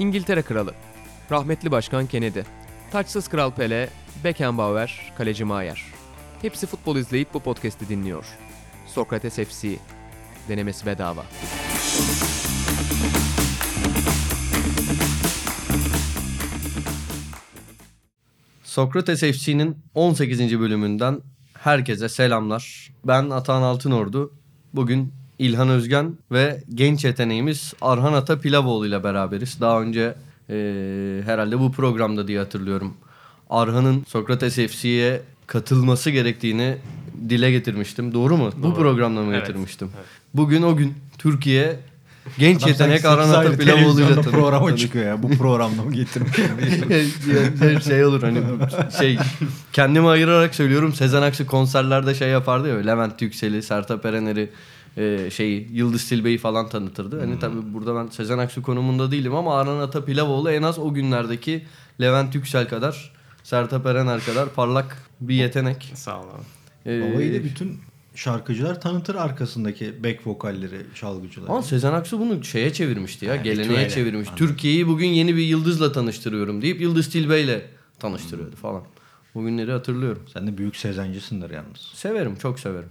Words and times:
İngiltere 0.00 0.42
Kralı, 0.42 0.74
rahmetli 1.30 1.70
Başkan 1.70 2.06
Kennedy, 2.06 2.40
taçsız 2.90 3.28
Kral 3.28 3.50
Pele, 3.50 3.88
Beckenbauer, 4.24 5.12
Kaleci 5.18 5.44
Maier. 5.44 5.84
Hepsi 6.42 6.66
futbol 6.66 6.96
izleyip 6.96 7.34
bu 7.34 7.40
podcast'i 7.40 7.88
dinliyor. 7.88 8.24
Sokrates 8.86 9.34
FC, 9.34 9.76
denemesi 10.48 10.86
bedava. 10.86 11.24
Sokrates 18.64 19.20
FC'nin 19.20 19.78
18. 19.94 20.60
bölümünden 20.60 21.20
herkese 21.58 22.08
selamlar. 22.08 22.92
Ben 23.04 23.30
Atahan 23.30 23.62
Altınordu. 23.62 24.32
Bugün 24.74 25.19
İlhan 25.40 25.68
Özgen 25.68 26.12
ve 26.32 26.60
genç 26.74 27.04
yeteneğimiz 27.04 27.74
Arhan 27.82 28.12
Ata 28.12 28.40
Pilavoğlu 28.40 28.86
ile 28.86 29.04
beraberiz. 29.04 29.60
Daha 29.60 29.80
önce 29.82 30.14
e, 30.50 30.54
herhalde 31.24 31.58
bu 31.58 31.72
programda 31.72 32.28
diye 32.28 32.38
hatırlıyorum. 32.38 32.94
Arhan'ın 33.50 34.04
Sokrates 34.08 34.54
FC'ye 34.56 35.22
katılması 35.46 36.10
gerektiğini 36.10 36.76
dile 37.28 37.50
getirmiştim. 37.50 38.14
Doğru 38.14 38.36
mu? 38.36 38.50
Bu 38.56 38.62
Doğru. 38.62 38.74
programda 38.74 39.20
mı 39.22 39.32
Evet. 39.34 39.46
getirmiştim? 39.46 39.90
Bugün 40.34 40.62
o 40.62 40.76
gün 40.76 40.94
Türkiye 41.18 41.76
genç 42.38 42.56
Adam 42.62 42.68
yetenek 42.68 43.00
sanki 43.00 43.08
Arhan 43.08 43.22
sekiz 43.24 43.34
Ata 43.38 43.40
aylık 43.48 43.60
Pilavoğlu 43.60 43.82
ile 43.82 43.92
televizyonda 43.94 44.22
tanı- 44.22 44.32
programa 44.34 44.66
tanış- 44.68 44.80
çıkıyor 44.80 45.04
ya. 45.04 45.22
Bu 45.22 45.28
programda 45.30 45.82
mı 45.82 45.92
getirmiş? 45.92 46.38
Yani 46.38 47.82
şey 47.88 48.04
olur 48.04 48.22
hani 48.22 48.38
şey 48.98 49.18
kendimi 49.72 50.08
ayırarak 50.08 50.54
söylüyorum 50.54 50.92
Sezen 50.92 51.22
Aksu 51.22 51.46
konserlerde 51.46 52.14
şey 52.14 52.28
yapardı 52.28 52.68
ya 52.68 52.76
Levent 52.76 53.22
Yüksel'i, 53.22 53.62
Sertab 53.62 54.04
Erener'i 54.04 54.50
e, 55.00 55.30
şeyi 55.30 55.68
Yıldız 55.72 56.08
Tilbe'yi 56.08 56.38
falan 56.38 56.68
tanıtırdı. 56.68 57.20
Hani 57.20 57.38
tabii 57.38 57.74
burada 57.74 57.94
ben 57.94 58.06
Sezen 58.06 58.38
Aksu 58.38 58.62
konumunda 58.62 59.10
değilim 59.10 59.34
ama 59.34 59.60
Arhan 59.60 59.80
Ata 59.80 60.04
Pilavoğlu 60.04 60.50
en 60.50 60.62
az 60.62 60.78
o 60.78 60.94
günlerdeki 60.94 61.64
Levent 62.00 62.34
Yüksel 62.34 62.68
kadar 62.68 63.12
Sertab 63.42 63.84
Erener 63.84 64.20
kadar 64.24 64.48
parlak 64.48 64.96
bir 65.20 65.34
yetenek. 65.34 65.92
Sağ 65.94 66.20
ol 66.20 66.24
abi. 66.24 66.42
Ee, 66.90 67.12
Babayı 67.12 67.40
da 67.40 67.44
bütün 67.44 67.78
şarkıcılar 68.14 68.80
tanıtır 68.80 69.14
arkasındaki 69.14 70.04
back 70.04 70.26
vokalleri, 70.26 70.86
çalgıcılar. 70.94 71.48
Ama 71.48 71.62
Sezen 71.62 71.92
Aksu 71.92 72.20
bunu 72.20 72.44
şeye 72.44 72.72
çevirmişti 72.72 73.24
ya. 73.24 73.34
Yani 73.34 73.44
geleneğe 73.44 73.88
çevirmiş. 73.88 74.28
Türkiye'yi 74.36 74.88
bugün 74.88 75.08
yeni 75.08 75.36
bir 75.36 75.42
yıldızla 75.42 75.92
tanıştırıyorum 75.92 76.62
deyip 76.62 76.80
Yıldız 76.80 77.10
Tilbe 77.10 77.40
ile 77.40 77.66
tanıştırıyordu 77.98 78.56
falan. 78.56 78.82
O 79.34 79.42
günleri 79.42 79.72
hatırlıyorum. 79.72 80.22
Sen 80.32 80.46
de 80.46 80.58
büyük 80.58 80.76
sezencisindir 80.76 81.50
yalnız. 81.50 81.80
Severim, 81.94 82.36
çok 82.36 82.60
severim. 82.60 82.88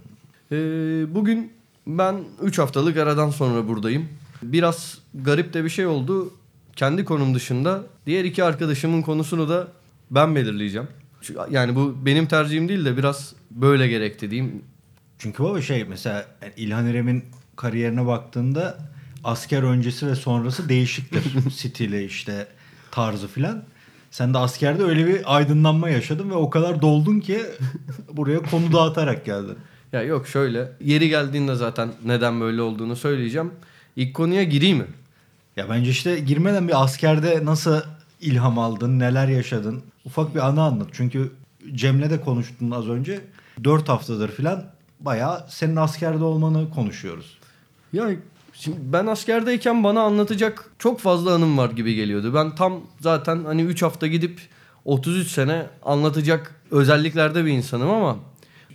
Ee, 0.52 1.14
bugün 1.14 1.52
ben 1.86 2.24
3 2.42 2.58
haftalık 2.58 2.96
aradan 2.96 3.30
sonra 3.30 3.68
buradayım. 3.68 4.08
Biraz 4.42 4.98
garip 5.14 5.54
de 5.54 5.64
bir 5.64 5.68
şey 5.68 5.86
oldu. 5.86 6.34
Kendi 6.76 7.04
konum 7.04 7.34
dışında 7.34 7.82
diğer 8.06 8.24
iki 8.24 8.44
arkadaşımın 8.44 9.02
konusunu 9.02 9.48
da 9.48 9.68
ben 10.10 10.34
belirleyeceğim. 10.34 10.88
Yani 11.50 11.76
bu 11.76 11.96
benim 12.06 12.26
tercihim 12.26 12.68
değil 12.68 12.84
de 12.84 12.96
biraz 12.96 13.34
böyle 13.50 13.88
gerekti 13.88 14.30
diyeyim. 14.30 14.62
Çünkü 15.18 15.42
baba 15.42 15.62
şey 15.62 15.84
mesela 15.84 16.26
İlhan 16.56 16.86
İrem'in 16.86 17.24
kariyerine 17.56 18.06
baktığında 18.06 18.78
asker 19.24 19.62
öncesi 19.62 20.06
ve 20.06 20.14
sonrası 20.14 20.68
değişiktir. 20.68 21.22
Stili 21.50 22.04
işte 22.04 22.46
tarzı 22.90 23.28
filan. 23.28 23.62
Sen 24.10 24.34
de 24.34 24.38
askerde 24.38 24.82
öyle 24.82 25.06
bir 25.06 25.36
aydınlanma 25.36 25.88
yaşadın 25.88 26.30
ve 26.30 26.34
o 26.34 26.50
kadar 26.50 26.82
doldun 26.82 27.20
ki 27.20 27.40
buraya 28.12 28.42
konu 28.42 28.72
dağıtarak 28.72 29.24
geldin. 29.24 29.56
Ya 29.92 30.02
yok 30.02 30.28
şöyle. 30.28 30.72
Yeri 30.80 31.08
geldiğinde 31.08 31.54
zaten 31.54 31.88
neden 32.04 32.40
böyle 32.40 32.62
olduğunu 32.62 32.96
söyleyeceğim. 32.96 33.50
İlk 33.96 34.14
konuya 34.14 34.42
gireyim 34.42 34.78
mi? 34.78 34.86
Ya 35.56 35.68
bence 35.70 35.90
işte 35.90 36.18
girmeden 36.18 36.68
bir 36.68 36.82
askerde 36.82 37.44
nasıl 37.44 37.80
ilham 38.20 38.58
aldın, 38.58 38.98
neler 38.98 39.28
yaşadın? 39.28 39.82
Ufak 40.04 40.34
bir 40.34 40.48
anı 40.48 40.62
anlat. 40.62 40.88
Çünkü 40.92 41.32
Cem'le 41.74 42.10
de 42.10 42.20
konuştun 42.20 42.70
az 42.70 42.88
önce. 42.88 43.20
4 43.64 43.88
haftadır 43.88 44.30
filan 44.30 44.64
bayağı 45.00 45.46
senin 45.48 45.76
askerde 45.76 46.24
olmanı 46.24 46.70
konuşuyoruz. 46.70 47.38
Ya 47.92 48.10
şimdi 48.52 48.78
ben 48.80 49.06
askerdeyken 49.06 49.84
bana 49.84 50.00
anlatacak 50.00 50.70
çok 50.78 51.00
fazla 51.00 51.34
anım 51.34 51.58
var 51.58 51.70
gibi 51.70 51.94
geliyordu. 51.94 52.34
Ben 52.34 52.54
tam 52.54 52.80
zaten 53.00 53.44
hani 53.44 53.62
3 53.62 53.82
hafta 53.82 54.06
gidip 54.06 54.40
33 54.84 55.28
sene 55.28 55.66
anlatacak 55.82 56.54
özelliklerde 56.70 57.44
bir 57.44 57.50
insanım 57.50 57.90
ama 57.90 58.16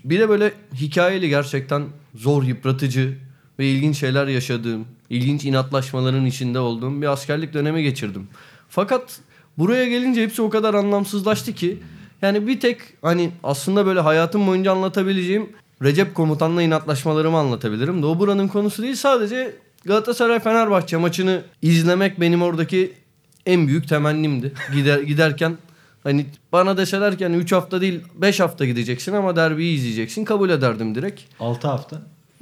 bir 0.06 0.20
de 0.20 0.30
böyle 0.30 0.54
hikayeli 0.74 1.30
gerçekten 1.30 1.84
zor, 2.16 2.44
yıpratıcı 2.44 3.18
ve 3.60 3.66
ilginç 3.66 3.98
şeyler 3.98 4.28
yaşadığım, 4.28 4.86
ilginç 5.10 5.46
inatlaşmaların 5.46 6.26
içinde 6.26 6.60
olduğum 6.60 7.02
bir 7.02 7.08
askerlik 7.08 7.54
dönemi 7.54 7.84
geçirdim. 7.84 8.28
Fakat 8.70 9.20
buraya 9.58 9.86
gelince 9.88 10.24
hepsi 10.24 10.42
o 10.42 10.50
kadar 10.50 10.74
anlamsızlaştı 10.74 11.54
ki 11.54 11.80
yani 12.22 12.48
bir 12.48 12.60
tek 12.60 12.78
hani 13.02 13.32
aslında 13.44 13.86
böyle 13.86 14.00
hayatım 14.00 14.48
boyunca 14.48 14.72
anlatabileceğim 14.72 15.50
Recep 15.84 16.16
komutanla 16.16 16.62
inatlaşmalarımı 16.62 17.38
anlatabilirim 17.38 18.02
de 18.02 18.06
o 18.06 18.20
buranın 18.20 18.48
konusu 18.48 18.84
değil 18.84 18.96
sadece 18.96 19.56
Galatasaray 19.86 20.40
Fenerbahçe 20.40 20.98
maçını 20.98 21.42
izlemek 21.62 22.22
benim 22.22 22.42
oradaki 22.42 22.94
en 23.46 23.68
büyük 23.68 23.90
temennimdi. 23.90 24.54
Gider 24.74 25.00
giderken 25.00 25.58
hani 26.06 26.26
bana 26.52 26.78
deseler 26.78 27.18
ki 27.18 27.24
hani 27.24 27.36
3 27.36 27.52
hafta 27.52 27.82
değil 27.82 28.02
5 28.16 28.40
hafta 28.40 28.66
gideceksin 28.66 29.14
ama 29.14 29.36
derbiyi 29.36 29.78
izleyeceksin 29.78 30.26
kabul 30.26 30.50
ederdim 30.50 30.96
direkt. 30.96 31.22
6 31.40 31.68
hafta. 31.68 32.02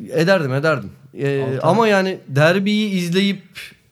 Ederdim 0.10 0.54
ederdim. 0.54 0.92
Ee, 1.18 1.42
Altı 1.42 1.68
ama 1.68 1.88
yani 1.88 2.20
derbiyi 2.28 2.90
izleyip 2.90 3.42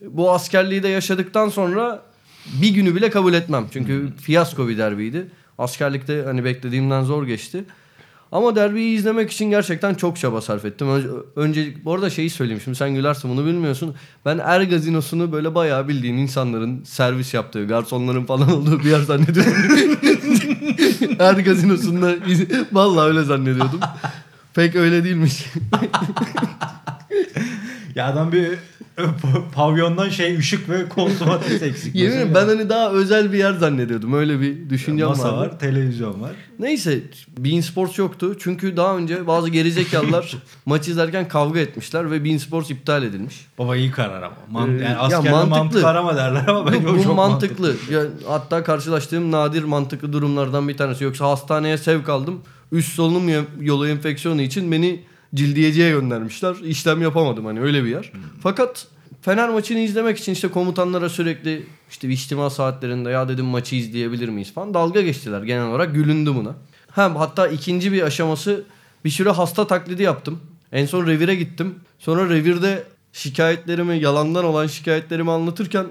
bu 0.02 0.32
askerliği 0.32 0.84
de 0.84 0.88
yaşadıktan 0.88 1.50
sonra 1.50 2.02
bir 2.62 2.70
günü 2.70 2.96
bile 2.96 3.10
kabul 3.10 3.34
etmem. 3.34 3.68
Çünkü 3.74 4.10
fiyasko 4.22 4.68
bir 4.68 4.78
derbiydi. 4.78 5.28
Askerlikte 5.58 6.22
hani 6.26 6.44
beklediğimden 6.46 7.04
zor 7.04 7.28
geçti. 7.28 7.64
Ama 8.32 8.56
derbiyi 8.56 8.98
izlemek 8.98 9.32
için 9.32 9.50
gerçekten 9.50 9.94
çok 9.94 10.18
çaba 10.18 10.42
sarf 10.42 10.66
ettim. 10.66 10.90
Önce, 10.90 11.08
önce 11.36 11.86
bu 11.86 11.94
arada 11.94 12.10
şeyi 12.10 12.30
söyleyeyim 12.30 12.62
şimdi 12.64 12.78
sen 12.78 12.96
gülersin 12.96 13.32
bunu 13.32 13.46
bilmiyorsun. 13.46 13.96
Ben 14.26 14.38
Er 14.38 14.62
gazinosunu 14.62 15.32
böyle 15.32 15.56
bayağı 15.56 15.88
bildiğin 15.88 16.18
insanların 16.18 16.84
servis 16.84 17.34
yaptığı, 17.34 17.68
garsonların 17.68 18.26
falan 18.26 18.52
olduğu 18.52 18.80
bir 18.80 18.90
yer 18.90 19.00
zannediyordum. 19.00 19.54
er 21.20 21.34
gazinosunda 21.34 22.16
vallahi 22.72 23.08
öyle 23.08 23.24
zannediyordum. 23.24 23.80
Pek 24.54 24.76
öyle 24.76 25.04
değilmiş. 25.04 25.46
Ya 27.96 28.08
adam 28.08 28.32
bir 28.32 28.60
pavyondan 29.56 30.10
şey 30.10 30.38
ışık 30.38 30.70
ve 30.70 30.90
konsumatis 30.90 31.62
eksik. 31.62 31.96
Yemin 31.96 32.16
ederim 32.18 32.32
ben 32.36 32.46
hani 32.46 32.70
daha 32.70 32.92
özel 32.92 33.34
bir 33.34 33.38
yer 33.38 33.54
zannediyordum. 33.54 34.14
Öyle 34.14 34.42
bir 34.42 34.70
düşüncem 34.70 35.08
Masa 35.08 35.38
vardı. 35.38 35.52
var, 35.54 35.60
televizyon 35.60 36.22
var. 36.22 36.32
Neyse 36.60 37.00
Bein 37.38 37.62
Sports 37.62 37.98
yoktu. 37.98 38.36
Çünkü 38.40 38.78
daha 38.78 38.98
önce 38.98 39.28
bazı 39.28 39.50
gerizekalılar 39.50 40.36
maç 40.66 40.88
izlerken 40.88 41.28
kavga 41.28 41.60
etmişler 41.60 42.12
ve 42.12 42.24
Bein 42.24 42.38
Sports 42.38 42.70
iptal 42.70 43.04
edilmiş. 43.04 43.36
Baba 43.60 43.76
iyi 43.76 43.92
karar 43.92 44.22
ama. 44.24 44.36
Man, 44.52 44.70
Ee, 44.70 44.72
yani 44.72 44.82
ya 44.84 45.00
askerde 45.00 45.32
mantıklı. 45.32 45.58
mantık 45.58 45.84
arama 45.84 46.16
derler 46.18 46.48
ama 46.48 46.72
bence 46.72 46.88
o 46.90 46.94
bu 46.98 47.04
çok 47.04 47.16
mantıklı. 47.16 47.76
Ya, 47.92 48.02
hatta 48.28 48.64
karşılaştığım 48.64 49.32
nadir 49.32 49.64
mantıklı 49.64 50.14
durumlardan 50.14 50.68
bir 50.68 50.78
tanesi. 50.78 51.04
Yoksa 51.04 51.26
hastaneye 51.30 51.78
sevk 51.78 52.10
aldım. 52.10 52.40
Üst 52.72 52.94
solunum 52.94 53.46
yolu 53.62 53.88
enfeksiyonu 53.88 54.42
için 54.42 54.72
beni 54.72 55.04
cildiyeciye 55.36 55.90
göndermişler. 55.90 56.56
İşlem 56.56 57.02
yapamadım 57.02 57.46
hani 57.46 57.62
öyle 57.62 57.84
bir 57.84 57.90
yer. 57.90 58.12
Fakat 58.42 58.88
Fener 59.22 59.50
maçını 59.50 59.80
izlemek 59.80 60.18
için 60.18 60.32
işte 60.32 60.48
komutanlara 60.48 61.10
sürekli 61.10 61.66
işte 61.90 62.10
içtima 62.10 62.50
saatlerinde 62.50 63.10
ya 63.10 63.30
dedim 63.30 63.46
maçı 63.46 63.76
izleyebilir 63.76 64.30
miyiz 64.30 64.54
falan 64.54 64.74
dalga 64.74 65.02
geçtiler 65.02 65.44
genel 65.44 65.66
olarak 65.66 65.96
gülündü 65.96 66.36
buna. 66.36 66.56
Hem 66.92 67.16
hatta 67.16 67.48
ikinci 67.48 67.92
bir 67.92 68.02
aşaması 68.02 68.64
bir 69.06 69.10
süre 69.10 69.30
hasta 69.30 69.68
taklidi 69.68 70.04
yaptım. 70.04 70.40
En 70.72 70.86
son 70.86 71.08
revire 71.08 71.36
gittim. 71.36 71.76
Sonra 72.00 72.30
revirde 72.30 72.84
şikayetlerimi 73.14 74.00
yalandan 74.00 74.46
olan 74.46 74.68
şikayetlerimi 74.68 75.32
anlatırken 75.32 75.86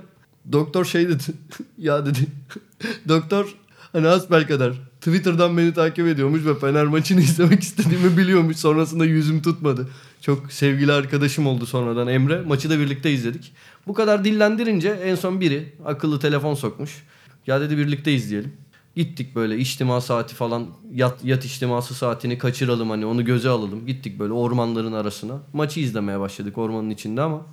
doktor 0.53 0.85
şey 0.85 1.09
dedi. 1.09 1.23
ya 1.79 2.07
dedi. 2.07 2.19
doktor 3.09 3.55
hani 3.93 4.47
kadar 4.47 4.73
Twitter'dan 5.01 5.57
beni 5.57 5.75
takip 5.75 6.07
ediyormuş 6.07 6.45
ve 6.45 6.59
Fener 6.59 6.85
maçını 6.85 7.21
izlemek 7.31 7.63
istediğimi 7.63 8.17
biliyormuş. 8.17 8.57
Sonrasında 8.57 9.05
yüzüm 9.05 9.43
tutmadı. 9.43 9.89
Çok 10.21 10.53
sevgili 10.53 10.93
arkadaşım 10.93 11.47
oldu 11.47 11.67
sonradan 11.67 12.09
Emre. 12.09 12.41
Maçı 12.41 12.71
da 12.71 12.79
birlikte 12.79 13.13
izledik. 13.13 13.53
Bu 13.87 13.95
kadar 13.95 14.25
dillendirince 14.25 14.89
en 14.89 15.15
son 15.15 15.41
biri 15.41 15.73
akıllı 15.85 16.21
telefon 16.21 16.55
sokmuş. 16.55 17.05
Ya 17.47 17.61
dedi 17.61 17.79
birlikte 17.79 18.13
izleyelim. 18.13 18.53
Gittik 18.97 19.35
böyle 19.35 19.59
içtima 19.59 20.01
saati 20.01 20.35
falan 20.35 20.67
yat, 20.95 21.25
yat 21.25 21.45
içtiması 21.45 21.95
saatini 21.95 22.39
kaçıralım 22.39 22.91
hani 22.91 23.07
onu 23.07 23.25
göze 23.25 23.49
alalım. 23.49 23.87
Gittik 23.87 24.19
böyle 24.19 24.33
ormanların 24.33 24.93
arasına. 24.93 25.41
Maçı 25.53 25.81
izlemeye 25.81 26.21
başladık 26.21 26.59
ormanın 26.59 26.91
içinde 26.91 27.23
ama 27.23 27.47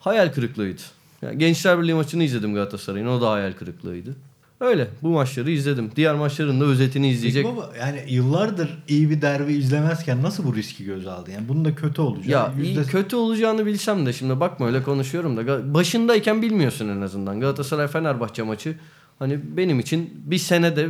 hayal 0.00 0.32
kırıklığıydı. 0.32 0.82
Yani 1.22 1.38
Gençler 1.38 1.82
Birliği 1.82 1.94
maçını 1.94 2.24
izledim 2.24 2.54
Galatasaray'ın 2.54 3.06
o 3.06 3.20
da 3.20 3.30
hayal 3.30 3.52
kırıklığıydı. 3.52 4.16
Öyle. 4.62 4.88
Bu 5.02 5.08
maçları 5.08 5.50
izledim. 5.50 5.90
Diğer 5.96 6.14
maçların 6.14 6.60
da 6.60 6.64
özetini 6.64 7.08
izleyecek. 7.10 7.44
Peki 7.44 7.56
baba 7.56 7.72
yani 7.78 8.04
yıllardır 8.08 8.82
iyi 8.88 9.10
bir 9.10 9.22
derbi 9.22 9.52
izlemezken 9.52 10.22
nasıl 10.22 10.44
bu 10.44 10.56
riski 10.56 10.84
göze 10.84 11.10
aldı? 11.10 11.30
Yani 11.30 11.48
bunun 11.48 11.64
da 11.64 11.74
kötü 11.74 12.00
olacak. 12.00 12.28
Ya 12.28 12.52
iyi, 12.62 12.68
Yüzde- 12.68 12.84
kötü 12.84 13.16
olacağını 13.16 13.66
bilsem 13.66 14.06
de 14.06 14.12
şimdi 14.12 14.40
bakma 14.40 14.66
öyle 14.66 14.82
konuşuyorum 14.82 15.36
da 15.36 15.74
başındayken 15.74 16.42
bilmiyorsun 16.42 16.88
en 16.88 17.00
azından. 17.00 17.40
Galatasaray 17.40 17.88
Fenerbahçe 17.88 18.42
maçı 18.42 18.76
hani 19.18 19.40
benim 19.56 19.80
için 19.80 20.10
bir 20.14 20.38
senede 20.38 20.88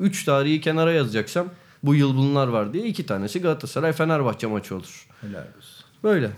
3 0.00 0.24
tarihi 0.24 0.60
kenara 0.60 0.92
yazacaksam 0.92 1.46
bu 1.82 1.94
yıl 1.94 2.16
bunlar 2.16 2.48
var 2.48 2.72
diye 2.72 2.86
iki 2.86 3.06
tanesi 3.06 3.40
Galatasaray 3.40 3.92
Fenerbahçe 3.92 4.46
maçı 4.46 4.76
olur. 4.76 5.06
Helal 5.20 5.40
olsun. 5.58 5.84
Böyle. 6.04 6.30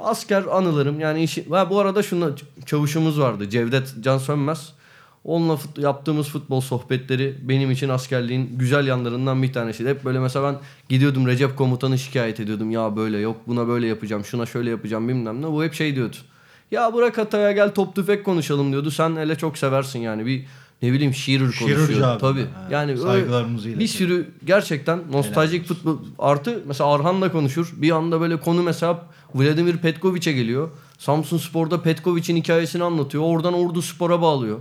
Asker 0.00 0.44
anılarım 0.50 1.00
yani 1.00 1.22
işi... 1.22 1.48
Ha, 1.50 1.70
bu 1.70 1.80
arada 1.80 2.02
şunla 2.02 2.30
çavuşumuz 2.66 3.20
vardı 3.20 3.48
Cevdet 3.50 3.94
Can 4.00 4.18
Sönmez. 4.18 4.72
Onunla 5.24 5.52
fut- 5.56 5.80
yaptığımız 5.82 6.28
futbol 6.28 6.60
sohbetleri 6.60 7.34
benim 7.42 7.70
için 7.70 7.88
askerliğin 7.88 8.50
güzel 8.58 8.86
yanlarından 8.86 9.42
bir 9.42 9.52
tanesiydi. 9.52 9.88
Hep 9.88 10.04
böyle 10.04 10.18
mesela 10.18 10.52
ben 10.52 10.58
gidiyordum 10.88 11.26
Recep 11.26 11.56
komutanı 11.56 11.98
şikayet 11.98 12.40
ediyordum. 12.40 12.70
Ya 12.70 12.96
böyle 12.96 13.18
yok 13.18 13.36
buna 13.46 13.68
böyle 13.68 13.86
yapacağım 13.86 14.24
şuna 14.24 14.46
şöyle 14.46 14.70
yapacağım 14.70 15.08
bilmem 15.08 15.42
ne. 15.42 15.46
Bu 15.46 15.64
hep 15.64 15.74
şey 15.74 15.94
diyordu. 15.96 16.16
Ya 16.70 16.94
bırak 16.94 17.18
hataya 17.18 17.52
gel 17.52 17.74
top 17.74 17.94
tüfek 17.94 18.24
konuşalım 18.24 18.72
diyordu. 18.72 18.90
Sen 18.90 19.16
hele 19.16 19.34
çok 19.38 19.58
seversin 19.58 19.98
yani 19.98 20.26
bir 20.26 20.44
ne 20.82 20.92
bileyim 20.92 21.14
şiir 21.14 21.38
Şiirci 21.52 21.58
konuşuyor. 21.76 22.08
abi. 22.08 22.20
Tabii. 22.20 22.40
Ha, 22.40 22.68
Yani 22.70 22.90
öyle 22.90 23.00
saygılarımızı 23.02 23.64
bir 23.64 23.70
iletelim. 23.70 23.88
sürü 23.88 24.28
gerçekten 24.44 25.00
nostaljik 25.12 25.66
futbol 25.66 25.98
artı 26.18 26.62
mesela 26.66 26.90
Arhan 26.94 27.22
da 27.22 27.32
konuşur. 27.32 27.72
Bir 27.76 27.90
anda 27.90 28.20
böyle 28.20 28.40
konu 28.40 28.62
mesela 28.62 29.06
Vladimir 29.34 29.76
Petkovic'e 29.76 30.32
geliyor. 30.32 30.70
Samsun 30.98 31.38
Spor'da 31.38 31.82
Petkovic'in 31.82 32.36
hikayesini 32.36 32.84
anlatıyor. 32.84 33.24
Oradan 33.26 33.54
Ordu 33.54 33.82
Spor'a 33.82 34.22
bağlıyor. 34.22 34.58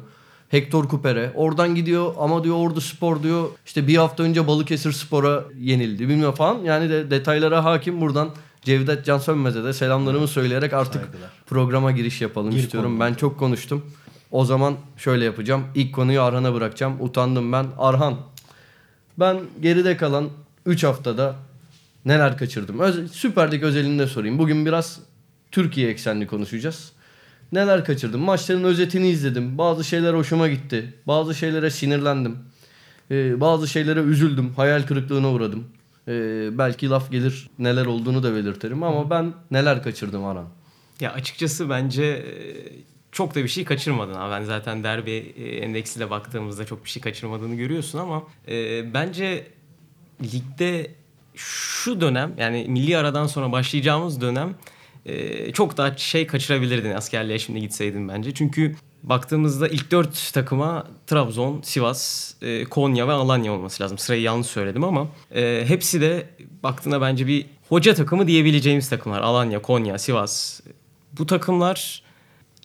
Hector 0.51 0.89
Cooper'e. 0.89 1.31
Oradan 1.35 1.75
gidiyor 1.75 2.13
ama 2.19 2.43
diyor 2.43 2.55
Ordu 2.55 2.81
Spor 2.81 3.23
diyor 3.23 3.49
işte 3.65 3.87
bir 3.87 3.95
hafta 3.97 4.23
önce 4.23 4.47
Balıkesir 4.47 4.91
Spor'a 4.91 5.43
yenildi 5.59 6.09
bilmiyorum 6.09 6.35
falan. 6.35 6.63
Yani 6.63 6.89
de 6.89 7.11
detaylara 7.11 7.63
hakim 7.63 8.01
buradan 8.01 8.29
Cevdet 8.61 9.05
Can 9.05 9.17
Sönmez'e 9.17 9.63
de 9.63 9.73
selamlarımı 9.73 10.27
söyleyerek 10.27 10.73
artık 10.73 11.01
Saygılar. 11.01 11.29
programa 11.47 11.91
giriş 11.91 12.21
yapalım 12.21 12.51
Gir 12.51 12.57
istiyorum. 12.59 12.91
konuya. 12.97 13.09
Ben 13.09 13.13
çok 13.15 13.39
konuştum. 13.39 13.85
O 14.31 14.45
zaman 14.45 14.75
şöyle 14.97 15.25
yapacağım. 15.25 15.63
İlk 15.75 15.95
konuyu 15.95 16.21
Arhan'a 16.21 16.53
bırakacağım. 16.53 16.93
Utandım 16.99 17.51
ben. 17.51 17.65
Arhan 17.77 18.17
ben 19.19 19.37
geride 19.61 19.97
kalan 19.97 20.29
3 20.65 20.83
haftada 20.83 21.35
neler 22.05 22.37
kaçırdım? 22.37 22.79
Öz- 22.79 23.11
Süper 23.11 23.51
Lig 23.51 23.63
özelinde 23.63 24.07
sorayım. 24.07 24.39
Bugün 24.39 24.65
biraz 24.65 24.99
Türkiye 25.51 25.89
eksenli 25.89 26.27
konuşacağız. 26.27 26.91
Neler 27.51 27.85
kaçırdım? 27.85 28.21
Maçların 28.21 28.63
özetini 28.63 29.09
izledim. 29.09 29.57
Bazı 29.57 29.83
şeyler 29.83 30.13
hoşuma 30.13 30.47
gitti. 30.47 30.93
Bazı 31.07 31.35
şeylere 31.35 31.69
sinirlendim. 31.69 32.37
Ee, 33.11 33.41
bazı 33.41 33.67
şeylere 33.67 33.99
üzüldüm. 33.99 34.53
Hayal 34.55 34.83
kırıklığına 34.83 35.31
uğradım. 35.31 35.67
Ee, 36.07 36.49
belki 36.57 36.89
laf 36.89 37.11
gelir 37.11 37.49
neler 37.59 37.85
olduğunu 37.85 38.23
da 38.23 38.35
belirtirim 38.35 38.83
ama 38.83 39.09
ben 39.09 39.33
neler 39.51 39.83
kaçırdım 39.83 40.25
Arhan? 40.25 40.47
Ya 40.99 41.13
açıkçası 41.13 41.69
bence 41.69 42.03
e, 42.03 42.25
çok 43.11 43.35
da 43.35 43.43
bir 43.43 43.47
şey 43.47 43.65
kaçırmadın 43.65 44.13
abi. 44.13 44.31
Ben 44.31 44.43
zaten 44.43 44.83
derbi 44.83 45.11
e, 45.11 45.57
endeksiyle 45.57 46.09
baktığımızda 46.09 46.65
çok 46.65 46.85
bir 46.85 46.89
şey 46.89 47.01
kaçırmadığını 47.01 47.55
görüyorsun 47.55 47.99
ama 47.99 48.23
e, 48.47 48.93
bence 48.93 49.47
ligde 50.21 50.91
şu 51.35 52.01
dönem 52.01 52.33
yani 52.37 52.65
milli 52.69 52.97
aradan 52.97 53.27
sonra 53.27 53.51
başlayacağımız 53.51 54.21
dönem 54.21 54.55
e, 55.05 55.51
çok 55.53 55.77
daha 55.77 55.97
şey 55.97 56.27
kaçırabilirdin 56.27 56.91
askerliğe 56.91 57.39
şimdi 57.39 57.59
gitseydin 57.59 58.07
bence. 58.07 58.33
Çünkü 58.33 58.75
baktığımızda 59.03 59.67
ilk 59.67 59.91
dört 59.91 60.33
takıma 60.33 60.87
Trabzon, 61.07 61.61
Sivas, 61.63 62.33
e, 62.41 62.63
Konya 62.63 63.07
ve 63.07 63.11
Alanya 63.11 63.53
olması 63.53 63.83
lazım. 63.83 63.97
Sırayı 63.97 64.21
yanlış 64.21 64.47
söyledim 64.47 64.83
ama 64.83 65.07
e, 65.35 65.63
hepsi 65.67 66.01
de 66.01 66.29
baktığında 66.63 67.01
bence 67.01 67.27
bir 67.27 67.45
hoca 67.69 67.93
takımı 67.93 68.27
diyebileceğimiz 68.27 68.89
takımlar. 68.89 69.21
Alanya, 69.21 69.61
Konya, 69.61 69.97
Sivas. 69.97 70.61
Bu 71.13 71.25
takımlar 71.25 72.03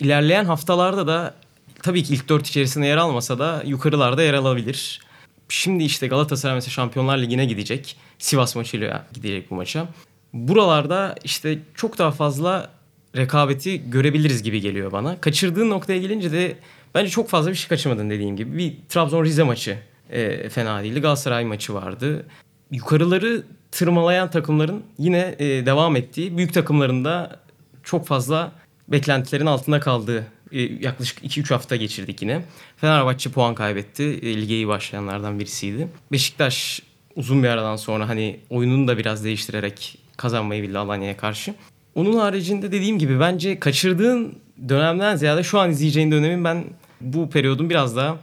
ilerleyen 0.00 0.44
haftalarda 0.44 1.06
da 1.06 1.34
tabii 1.82 2.02
ki 2.02 2.14
ilk 2.14 2.28
dört 2.28 2.46
içerisinde 2.46 2.86
yer 2.86 2.96
almasa 2.96 3.38
da 3.38 3.62
yukarılarda 3.66 4.22
yer 4.22 4.34
alabilir. 4.34 5.00
Şimdi 5.48 5.84
işte 5.84 6.06
Galatasaray 6.06 6.54
mesela 6.54 6.70
Şampiyonlar 6.70 7.18
Ligi'ne 7.18 7.44
gidecek. 7.44 7.96
Sivas 8.18 8.56
maçıyla 8.56 9.06
gidecek 9.12 9.50
bu 9.50 9.54
maça. 9.54 9.88
Buralarda 10.32 11.14
işte 11.24 11.58
çok 11.74 11.98
daha 11.98 12.10
fazla 12.10 12.70
rekabeti 13.16 13.90
görebiliriz 13.90 14.42
gibi 14.42 14.60
geliyor 14.60 14.92
bana. 14.92 15.20
Kaçırdığın 15.20 15.70
noktaya 15.70 15.98
gelince 15.98 16.32
de 16.32 16.56
bence 16.94 17.10
çok 17.10 17.28
fazla 17.28 17.50
bir 17.50 17.56
şey 17.56 17.68
kaçırmadın 17.68 18.10
dediğim 18.10 18.36
gibi. 18.36 18.58
Bir 18.58 18.72
Trabzon-Rize 18.88 19.42
maçı 19.42 19.78
e, 20.10 20.48
fena 20.48 20.82
değildi. 20.82 21.00
Galatasaray 21.00 21.44
maçı 21.44 21.74
vardı. 21.74 22.26
Yukarıları 22.70 23.42
tırmalayan 23.70 24.30
takımların 24.30 24.82
yine 24.98 25.34
e, 25.38 25.66
devam 25.66 25.96
ettiği, 25.96 26.36
büyük 26.36 26.54
takımların 26.54 27.04
da 27.04 27.40
çok 27.82 28.06
fazla 28.06 28.52
beklentilerin 28.88 29.46
altında 29.46 29.80
kaldığı 29.80 30.26
e, 30.52 30.60
yaklaşık 30.60 31.24
2-3 31.24 31.48
hafta 31.48 31.76
geçirdik 31.76 32.22
yine. 32.22 32.42
Fenerbahçe 32.76 33.30
puan 33.30 33.54
kaybetti. 33.54 34.02
E, 34.02 34.42
Lige 34.42 34.54
iyi 34.54 34.68
başlayanlardan 34.68 35.38
birisiydi. 35.38 35.88
Beşiktaş 36.12 36.82
uzun 37.16 37.42
bir 37.42 37.48
aradan 37.48 37.76
sonra 37.76 38.08
hani 38.08 38.40
oyununu 38.50 38.88
da 38.88 38.98
biraz 38.98 39.24
değiştirerek 39.24 39.98
kazanmayı 40.16 40.62
bildi 40.62 40.78
Alanya'ya 40.78 41.16
karşı. 41.16 41.54
Onun 41.94 42.18
haricinde 42.18 42.72
dediğim 42.72 42.98
gibi 42.98 43.20
bence 43.20 43.60
kaçırdığın 43.60 44.38
dönemden 44.68 45.16
ziyade 45.16 45.42
şu 45.42 45.58
an 45.58 45.70
izleyeceğin 45.70 46.10
dönemin 46.10 46.44
ben 46.44 46.64
bu 47.00 47.30
periyodun 47.30 47.70
biraz 47.70 47.96
daha 47.96 48.16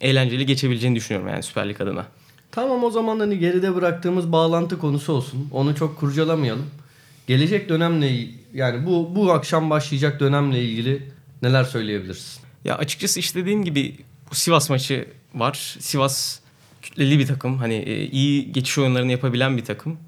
eğlenceli 0.00 0.46
geçebileceğini 0.46 0.96
düşünüyorum 0.96 1.28
yani 1.28 1.42
Süper 1.42 1.68
Lig 1.68 1.80
adına. 1.80 2.06
Tamam 2.52 2.84
o 2.84 2.90
zaman 2.90 3.18
hani 3.18 3.38
geride 3.38 3.74
bıraktığımız 3.74 4.32
bağlantı 4.32 4.78
konusu 4.78 5.12
olsun. 5.12 5.48
Onu 5.52 5.76
çok 5.76 5.98
kurcalamayalım. 5.98 6.66
Gelecek 7.26 7.68
dönemle 7.68 8.26
yani 8.54 8.86
bu 8.86 9.16
bu 9.16 9.32
akşam 9.32 9.70
başlayacak 9.70 10.20
dönemle 10.20 10.62
ilgili 10.62 11.02
neler 11.42 11.64
söyleyebilirsin? 11.64 12.42
Ya 12.64 12.78
açıkçası 12.78 13.20
işte 13.20 13.40
dediğim 13.40 13.64
gibi 13.64 13.96
bu 14.30 14.34
Sivas 14.34 14.70
maçı 14.70 15.08
var. 15.34 15.76
Sivas 15.78 16.40
kütleli 16.82 17.18
bir 17.18 17.26
takım. 17.26 17.58
Hani 17.58 17.74
e, 17.74 18.06
iyi 18.06 18.52
geçiş 18.52 18.78
oyunlarını 18.78 19.12
yapabilen 19.12 19.56
bir 19.56 19.64
takım. 19.64 19.98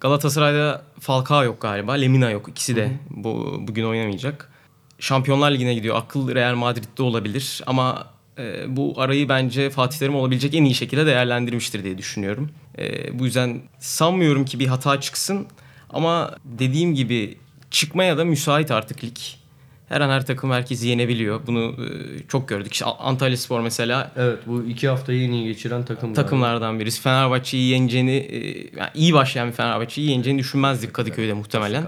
Galatasaray'da 0.00 0.82
Falcao 1.00 1.44
yok 1.44 1.60
galiba. 1.60 1.92
Lemina 1.92 2.30
yok. 2.30 2.48
İkisi 2.48 2.76
de 2.76 2.92
bu, 3.10 3.56
bugün 3.60 3.84
oynamayacak. 3.84 4.50
Şampiyonlar 4.98 5.50
Ligi'ne 5.50 5.74
gidiyor. 5.74 5.96
Akıl 5.96 6.34
Real 6.34 6.54
Madrid'de 6.54 7.02
olabilir. 7.02 7.62
Ama 7.66 8.06
e, 8.38 8.76
bu 8.76 8.94
arayı 8.96 9.28
bence 9.28 9.70
Fatih 9.70 9.98
Terim 9.98 10.14
olabilecek 10.14 10.54
en 10.54 10.64
iyi 10.64 10.74
şekilde 10.74 11.06
değerlendirmiştir 11.06 11.84
diye 11.84 11.98
düşünüyorum. 11.98 12.50
E, 12.78 13.18
bu 13.18 13.24
yüzden 13.24 13.62
sanmıyorum 13.78 14.44
ki 14.44 14.58
bir 14.58 14.66
hata 14.66 15.00
çıksın. 15.00 15.46
Ama 15.90 16.36
dediğim 16.44 16.94
gibi 16.94 17.38
çıkmaya 17.70 18.18
da 18.18 18.24
müsait 18.24 18.70
artık 18.70 19.04
lig. 19.04 19.16
Her 19.88 20.00
an 20.00 20.10
her 20.10 20.26
takım 20.26 20.50
herkesi 20.50 20.88
yenebiliyor. 20.88 21.40
Bunu 21.46 21.60
e, 21.84 21.88
çok 22.28 22.48
gördük. 22.48 22.72
İşte 22.72 22.84
Antalya 22.84 23.36
Spor 23.36 23.60
mesela 23.60 24.12
Evet 24.16 24.38
bu 24.46 24.62
iki 24.62 24.88
haftayı 24.88 25.22
en 25.28 25.32
iyi 25.32 25.44
geçiren 25.44 25.84
takım. 25.84 26.14
takımlardan 26.14 26.80
birisi. 26.80 27.00
Fenerbahçe'yi 27.02 27.68
yeneceğini, 27.70 28.16
e, 28.16 28.38
yani 28.78 28.90
iyi 28.94 29.14
başlayan 29.14 29.48
bir 29.48 29.52
Fenerbahçe'yi 29.52 30.10
yeneceğini 30.10 30.38
düşünmezdik 30.38 30.94
Kadıköy'de 30.94 31.32
muhtemelen. 31.32 31.84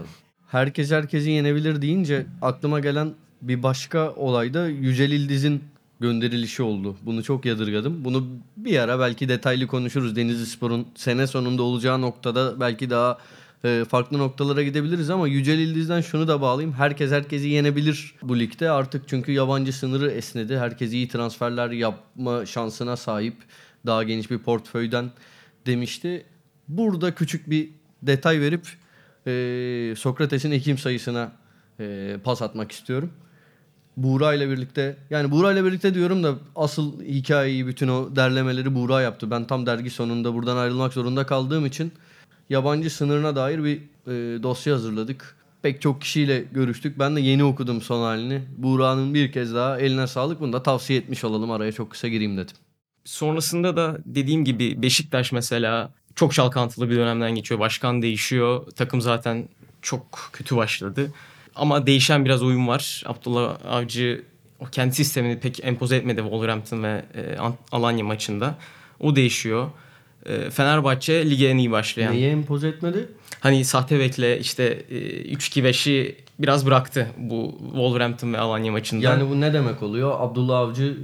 Herkes 0.51 0.91
herkesi 0.91 1.31
yenebilir 1.31 1.83
deyince 1.83 2.27
aklıma 2.43 2.81
gelen 2.81 3.13
bir 3.43 3.63
başka 3.63 4.11
olay 4.11 4.55
da 4.55 4.67
Yücel 4.69 5.11
İldiz'in 5.13 5.65
gönderilişi 6.01 6.63
oldu. 6.63 6.97
Bunu 7.03 7.23
çok 7.23 7.45
yadırgadım. 7.45 8.05
Bunu 8.05 8.27
bir 8.57 8.79
ara 8.79 9.01
belki 9.01 9.29
detaylı 9.29 9.67
konuşuruz. 9.67 10.17
Denizli 10.17 10.47
Spor'un 10.47 10.87
sene 10.95 11.27
sonunda 11.27 11.63
olacağı 11.63 12.01
noktada 12.01 12.61
belki 12.61 12.91
daha 12.91 13.19
e, 13.65 13.85
farklı 13.89 14.19
noktalara 14.19 14.63
gidebiliriz 14.63 15.11
ama 15.11 15.29
Yücel 15.29 15.59
İldiz'den 15.59 16.01
şunu 16.01 16.29
da 16.29 16.41
bağlayayım. 16.41 16.77
Herkes 16.77 17.11
herkesi 17.11 17.49
yenebilir 17.49 18.15
bu 18.23 18.39
ligde. 18.39 18.71
Artık 18.71 19.09
çünkü 19.09 19.33
yabancı 19.33 19.73
sınırı 19.73 20.11
esnedi. 20.11 20.59
Herkes 20.59 20.93
iyi 20.93 21.09
transferler 21.09 21.71
yapma 21.71 22.47
şansına 22.47 22.97
sahip. 22.97 23.37
Daha 23.87 24.03
geniş 24.03 24.31
bir 24.31 24.39
portföyden 24.39 25.11
demişti. 25.67 26.25
Burada 26.69 27.15
küçük 27.15 27.51
bir 27.51 27.71
detay 28.03 28.41
verip 28.41 28.67
e, 29.27 29.95
Sokrates'in 29.97 30.51
Ekim 30.51 30.79
sayısına 30.79 31.33
e, 31.81 32.17
pas 32.25 32.43
atmak 32.43 32.73
istiyorum. 32.73 33.11
Buğra 33.97 34.35
ile 34.35 34.51
birlikte 34.51 34.97
yani 35.11 35.31
Buğra 35.31 35.53
ile 35.53 35.65
birlikte 35.65 35.95
diyorum 35.95 36.25
da 36.25 36.35
asıl 36.57 37.03
hikayeyi 37.03 37.67
bütün 37.67 37.89
o 37.89 38.17
derlemeleri 38.17 38.75
Buğra 38.75 39.01
yaptı. 39.01 39.31
Ben 39.31 39.47
tam 39.47 39.67
dergi 39.67 39.91
sonunda 39.91 40.35
buradan 40.35 40.57
ayrılmak 40.57 40.93
zorunda 40.93 41.27
kaldığım 41.27 41.67
için 41.67 41.93
yabancı 42.51 42.91
sınırına 42.91 43.37
dair 43.37 43.65
bir 43.65 43.77
e, 44.07 44.43
dosya 44.43 44.75
hazırladık. 44.75 45.37
Pek 45.63 45.83
çok 45.83 46.01
kişiyle 46.01 46.45
görüştük. 46.53 46.99
Ben 46.99 47.17
de 47.17 47.21
yeni 47.21 47.45
okudum 47.45 47.83
son 47.83 48.03
halini. 48.03 48.43
Buğra'nın 48.57 49.15
bir 49.15 49.33
kez 49.33 49.55
daha 49.55 49.79
eline 49.79 50.07
sağlık. 50.07 50.41
Bunu 50.41 50.53
da 50.53 50.63
tavsiye 50.63 50.99
etmiş 50.99 51.25
olalım. 51.25 51.51
Araya 51.51 51.73
çok 51.73 51.91
kısa 51.91 52.09
gireyim 52.09 52.37
dedim. 52.37 52.57
Sonrasında 53.05 53.77
da 53.77 53.99
dediğim 54.05 54.45
gibi 54.45 54.83
Beşiktaş 54.83 55.33
mesela 55.33 55.93
çok 56.15 56.35
çalkantılı 56.35 56.91
bir 56.91 56.97
dönemden 56.97 57.35
geçiyor. 57.35 57.61
Başkan 57.61 58.03
değişiyor. 58.03 58.67
Takım 58.77 59.01
zaten 59.01 59.49
çok 59.83 60.31
kötü 60.33 60.57
başladı. 60.57 61.13
Ama 61.55 61.87
değişen 61.87 62.25
biraz 62.25 62.43
oyun 62.43 62.69
var. 62.69 63.03
Abdullah 63.07 63.59
Avcı 63.69 64.25
o 64.61 64.65
kendi 64.65 64.95
sistemini 64.95 65.41
pek 65.41 65.65
empoze 65.65 65.97
etmedi 65.97 66.21
Wolverhampton 66.21 66.83
ve 66.83 67.05
e, 67.15 67.37
Alanya 67.73 68.05
maçında. 68.05 68.55
O 69.01 69.17
değişiyor. 69.17 69.71
E, 70.27 70.51
Fenerbahçe 70.51 71.31
lige 71.31 71.49
en 71.49 71.59
iyi 71.59 71.71
başlayan. 71.71 72.15
Neye 72.15 72.31
empoze 72.31 72.69
etmedi? 72.69 73.09
Hani 73.41 73.65
sahte 73.65 73.99
bekle 73.99 74.39
işte 74.41 74.65
e, 74.91 75.35
3-2-5'i 75.35 76.17
biraz 76.39 76.67
bıraktı 76.67 77.09
bu 77.19 77.59
Wolverhampton 77.65 78.33
ve 78.33 78.39
Alanya 78.39 78.73
maçında. 78.73 79.05
Yani 79.05 79.31
bu 79.31 79.41
ne 79.41 79.53
demek 79.53 79.83
oluyor? 79.83 80.17
Abdullah 80.21 80.59
Avcı 80.59 80.97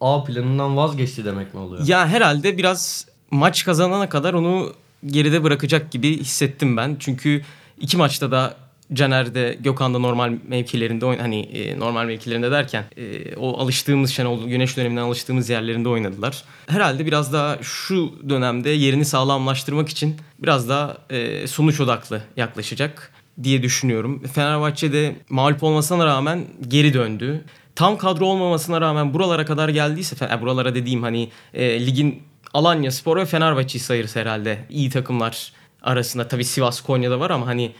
A 0.00 0.24
planından 0.24 0.76
vazgeçti 0.76 1.24
demek 1.24 1.54
mi 1.54 1.60
oluyor? 1.60 1.86
Ya 1.86 2.08
herhalde 2.08 2.58
biraz 2.58 3.06
maç 3.30 3.64
kazanana 3.64 4.08
kadar 4.08 4.34
onu 4.34 4.72
geride 5.06 5.42
bırakacak 5.42 5.90
gibi 5.90 6.18
hissettim 6.18 6.76
ben. 6.76 6.96
Çünkü 7.00 7.42
iki 7.80 7.96
maçta 7.96 8.30
da 8.30 8.54
Caner 8.92 9.34
de 9.34 9.58
Gökhan 9.60 9.94
da 9.94 9.98
normal 9.98 10.32
mevkilerinde 10.48 11.04
oyn- 11.04 11.18
hani 11.18 11.40
e, 11.40 11.78
normal 11.78 12.04
mevkilerinde 12.06 12.50
derken 12.50 12.84
e, 12.96 13.36
o 13.36 13.58
alıştığımız 13.58 14.10
Şenol 14.10 14.48
Güneş 14.48 14.76
döneminden 14.76 15.02
alıştığımız 15.02 15.50
yerlerinde 15.50 15.88
oynadılar. 15.88 16.44
Herhalde 16.66 17.06
biraz 17.06 17.32
daha 17.32 17.58
şu 17.62 18.12
dönemde 18.28 18.70
yerini 18.70 19.04
sağlamlaştırmak 19.04 19.88
için 19.88 20.16
biraz 20.38 20.68
daha 20.68 20.96
e, 21.10 21.46
sonuç 21.46 21.80
odaklı 21.80 22.22
yaklaşacak 22.36 23.12
diye 23.42 23.62
düşünüyorum. 23.62 24.22
Fenerbahçe'de 24.34 25.16
mağlup 25.28 25.62
olmasına 25.62 26.06
rağmen 26.06 26.44
geri 26.68 26.94
döndü. 26.94 27.44
Tam 27.74 27.98
kadro 27.98 28.26
olmamasına 28.26 28.80
rağmen 28.80 29.14
buralara 29.14 29.44
kadar 29.44 29.68
geldiyse, 29.68 30.28
e, 30.32 30.40
buralara 30.40 30.74
dediğim 30.74 31.02
hani 31.02 31.28
e, 31.54 31.86
ligin 31.86 32.22
Alanya 32.54 32.90
Spor 32.90 33.16
ve 33.16 33.26
Fenerbahçe'yi 33.26 33.82
sayırız 33.82 34.16
herhalde. 34.16 34.58
iyi 34.70 34.90
takımlar 34.90 35.52
arasında. 35.82 36.28
Tabii 36.28 36.44
Sivas, 36.44 36.80
Konya'da 36.80 37.20
var 37.20 37.30
ama 37.30 37.46
hani 37.46 37.72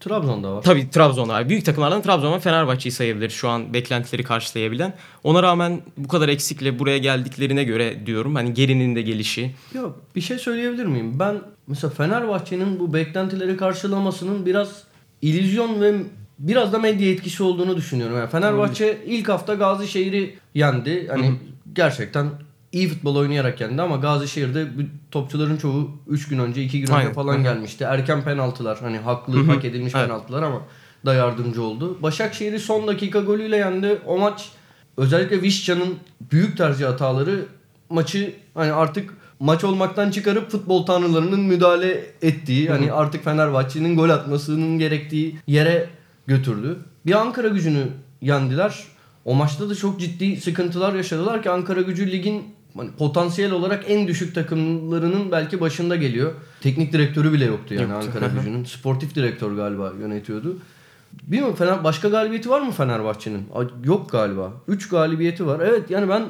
Trabzon'da 0.00 0.54
var. 0.54 0.62
Tabii 0.62 0.90
Trabzon 0.90 1.28
var. 1.28 1.48
Büyük 1.48 1.64
takımlardan 1.64 2.02
Trabzon 2.02 2.32
ve 2.32 2.40
Fenerbahçe'yi 2.40 2.92
sayabilir 2.92 3.30
şu 3.30 3.48
an 3.48 3.74
beklentileri 3.74 4.22
karşılayabilen. 4.22 4.94
Ona 5.24 5.42
rağmen 5.42 5.80
bu 5.96 6.08
kadar 6.08 6.28
eksikle 6.28 6.78
buraya 6.78 6.98
geldiklerine 6.98 7.64
göre 7.64 8.06
diyorum. 8.06 8.34
Hani 8.34 8.54
gerinin 8.54 8.96
de 8.96 9.02
gelişi. 9.02 9.54
Yok 9.74 10.00
bir 10.16 10.20
şey 10.20 10.38
söyleyebilir 10.38 10.86
miyim? 10.86 11.18
Ben 11.18 11.36
mesela 11.66 11.90
Fenerbahçe'nin 11.90 12.80
bu 12.80 12.94
beklentileri 12.94 13.56
karşılamasının 13.56 14.46
biraz 14.46 14.82
illüzyon 15.22 15.80
ve 15.80 15.94
biraz 16.38 16.72
da 16.72 16.78
medya 16.78 17.10
etkisi 17.10 17.42
olduğunu 17.42 17.76
düşünüyorum. 17.76 18.16
Yani 18.16 18.30
Fenerbahçe 18.30 18.98
ilk 19.06 19.28
hafta 19.28 19.54
Gazişehir'i 19.54 20.38
yendi. 20.54 21.08
Hani 21.08 21.32
gerçekten 21.72 22.30
iyi 22.72 22.88
futbol 22.88 23.16
oynayarak 23.16 23.60
yendi 23.60 23.82
ama 23.82 23.96
Gazişehir'de 23.96 24.66
topçuların 25.10 25.56
çoğu 25.56 25.90
3 26.08 26.28
gün 26.28 26.38
önce 26.38 26.62
2 26.62 26.78
gün 26.80 26.86
önce 26.86 26.94
Aynen. 26.94 27.12
falan 27.12 27.34
Hı 27.34 27.38
hı. 27.38 27.42
gelmişti. 27.42 27.84
Erken 27.84 28.24
penaltılar 28.24 28.78
hani 28.80 28.98
haklı 28.98 29.46
hak 29.46 29.64
edilmiş 29.64 29.92
Evet. 29.96 30.06
penaltılar 30.06 30.42
ama 30.42 30.62
da 31.06 31.14
yardımcı 31.14 31.62
oldu. 31.62 32.02
Başakşehir'i 32.02 32.58
son 32.60 32.86
dakika 32.88 33.20
golüyle 33.20 33.56
yendi. 33.56 33.98
O 34.06 34.18
maç 34.18 34.48
özellikle 34.96 35.42
Vişça'nın 35.42 35.94
büyük 36.32 36.56
tercih 36.56 36.86
hataları 36.86 37.44
maçı 37.90 38.34
hani 38.54 38.72
artık 38.72 39.14
maç 39.40 39.64
olmaktan 39.64 40.10
çıkarıp 40.10 40.50
futbol 40.50 40.86
tanrılarının 40.86 41.40
müdahale 41.40 42.04
ettiği 42.22 42.68
hani 42.70 42.92
artık 42.92 43.24
Fenerbahçe'nin 43.24 43.96
gol 43.96 44.10
atmasının 44.10 44.78
gerektiği 44.78 45.36
yere 45.46 45.88
götürdü. 46.26 46.78
Bir 47.06 47.12
Ankara 47.12 47.48
gücünü 47.48 47.86
yendiler. 48.20 48.84
O 49.24 49.34
maçta 49.34 49.70
da 49.70 49.74
çok 49.74 50.00
ciddi 50.00 50.36
sıkıntılar 50.40 50.94
yaşadılar 50.94 51.42
ki 51.42 51.50
Ankara 51.50 51.80
gücü 51.80 52.10
ligin 52.12 52.44
hani 52.78 52.90
potansiyel 52.90 53.52
olarak 53.52 53.84
en 53.88 54.08
düşük 54.08 54.34
takımlarının 54.34 55.32
belki 55.32 55.60
başında 55.60 55.96
geliyor. 55.96 56.32
Teknik 56.60 56.92
direktörü 56.92 57.32
bile 57.32 57.44
yoktu 57.44 57.74
yani 57.74 57.92
Yoktu. 57.92 58.08
Ankara 58.08 58.26
gücünün. 58.26 58.64
Sportif 58.64 59.14
direktör 59.14 59.52
galiba 59.52 59.92
yönetiyordu. 60.00 60.56
Bilmiyorum 61.22 61.56
Fener 61.56 61.84
başka 61.84 62.08
galibiyeti 62.08 62.50
var 62.50 62.60
mı 62.60 62.70
Fenerbahçe'nin? 62.70 63.46
Yok 63.84 64.10
galiba. 64.10 64.52
3 64.68 64.88
galibiyeti 64.88 65.46
var. 65.46 65.60
Evet 65.60 65.90
yani 65.90 66.08
ben 66.08 66.24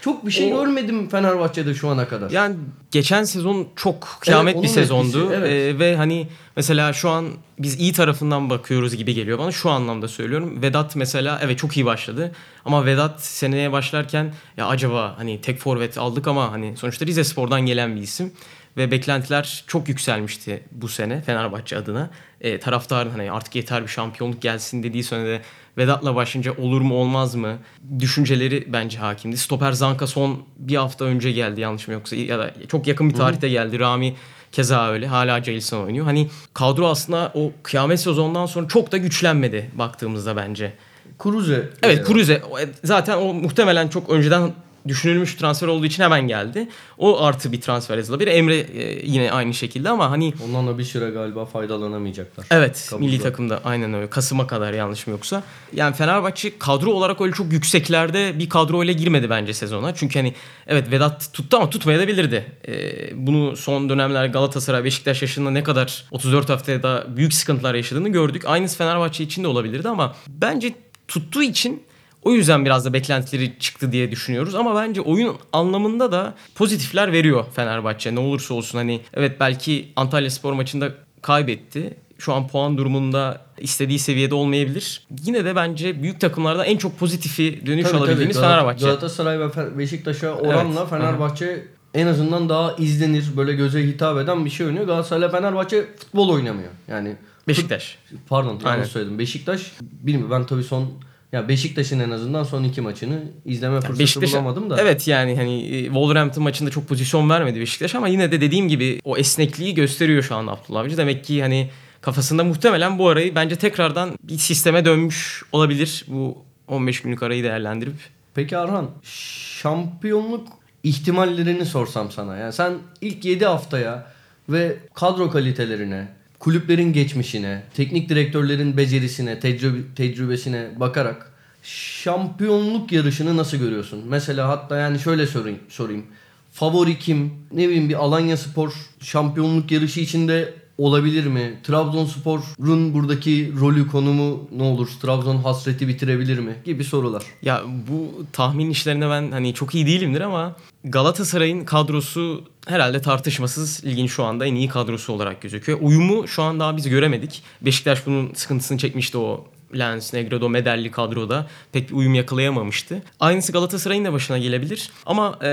çok 0.00 0.26
bir 0.26 0.30
şey 0.30 0.54
O- 0.54 0.56
görmedim 0.56 1.08
Fenerbahçe'de 1.08 1.74
şu 1.74 1.88
ana 1.88 2.08
kadar. 2.08 2.30
Yani 2.30 2.56
geçen 2.90 3.24
sezon 3.24 3.68
çok 3.76 4.16
kıyamet 4.20 4.54
onun 4.54 4.62
bir 4.62 4.68
sezondu. 4.68 5.18
etkisi, 5.24 5.34
evet. 5.38 5.74
Ee, 5.74 5.78
ve 5.78 5.96
hani 5.96 6.28
mesela 6.56 6.92
şu 6.92 7.10
an 7.10 7.26
biz 7.58 7.80
iyi 7.80 7.92
tarafından 7.92 8.50
bakıyoruz 8.50 8.96
gibi 8.96 9.14
geliyor 9.14 9.38
bana. 9.38 9.52
Şu 9.52 9.70
anlamda 9.70 10.08
söylüyorum. 10.08 10.62
Vedat 10.62 10.96
mesela 10.96 11.40
evet 11.42 11.58
çok 11.58 11.76
iyi 11.76 11.86
başladı. 11.86 12.32
Ama 12.64 12.86
Vedat 12.86 13.22
seneye 13.24 13.72
başlarken 13.72 14.34
ya 14.56 14.66
acaba 14.66 15.14
hani 15.18 15.40
tek 15.40 15.58
forvet 15.58 15.98
aldık 15.98 16.26
ama 16.26 16.52
hani 16.52 16.76
sonuçta 16.76 17.06
Rize 17.06 17.24
Spor'dan 17.24 17.60
gelen 17.60 17.96
bir 17.96 18.00
isim. 18.02 18.32
Ve 18.76 18.90
beklentiler 18.90 19.64
çok 19.66 19.88
yükselmişti 19.88 20.62
bu 20.72 20.88
sene 20.88 21.22
Fenerbahçe 21.22 21.76
adına. 21.76 22.10
Ee, 22.40 22.58
taraftarın 22.58 23.10
hani 23.10 23.32
artık 23.32 23.54
yeter 23.54 23.82
bir 23.82 23.88
şampiyonluk 23.88 24.42
gelsin 24.42 24.82
dediği 24.82 25.04
sönede 25.04 25.42
Vedat'la 25.78 26.14
başlayınca 26.14 26.56
olur 26.56 26.80
mu 26.80 26.94
olmaz 26.94 27.34
mı 27.34 27.58
düşünceleri 27.98 28.72
bence 28.72 28.98
hakimdi. 28.98 29.36
Stoper 29.36 29.72
Zanka 29.72 30.06
son 30.06 30.42
bir 30.58 30.76
hafta 30.76 31.04
önce 31.04 31.32
geldi 31.32 31.60
yanlış 31.60 31.88
mı 31.88 31.94
yoksa 31.94 32.16
ya 32.16 32.38
da 32.38 32.50
çok 32.68 32.86
yakın 32.86 33.10
bir 33.10 33.14
tarihte 33.14 33.48
geldi. 33.48 33.78
Rami 33.78 34.14
keza 34.52 34.90
öyle 34.90 35.06
hala 35.06 35.44
Jailson 35.44 35.84
oynuyor. 35.84 36.04
Hani 36.04 36.28
kadro 36.54 36.86
aslında 36.86 37.32
o 37.34 37.52
kıyamet 37.62 38.00
sezonundan 38.00 38.46
sonra 38.46 38.68
çok 38.68 38.92
da 38.92 38.96
güçlenmedi 38.96 39.70
baktığımızda 39.74 40.36
bence. 40.36 40.72
Kuruze. 41.18 41.70
Evet 41.82 42.04
Kuruze 42.04 42.32
e, 42.32 42.68
zaten 42.84 43.16
o 43.16 43.34
muhtemelen 43.34 43.88
çok 43.88 44.10
önceden 44.10 44.52
düşünülmüş 44.88 45.34
transfer 45.34 45.68
olduğu 45.68 45.86
için 45.86 46.02
hemen 46.02 46.28
geldi. 46.28 46.68
O 46.98 47.22
artı 47.22 47.52
bir 47.52 47.60
transfer 47.60 47.96
yazılabilir. 47.96 48.30
Emre 48.30 48.56
e, 48.56 49.06
yine 49.06 49.32
aynı 49.32 49.54
şekilde 49.54 49.88
ama 49.88 50.10
hani 50.10 50.34
Ondan 50.44 50.66
da 50.66 50.78
bir 50.78 50.84
süre 50.84 51.10
galiba 51.10 51.44
faydalanamayacaklar. 51.44 52.46
Evet 52.50 52.86
Kabulde. 52.90 53.06
milli 53.06 53.22
takımda 53.22 53.60
aynen 53.64 53.94
öyle. 53.94 54.10
Kasım'a 54.10 54.46
kadar 54.46 54.72
yanlış 54.72 55.06
mı 55.06 55.10
yoksa. 55.10 55.42
Yani 55.72 55.94
Fenerbahçe 55.96 56.58
kadro 56.58 56.90
olarak 56.90 57.20
öyle 57.20 57.32
çok 57.32 57.52
yükseklerde 57.52 58.38
bir 58.38 58.48
kadro 58.48 58.84
ile 58.84 58.92
girmedi 58.92 59.30
bence 59.30 59.54
sezona. 59.54 59.94
Çünkü 59.94 60.18
hani 60.18 60.34
evet 60.66 60.90
Vedat 60.90 61.32
tuttu 61.32 61.56
ama 61.56 61.70
tutmayabilirdi. 61.70 62.52
Ee, 62.68 63.26
bunu 63.26 63.56
son 63.56 63.88
dönemler 63.88 64.26
Galatasaray, 64.26 64.84
Beşiktaş 64.84 65.22
yaşında 65.22 65.50
ne 65.50 65.62
kadar 65.62 66.04
34 66.10 66.48
haftada 66.48 67.06
büyük 67.16 67.34
sıkıntılar 67.34 67.74
yaşadığını 67.74 68.08
gördük. 68.08 68.42
Aynısı 68.46 68.78
Fenerbahçe 68.78 69.24
için 69.24 69.44
de 69.44 69.48
olabilirdi 69.48 69.88
ama 69.88 70.16
bence 70.28 70.74
tuttuğu 71.08 71.42
için 71.42 71.82
o 72.22 72.32
yüzden 72.32 72.64
biraz 72.64 72.84
da 72.84 72.92
beklentileri 72.92 73.58
çıktı 73.58 73.92
diye 73.92 74.10
düşünüyoruz. 74.10 74.54
Ama 74.54 74.74
bence 74.74 75.00
oyun 75.00 75.36
anlamında 75.52 76.12
da 76.12 76.34
pozitifler 76.54 77.12
veriyor 77.12 77.44
Fenerbahçe. 77.54 78.14
Ne 78.14 78.20
olursa 78.20 78.54
olsun 78.54 78.78
hani 78.78 79.00
evet 79.14 79.40
belki 79.40 79.88
Antalya 79.96 80.30
Spor 80.30 80.52
maçında 80.52 80.90
kaybetti. 81.22 81.94
Şu 82.18 82.32
an 82.32 82.48
puan 82.48 82.78
durumunda 82.78 83.40
istediği 83.58 83.98
seviyede 83.98 84.34
olmayabilir. 84.34 85.06
Yine 85.24 85.44
de 85.44 85.56
bence 85.56 86.02
büyük 86.02 86.20
takımlardan 86.20 86.66
en 86.66 86.76
çok 86.76 86.98
pozitifi 86.98 87.66
dönüş 87.66 87.86
Tabii, 87.86 87.98
alabildiğimiz 87.98 88.36
tabii. 88.36 88.46
Fenerbahçe. 88.46 88.84
Galatasaray 88.84 89.40
ve 89.40 89.78
Beşiktaş'a 89.78 90.30
oranla 90.34 90.80
Evet. 90.80 90.90
Fenerbahçe 90.90 91.64
en 91.94 92.06
azından 92.06 92.48
daha 92.48 92.72
izlenir, 92.72 93.36
böyle 93.36 93.52
göze 93.52 93.86
hitap 93.86 94.18
eden 94.18 94.44
bir 94.44 94.50
şey 94.50 94.66
oynuyor. 94.66 94.86
Galatasaray 94.86 95.30
Fenerbahçe 95.30 95.86
futbol 95.96 96.28
oynamıyor. 96.28 96.70
Yani 96.88 97.16
Beşiktaş. 97.48 97.98
pardon 98.28 98.60
yanlış 98.64 98.88
söyledim. 98.88 99.18
Beşiktaş 99.18 99.72
bilmiyorum 99.80 100.30
ben 100.30 100.46
tabii 100.46 100.64
son 100.64 100.92
ya 101.32 101.48
Beşiktaş'ın 101.48 102.00
en 102.00 102.10
azından 102.10 102.44
son 102.44 102.64
iki 102.64 102.80
maçını 102.80 103.22
izleme 103.44 103.80
fırsatı 103.80 103.98
Beşiktaş 103.98 104.32
bulamadım 104.32 104.70
da. 104.70 104.80
Evet 104.80 105.08
yani 105.08 105.36
hani 105.36 105.62
e, 105.62 105.84
Wolverhampton 105.84 106.42
maçında 106.42 106.70
çok 106.70 106.88
pozisyon 106.88 107.30
vermedi 107.30 107.60
Beşiktaş 107.60 107.94
ama 107.94 108.08
yine 108.08 108.32
de 108.32 108.40
dediğim 108.40 108.68
gibi 108.68 109.00
o 109.04 109.16
esnekliği 109.16 109.74
gösteriyor 109.74 110.22
şu 110.22 110.36
an 110.36 110.46
Abdullah 110.46 110.80
Avcı. 110.80 110.96
Demek 110.96 111.24
ki 111.24 111.42
hani 111.42 111.70
kafasında 112.00 112.44
muhtemelen 112.44 112.98
bu 112.98 113.08
arayı 113.08 113.34
bence 113.34 113.56
tekrardan 113.56 114.18
bir 114.22 114.38
sisteme 114.38 114.84
dönmüş 114.84 115.42
olabilir 115.52 116.04
bu 116.08 116.38
15 116.68 117.02
günlük 117.02 117.22
arayı 117.22 117.44
değerlendirip. 117.44 117.94
Peki 118.34 118.58
Arhan 118.58 118.90
şampiyonluk 119.02 120.48
ihtimallerini 120.82 121.66
sorsam 121.66 122.10
sana. 122.10 122.36
Yani 122.36 122.52
sen 122.52 122.74
ilk 123.00 123.24
7 123.24 123.46
haftaya 123.46 124.06
ve 124.48 124.76
kadro 124.94 125.30
kalitelerine, 125.30 126.08
kulüplerin 126.38 126.92
geçmişine, 126.92 127.62
teknik 127.74 128.08
direktörlerin 128.08 128.76
becerisine, 128.76 129.32
tecrübe- 129.32 129.94
tecrübesine 129.96 130.68
bakarak 130.76 131.32
şampiyonluk 131.62 132.92
yarışını 132.92 133.36
nasıl 133.36 133.56
görüyorsun? 133.56 134.04
Mesela 134.08 134.48
hatta 134.48 134.76
yani 134.76 134.98
şöyle 134.98 135.26
sorayım, 135.26 135.58
sorayım. 135.68 136.06
Favori 136.52 136.98
kim? 136.98 137.32
Ne 137.52 137.68
bileyim 137.68 137.88
bir 137.88 137.94
Alanya 137.94 138.36
Spor 138.36 138.72
şampiyonluk 139.00 139.70
yarışı 139.70 140.00
içinde 140.00 140.54
olabilir 140.78 141.26
mi? 141.26 141.58
Trabzonspor'un 141.62 142.94
buradaki 142.94 143.52
rolü, 143.60 143.86
konumu 143.88 144.48
ne 144.56 144.62
olur? 144.62 144.88
Trabzon 145.02 145.36
hasreti 145.36 145.88
bitirebilir 145.88 146.38
mi? 146.38 146.56
Gibi 146.64 146.84
sorular. 146.84 147.22
Ya 147.42 147.62
bu 147.90 148.24
tahmin 148.32 148.70
işlerine 148.70 149.10
ben 149.10 149.30
hani 149.30 149.54
çok 149.54 149.74
iyi 149.74 149.86
değilimdir 149.86 150.20
ama 150.20 150.56
Galatasaray'ın 150.84 151.64
kadrosu 151.64 152.44
herhalde 152.66 153.00
tartışmasız 153.00 153.84
ligin 153.84 154.06
şu 154.06 154.24
anda 154.24 154.46
en 154.46 154.54
iyi 154.54 154.68
kadrosu 154.68 155.12
olarak 155.12 155.42
gözüküyor. 155.42 155.78
Uyumu 155.82 156.28
şu 156.28 156.42
an 156.42 156.60
daha 156.60 156.76
biz 156.76 156.88
göremedik. 156.88 157.42
Beşiktaş 157.62 158.06
bunun 158.06 158.34
sıkıntısını 158.34 158.78
çekmişti 158.78 159.18
o 159.18 159.44
Lens, 159.78 160.14
Negredo, 160.14 160.48
Medelli 160.48 160.90
kadroda 160.90 161.46
pek 161.72 161.90
bir 161.90 161.94
uyum 161.94 162.14
yakalayamamıştı. 162.14 163.02
Aynısı 163.20 163.52
Galatasaray'ın 163.52 164.04
da 164.04 164.12
başına 164.12 164.38
gelebilir. 164.38 164.90
Ama 165.06 165.38
e, 165.42 165.48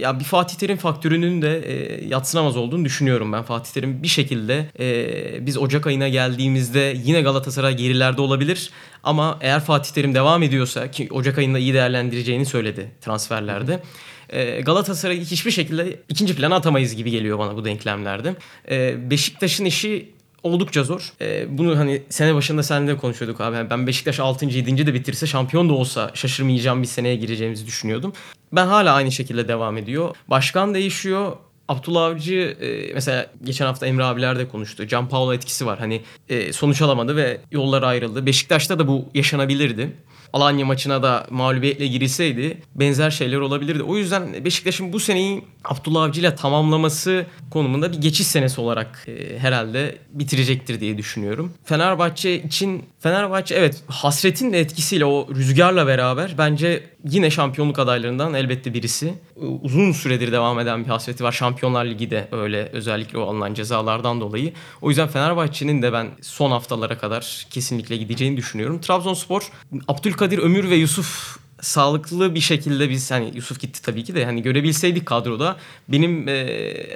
ya 0.00 0.20
bir 0.20 0.24
Fatih 0.24 0.56
Terim 0.56 0.76
faktörünün 0.76 1.42
de 1.42 1.60
e, 1.60 2.04
yatsınamaz 2.06 2.56
olduğunu 2.56 2.84
düşünüyorum 2.84 3.32
ben. 3.32 3.42
Fatih 3.42 3.72
Terim 3.72 4.02
bir 4.02 4.08
şekilde 4.08 4.66
e, 4.80 5.46
biz 5.46 5.58
Ocak 5.58 5.86
ayına 5.86 6.08
geldiğimizde 6.08 6.96
yine 7.04 7.20
Galatasaray 7.20 7.76
gerilerde 7.76 8.20
olabilir. 8.20 8.70
Ama 9.04 9.38
eğer 9.40 9.60
Fatih 9.60 9.92
Terim 9.92 10.14
devam 10.14 10.42
ediyorsa 10.42 10.90
ki 10.90 11.08
Ocak 11.10 11.38
ayında 11.38 11.58
iyi 11.58 11.74
değerlendireceğini 11.74 12.46
söyledi 12.46 12.90
transferlerde. 13.00 13.80
E, 14.30 14.60
Galatasaray'ı 14.60 15.20
hiçbir 15.20 15.50
şekilde 15.50 16.00
ikinci 16.08 16.36
plana 16.36 16.56
atamayız 16.56 16.96
gibi 16.96 17.10
geliyor 17.10 17.38
bana 17.38 17.56
bu 17.56 17.64
denklemlerde. 17.64 18.34
E, 18.70 19.10
Beşiktaş'ın 19.10 19.64
işi 19.64 20.17
oldukça 20.48 20.84
zor. 20.84 21.12
E, 21.20 21.58
bunu 21.58 21.78
hani 21.78 22.02
sene 22.08 22.34
başında 22.34 22.62
seninle 22.62 22.96
konuşuyorduk 22.96 23.40
abi. 23.40 23.56
Yani 23.56 23.70
Ben 23.70 23.86
Beşiktaş 23.86 24.20
6. 24.20 24.46
7. 24.46 24.86
de 24.86 24.94
bitirse 24.94 25.26
şampiyon 25.26 25.68
da 25.68 25.72
olsa 25.72 26.10
şaşırmayacağım 26.14 26.82
bir 26.82 26.86
seneye 26.86 27.16
gireceğimizi 27.16 27.66
düşünüyordum. 27.66 28.12
Ben 28.52 28.66
hala 28.66 28.94
aynı 28.94 29.12
şekilde 29.12 29.48
devam 29.48 29.76
ediyor. 29.76 30.16
Başkan 30.28 30.74
değişiyor. 30.74 31.32
Abdullah 31.68 32.04
Avcı 32.04 32.56
e, 32.60 32.94
mesela 32.94 33.26
geçen 33.44 33.66
hafta 33.66 33.86
Emre 33.86 34.04
abiler 34.04 34.38
de 34.38 34.48
konuştu. 34.48 34.86
Can 34.86 35.08
Paulo 35.08 35.32
etkisi 35.32 35.66
var. 35.66 35.78
Hani 35.78 36.02
e, 36.28 36.52
sonuç 36.52 36.82
alamadı 36.82 37.16
ve 37.16 37.40
yollar 37.52 37.82
ayrıldı. 37.82 38.26
Beşiktaş'ta 38.26 38.78
da 38.78 38.88
bu 38.88 39.08
yaşanabilirdi. 39.14 39.92
Alanya 40.32 40.66
maçına 40.66 41.02
da 41.02 41.26
mağlubiyetle 41.30 41.86
girilseydi 41.86 42.58
benzer 42.74 43.10
şeyler 43.10 43.36
olabilirdi. 43.36 43.82
O 43.82 43.96
yüzden 43.96 44.44
Beşiktaş'ın 44.44 44.92
bu 44.92 45.00
seneyi 45.00 45.44
Abdullah 45.64 46.02
Avcı 46.02 46.20
ile 46.20 46.34
tamamlaması 46.34 47.26
konumunda 47.50 47.92
bir 47.92 47.98
geçiş 47.98 48.26
senesi 48.26 48.60
olarak 48.60 49.04
e, 49.08 49.38
herhalde 49.38 49.98
bitirecektir 50.10 50.80
diye 50.80 50.98
düşünüyorum. 50.98 51.52
Fenerbahçe 51.64 52.42
için 52.42 52.84
Fenerbahçe 53.00 53.54
evet 53.54 53.82
hasretin 53.86 54.52
de 54.52 54.60
etkisiyle 54.60 55.04
o 55.04 55.28
rüzgarla 55.34 55.86
beraber 55.86 56.34
bence 56.38 56.82
yine 57.04 57.30
şampiyonluk 57.30 57.78
adaylarından 57.78 58.34
elbette 58.34 58.74
birisi. 58.74 59.14
Uzun 59.62 59.92
süredir 59.92 60.32
devam 60.32 60.60
eden 60.60 60.84
bir 60.84 60.88
hasreti 60.88 61.24
var. 61.24 61.32
Şampiyonlar 61.32 61.84
Ligi 61.84 62.10
de 62.10 62.28
öyle 62.32 62.68
özellikle 62.72 63.18
o 63.18 63.22
alınan 63.22 63.54
cezalardan 63.54 64.20
dolayı. 64.20 64.52
O 64.80 64.88
yüzden 64.88 65.08
Fenerbahçe'nin 65.08 65.82
de 65.82 65.92
ben 65.92 66.06
son 66.22 66.50
haftalara 66.50 66.98
kadar 66.98 67.46
kesinlikle 67.50 67.96
gideceğini 67.96 68.36
düşünüyorum. 68.36 68.80
Trabzonspor, 68.80 69.50
Abdülkadir 69.88 70.38
Ömür 70.38 70.70
ve 70.70 70.74
Yusuf 70.74 71.38
sağlıklı 71.60 72.34
bir 72.34 72.40
şekilde 72.40 72.90
biz 72.90 73.10
hani 73.10 73.30
Yusuf 73.34 73.60
gitti 73.60 73.82
tabii 73.82 74.04
ki 74.04 74.14
de 74.14 74.24
hani 74.24 74.42
görebilseydik 74.42 75.06
kadroda 75.06 75.56
benim 75.88 76.28
e, 76.28 76.32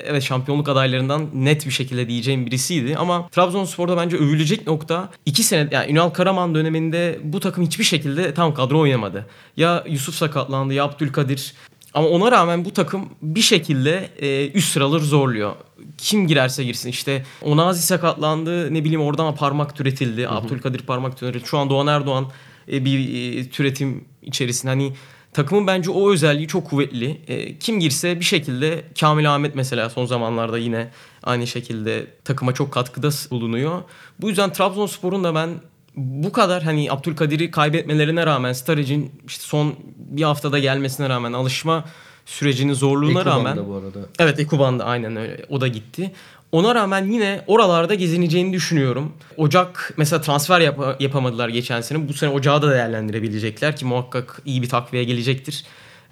evet 0.05 0.23
şampiyonluk 0.23 0.69
adaylarından 0.69 1.29
net 1.35 1.67
bir 1.67 1.71
şekilde 1.71 2.09
diyeceğim 2.09 2.47
birisiydi 2.47 2.97
ama 2.97 3.29
Trabzonspor'da 3.29 3.97
bence 3.97 4.17
övülecek 4.17 4.67
nokta 4.67 5.11
iki 5.27 5.43
sene 5.43 5.69
yani 5.73 5.93
Ünal 5.93 6.11
Karaman 6.11 6.55
döneminde 6.55 7.19
bu 7.25 7.41
takım 7.41 7.65
hiçbir 7.65 7.85
şekilde 7.85 8.35
tam 8.35 8.55
kadro 8.55 8.81
oynamadı. 8.81 9.27
Ya 9.57 9.85
Yusuf 9.89 10.15
sakatlandı 10.15 10.75
ya 10.75 10.85
Abdülkadir 10.85 11.55
ama 11.95 12.09
ona 12.09 12.33
rağmen 12.33 12.65
bu 12.65 12.73
takım 12.73 13.09
bir 13.23 13.41
şekilde 13.41 14.11
e, 14.19 14.51
üst 14.51 14.73
sıraları 14.73 15.05
zorluyor. 15.05 15.55
Kim 15.99 16.27
girerse 16.27 16.65
girsin 16.65 16.89
işte 16.89 17.25
Onazi 17.43 17.83
sakatlandı 17.83 18.75
ne 18.75 18.85
bileyim 18.85 19.03
oradan 19.03 19.35
parmak 19.35 19.77
türetildi. 19.77 20.29
Abdülkadir 20.29 20.83
parmak 20.83 21.19
türetildi. 21.19 21.47
Şu 21.47 21.59
an 21.59 21.71
Doğan 21.71 21.87
Erdoğan 21.87 22.27
e, 22.73 22.85
bir 22.85 23.15
e, 23.39 23.49
türetim 23.49 24.05
içerisinde 24.23 24.71
hani 24.71 24.93
takımın 25.33 25.67
bence 25.67 25.91
o 25.91 26.13
özelliği 26.13 26.49
çok 26.49 26.71
kuvvetli. 26.71 27.21
E, 27.29 27.59
kim 27.59 27.81
girse 27.81 28.21
bir 28.21 28.25
şekilde 28.25 28.85
Kamil 29.01 29.35
Ahmet 29.35 29.55
mesela 29.55 29.91
son 29.91 30.07
zamanlarda 30.07 30.59
yine 30.59 30.91
aynı 31.23 31.47
şekilde 31.47 32.07
takıma 32.25 32.55
çok 32.55 32.73
katkıda 32.73 33.09
bulunuyor. 33.31 33.83
Bu 34.21 34.29
yüzden 34.29 34.53
Trabzonspor'un 34.53 35.25
da 35.25 35.35
ben 35.35 35.51
bu 35.97 36.33
kadar 36.33 36.63
hani 36.63 36.93
Abdülkadir'i 36.93 37.51
kaybetmelerine 37.51 38.27
rağmen 38.27 38.53
Staric'in 38.53 39.13
işte 39.27 39.43
son 39.45 39.75
bir 39.97 40.23
haftada 40.23 40.59
gelmesine 40.59 41.09
rağmen 41.09 41.33
alışma 41.33 41.85
sürecinin 42.27 42.73
zorluğuna 42.73 43.21
Ekuban'da 43.21 43.31
rağmen 43.51 43.69
bu 43.69 43.75
arada. 43.75 43.99
Evet 44.19 44.41
Ekuban'da 44.41 44.85
aynen 44.85 45.17
öyle. 45.17 45.47
O 45.49 45.61
da 45.61 45.69
gitti. 45.69 46.13
Ona 46.53 46.75
rağmen 46.75 47.05
yine 47.07 47.45
oralarda 47.47 47.95
gezineceğini 47.95 48.53
düşünüyorum. 48.53 49.13
Ocak 49.37 49.95
mesela 49.97 50.21
transfer 50.21 50.61
yap- 50.61 51.01
yapamadılar 51.01 51.49
geçen 51.49 51.81
sene. 51.81 52.09
Bu 52.09 52.13
sene 52.13 52.31
Ocağı 52.31 52.63
da 52.63 52.71
değerlendirebilecekler 52.71 53.77
ki 53.77 53.85
muhakkak 53.85 54.43
iyi 54.45 54.63
bir 54.63 54.69
takviye 54.69 55.05
gelecektir. 55.05 55.65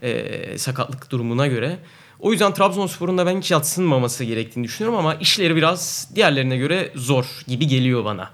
Ee, 0.03 0.59
sakatlık 0.59 1.11
durumuna 1.11 1.47
göre. 1.47 1.79
O 2.21 2.33
yüzden 2.33 2.55
Trabzonspor'un 2.55 3.19
da 3.19 3.27
ben 3.27 3.39
hiç 3.39 3.51
yatsınmaması 3.51 4.25
gerektiğini 4.25 4.65
düşünüyorum 4.65 4.99
ama 4.99 5.15
işleri 5.15 5.57
biraz 5.57 6.11
diğerlerine 6.15 6.57
göre 6.57 6.93
zor 6.95 7.43
gibi 7.47 7.67
geliyor 7.67 8.05
bana. 8.05 8.31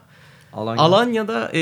Alanya. 0.57 0.83
Alanya'da 0.83 1.51
e, 1.53 1.61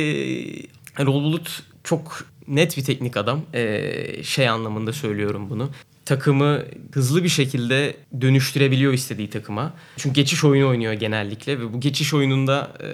Erol 0.98 1.22
Bulut 1.24 1.62
çok 1.84 2.24
net 2.48 2.76
bir 2.76 2.84
teknik 2.84 3.16
adam. 3.16 3.42
E, 3.54 4.22
şey 4.22 4.48
anlamında 4.48 4.92
söylüyorum 4.92 5.50
bunu. 5.50 5.70
Takımı 6.04 6.62
hızlı 6.92 7.24
bir 7.24 7.28
şekilde 7.28 7.96
dönüştürebiliyor 8.20 8.92
istediği 8.92 9.30
takıma. 9.30 9.72
Çünkü 9.96 10.14
geçiş 10.14 10.44
oyunu 10.44 10.68
oynuyor 10.68 10.92
genellikle 10.92 11.60
ve 11.60 11.72
bu 11.72 11.80
geçiş 11.80 12.14
oyununda 12.14 12.72
e, 12.82 12.88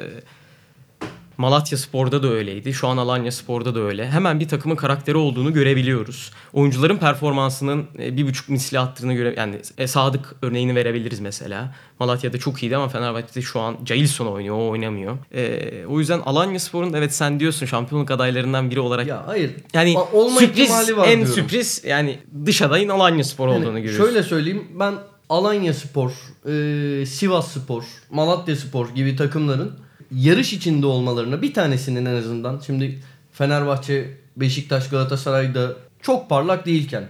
Malatya 1.40 1.78
Spor'da 1.78 2.22
da 2.22 2.28
öyleydi. 2.28 2.72
Şu 2.74 2.88
an 2.88 2.96
Alanya 2.96 3.32
Spor'da 3.32 3.74
da 3.74 3.80
öyle. 3.80 4.08
Hemen 4.10 4.40
bir 4.40 4.48
takımın 4.48 4.76
karakteri 4.76 5.16
olduğunu 5.16 5.52
görebiliyoruz. 5.52 6.30
Oyuncuların 6.52 6.96
performansının 6.96 7.86
e, 7.98 8.16
bir 8.16 8.26
buçuk 8.28 8.48
misli 8.48 8.78
attığını 8.78 9.14
göre 9.14 9.34
yani 9.36 9.56
e, 9.78 9.86
Sadık 9.86 10.34
örneğini 10.42 10.74
verebiliriz 10.74 11.20
mesela. 11.20 11.74
Malatya'da 11.98 12.38
çok 12.38 12.62
iyiydi 12.62 12.76
ama 12.76 12.88
Fenerbahçe'de 12.88 13.42
şu 13.42 13.60
an 13.60 13.76
Cailson 13.84 14.26
oynuyor. 14.26 14.56
O 14.56 14.68
oynamıyor. 14.68 15.18
E, 15.34 15.86
o 15.86 15.98
yüzden 15.98 16.20
Alanya 16.20 16.60
Spor'un 16.60 16.92
evet 16.92 17.14
sen 17.14 17.40
diyorsun 17.40 17.66
şampiyonluk 17.66 18.10
adaylarından 18.10 18.70
biri 18.70 18.80
olarak 18.80 19.06
Ya 19.06 19.22
hayır. 19.26 19.50
yani 19.74 19.94
A- 19.98 20.12
olma 20.12 20.40
sürpriz 20.40 20.70
var 20.70 21.08
en 21.08 21.16
diyorum. 21.18 21.34
sürpriz 21.34 21.82
yani 21.86 22.18
dış 22.46 22.62
adayın 22.62 22.88
Alanya 22.88 23.24
Spor 23.24 23.48
Yani 23.48 23.58
olduğunu 23.58 23.82
görüyorsun. 23.82 24.04
Şöyle 24.04 24.22
söyleyeyim 24.22 24.64
ben 24.80 24.94
Alanya 25.28 25.74
Spor, 25.74 26.10
e, 26.48 27.06
Sivas 27.06 27.52
Spor, 27.52 27.84
Malatya 28.10 28.56
Spor 28.56 28.88
gibi 28.88 29.16
takımların 29.16 29.72
yarış 30.14 30.52
içinde 30.52 30.86
olmalarına 30.86 31.42
bir 31.42 31.54
tanesinin 31.54 32.06
en 32.06 32.16
azından 32.16 32.62
şimdi 32.66 32.98
Fenerbahçe, 33.32 34.16
Beşiktaş, 34.36 34.88
Galatasaray'da 34.88 35.76
çok 36.02 36.28
parlak 36.28 36.66
değilken 36.66 37.08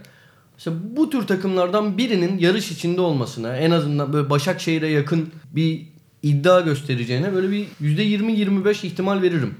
işte 0.57 0.71
bu 0.95 1.09
tür 1.09 1.27
takımlardan 1.27 1.97
birinin 1.97 2.37
yarış 2.37 2.71
içinde 2.71 3.01
olmasına 3.01 3.57
en 3.57 3.71
azından 3.71 4.13
böyle 4.13 4.29
Başakşehir'e 4.29 4.87
yakın 4.87 5.29
bir 5.51 5.81
iddia 6.23 6.61
göstereceğine 6.61 7.33
böyle 7.33 7.51
bir 7.51 7.65
%20-25 7.81 8.87
ihtimal 8.87 9.21
veririm. 9.21 9.55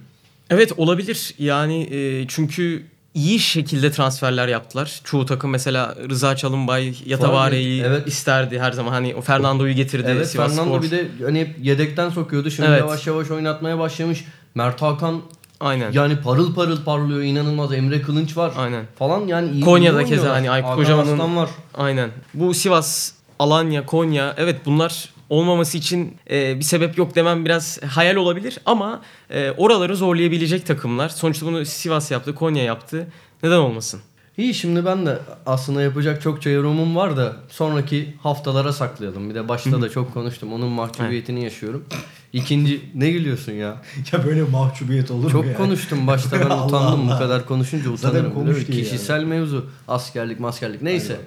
Evet 0.50 0.72
olabilir. 0.78 1.34
Yani 1.40 1.82
e, 1.84 2.26
çünkü 2.28 2.84
iyi 3.14 3.40
şekilde 3.40 3.92
transferler 3.92 4.48
yaptılar. 4.48 5.02
Çoğu 5.04 5.26
takım 5.26 5.52
mesela 5.52 5.96
Rıza 6.10 6.36
Çalınbay, 6.36 6.96
Yatavare'yi 7.06 7.82
Evet. 7.84 8.08
isterdi 8.08 8.60
her 8.60 8.72
zaman. 8.72 8.92
Hani 8.92 9.16
o 9.16 9.22
Fernando'yu 9.22 9.74
getirdi 9.74 10.08
Evet 10.10 10.28
Sivas 10.30 10.50
Fernando 10.56 10.72
Spor. 10.74 10.82
bir 10.84 10.92
de 10.92 11.08
hani 11.26 11.40
hep 11.40 11.56
yedekten 11.62 12.10
sokuyordu. 12.10 12.52
Şimdi 12.52 12.70
Evet. 12.70 12.80
yavaş 12.80 13.08
yavaş 13.08 13.32
oynatmaya 13.32 13.80
başlamış. 13.80 14.26
Mert 14.56 14.82
Hakan 14.82 15.22
Aynen. 15.60 15.92
yani 15.92 16.16
parıl 16.22 16.56
parıl 16.56 16.84
parlıyor 16.84 17.22
inanılmaz. 17.22 17.74
Emre 17.74 18.02
Kılınç 18.02 18.38
var 18.38 18.52
Aynen. 18.58 18.86
falan 19.00 19.28
yani 19.28 19.52
iyi 19.52 19.62
Konya'da 19.64 20.06
keza 20.06 20.34
hani 20.34 20.52
Aykut 20.52 20.76
Kocaman'ın- 20.76 21.36
var. 21.36 21.50
Aynen. 21.74 22.10
Bu 22.34 22.54
Sivas, 22.54 23.12
Alanya, 23.40 23.86
Konya 23.86 24.34
evet 24.38 24.66
bunlar 24.66 25.10
olmaması 25.36 25.78
için 25.78 26.16
e, 26.32 26.58
bir 26.60 26.64
sebep 26.64 26.98
yok 26.98 27.16
demem 27.16 27.46
biraz 27.46 27.82
hayal 27.84 28.16
olabilir 28.16 28.58
ama 28.66 29.02
e, 29.30 29.52
oraları 29.52 29.96
zorlayabilecek 29.96 30.66
takımlar. 30.66 31.10
Sonuçta 31.10 31.46
bunu 31.46 31.66
Sivas 31.66 32.12
yaptı, 32.12 32.36
Konya 32.36 32.64
yaptı. 32.64 33.08
Neden 33.44 33.58
olmasın? 33.58 34.02
İyi 34.38 34.54
şimdi 34.54 34.86
ben 34.86 35.06
de 35.06 35.20
aslında 35.46 35.82
yapacak 35.82 36.22
çokça 36.22 36.50
yorumum 36.50 36.96
var 36.96 37.18
da 37.18 37.36
sonraki 37.50 38.14
haftalara 38.24 38.74
saklayalım. 38.74 39.30
Bir 39.30 39.36
de 39.36 39.48
başta 39.50 39.82
da 39.82 39.90
çok 39.90 40.14
konuştum. 40.14 40.54
Onun 40.54 40.70
mahcubiyetini 40.70 41.44
yaşıyorum. 41.44 41.86
İkinci 42.34 42.82
ne 42.96 43.12
gülüyorsun 43.12 43.52
ya? 43.52 43.82
Ya 44.14 44.26
böyle 44.26 44.44
mahcubiyet 44.44 45.12
olur 45.12 45.24
mu 45.24 45.30
Çok 45.30 45.46
yani? 45.46 45.58
konuştum 45.58 46.08
başta 46.08 46.40
ben 46.40 46.46
Allah 46.50 46.66
utandım 46.68 47.08
bu 47.08 47.12
Allah. 47.12 47.20
kadar 47.20 47.46
konuşunca 47.46 47.84
Zaten 47.96 48.10
utanırım. 48.10 48.34
konuş 48.34 48.56
Değil 48.56 48.68
mi? 48.68 48.74
diye 48.74 48.84
Kişisel 48.84 49.24
mevzu 49.24 49.70
askerlik 49.88 50.40
maskerlik 50.40 50.82
neyse. 50.82 51.20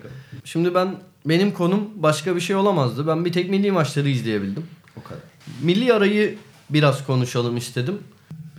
Şimdi 0.45 0.75
ben 0.75 0.97
benim 1.27 1.53
konum 1.53 1.91
başka 1.97 2.37
bir 2.37 2.41
şey 2.41 2.57
olamazdı. 2.57 3.07
Ben 3.07 3.25
bir 3.25 3.33
tek 3.33 3.51
milli 3.51 3.73
maçları 3.73 4.09
izleyebildim. 4.09 4.67
O 5.01 5.03
kadar. 5.03 5.23
Milli 5.63 5.93
arayı 5.93 6.39
biraz 6.71 7.07
konuşalım 7.07 7.57
istedim. 7.57 7.99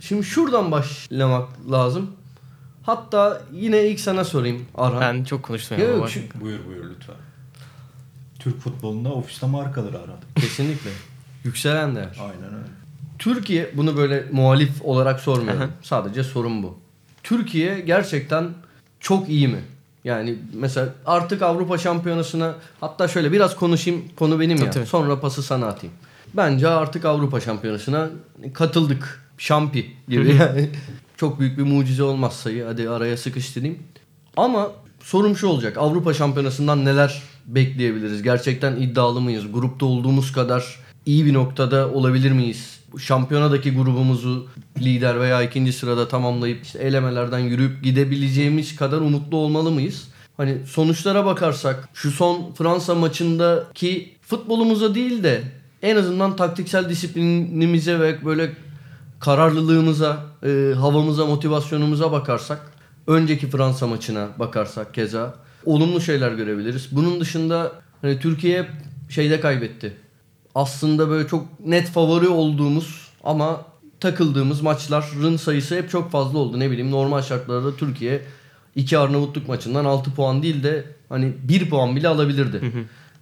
Şimdi 0.00 0.24
şuradan 0.24 0.70
başlamak 0.70 1.48
lazım. 1.70 2.10
Hatta 2.82 3.42
yine 3.52 3.88
ilk 3.88 4.00
sana 4.00 4.24
sorayım 4.24 4.64
Arhan. 4.74 5.00
Ben 5.00 5.24
çok 5.24 5.42
konuştum. 5.42 5.78
Yok, 5.80 6.02
bak. 6.02 6.10
şu- 6.10 6.20
Buyur 6.40 6.58
buyur 6.66 6.84
lütfen. 6.90 7.14
Türk 8.38 8.60
futbolunda 8.60 9.12
ofiste 9.12 9.46
markadır 9.46 9.94
aradı. 9.94 10.26
Kesinlikle. 10.40 10.90
Yükselen 11.44 11.96
değer. 11.96 12.18
Aynen 12.20 12.54
öyle. 12.54 12.66
Türkiye 13.18 13.70
bunu 13.76 13.96
böyle 13.96 14.26
muhalif 14.32 14.82
olarak 14.82 15.20
sormuyorum. 15.20 15.72
Sadece 15.82 16.24
sorun 16.24 16.62
bu. 16.62 16.78
Türkiye 17.22 17.80
gerçekten 17.80 18.48
çok 19.00 19.28
iyi 19.28 19.48
mi? 19.48 19.60
Yani 20.06 20.34
mesela 20.52 20.88
artık 21.06 21.42
Avrupa 21.42 21.78
Şampiyonası'na 21.78 22.54
hatta 22.80 23.08
şöyle 23.08 23.32
biraz 23.32 23.56
konuşayım 23.56 24.04
konu 24.16 24.40
benim 24.40 24.58
ya. 24.58 24.70
tabii. 24.70 24.86
Sonra 24.86 25.20
pası 25.20 25.42
sana 25.42 25.66
atayım. 25.66 25.94
Bence 26.34 26.68
artık 26.68 27.04
Avrupa 27.04 27.40
Şampiyonası'na 27.40 28.10
katıldık. 28.54 29.26
Şampi 29.38 29.92
gibi 30.08 30.34
yani. 30.34 30.70
çok 31.16 31.40
büyük 31.40 31.58
bir 31.58 31.62
mucize 31.62 32.02
olmazsa 32.02 32.50
hadi 32.66 32.90
araya 32.90 33.16
sıkıştırayım. 33.16 33.78
Ama 34.36 34.70
sorum 35.00 35.36
şu 35.36 35.46
olacak. 35.46 35.78
Avrupa 35.78 36.14
Şampiyonası'ndan 36.14 36.84
neler 36.84 37.22
bekleyebiliriz? 37.46 38.22
Gerçekten 38.22 38.76
iddialı 38.76 39.20
mıyız? 39.20 39.52
Grupta 39.52 39.86
olduğumuz 39.86 40.32
kadar 40.32 40.80
iyi 41.06 41.26
bir 41.26 41.34
noktada 41.34 41.90
olabilir 41.90 42.32
miyiz? 42.32 42.75
Şampiyonadaki 42.98 43.74
grubumuzu 43.74 44.46
lider 44.78 45.20
veya 45.20 45.42
ikinci 45.42 45.72
sırada 45.72 46.08
tamamlayıp 46.08 46.62
işte 46.64 46.78
elemelerden 46.78 47.38
yürüyüp 47.38 47.84
gidebileceğimiz 47.84 48.76
kadar 48.76 49.00
umutlu 49.00 49.36
olmalı 49.36 49.70
mıyız? 49.70 50.08
Hani 50.36 50.58
sonuçlara 50.66 51.26
bakarsak 51.26 51.88
şu 51.94 52.10
son 52.10 52.52
Fransa 52.52 52.94
maçındaki 52.94 54.16
futbolumuza 54.22 54.94
değil 54.94 55.22
de 55.22 55.42
en 55.82 55.96
azından 55.96 56.36
taktiksel 56.36 56.88
disiplinimize 56.88 58.00
ve 58.00 58.24
böyle 58.24 58.52
kararlılığımıza, 59.20 60.26
e, 60.42 60.72
havamıza, 60.76 61.26
motivasyonumuza 61.26 62.12
bakarsak, 62.12 62.72
önceki 63.06 63.50
Fransa 63.50 63.86
maçına 63.86 64.28
bakarsak 64.38 64.94
keza 64.94 65.34
olumlu 65.64 66.00
şeyler 66.00 66.32
görebiliriz. 66.32 66.88
Bunun 66.92 67.20
dışında 67.20 67.72
hani 68.02 68.20
Türkiye 68.20 68.66
şeyde 69.08 69.40
kaybetti. 69.40 69.96
Aslında 70.56 71.08
böyle 71.08 71.28
çok 71.28 71.66
net 71.66 71.88
favori 71.88 72.28
olduğumuz 72.28 73.08
ama 73.24 73.64
takıldığımız 74.00 74.60
maçların 74.60 75.36
sayısı 75.36 75.76
hep 75.76 75.90
çok 75.90 76.10
fazla 76.10 76.38
oldu. 76.38 76.60
Ne 76.60 76.70
bileyim 76.70 76.90
normal 76.90 77.22
şartlarda 77.22 77.76
Türkiye 77.76 78.22
iki 78.76 78.98
Arnavutluk 78.98 79.48
maçından 79.48 79.84
6 79.84 80.14
puan 80.14 80.42
değil 80.42 80.62
de 80.62 80.84
hani 81.08 81.32
1 81.42 81.70
puan 81.70 81.96
bile 81.96 82.08
alabilirdi. 82.08 82.60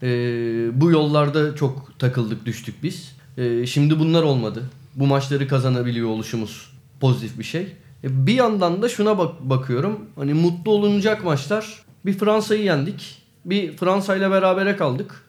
Ee, 0.02 0.80
bu 0.80 0.90
yollarda 0.90 1.56
çok 1.56 1.98
takıldık 1.98 2.46
düştük 2.46 2.82
biz. 2.82 3.16
Ee, 3.38 3.66
şimdi 3.66 3.98
bunlar 3.98 4.22
olmadı. 4.22 4.62
Bu 4.94 5.06
maçları 5.06 5.48
kazanabiliyor 5.48 6.08
oluşumuz 6.08 6.70
pozitif 7.00 7.38
bir 7.38 7.44
şey. 7.44 7.62
E, 8.04 8.26
bir 8.26 8.34
yandan 8.34 8.82
da 8.82 8.88
şuna 8.88 9.18
bak 9.18 9.40
bakıyorum. 9.40 10.00
Hani 10.16 10.34
mutlu 10.34 10.70
olunacak 10.70 11.24
maçlar. 11.24 11.84
Bir 12.06 12.12
Fransa'yı 12.12 12.62
yendik. 12.62 13.22
Bir 13.44 13.76
Fransa 13.76 14.16
ile 14.16 14.30
berabere 14.30 14.76
kaldık. 14.76 15.24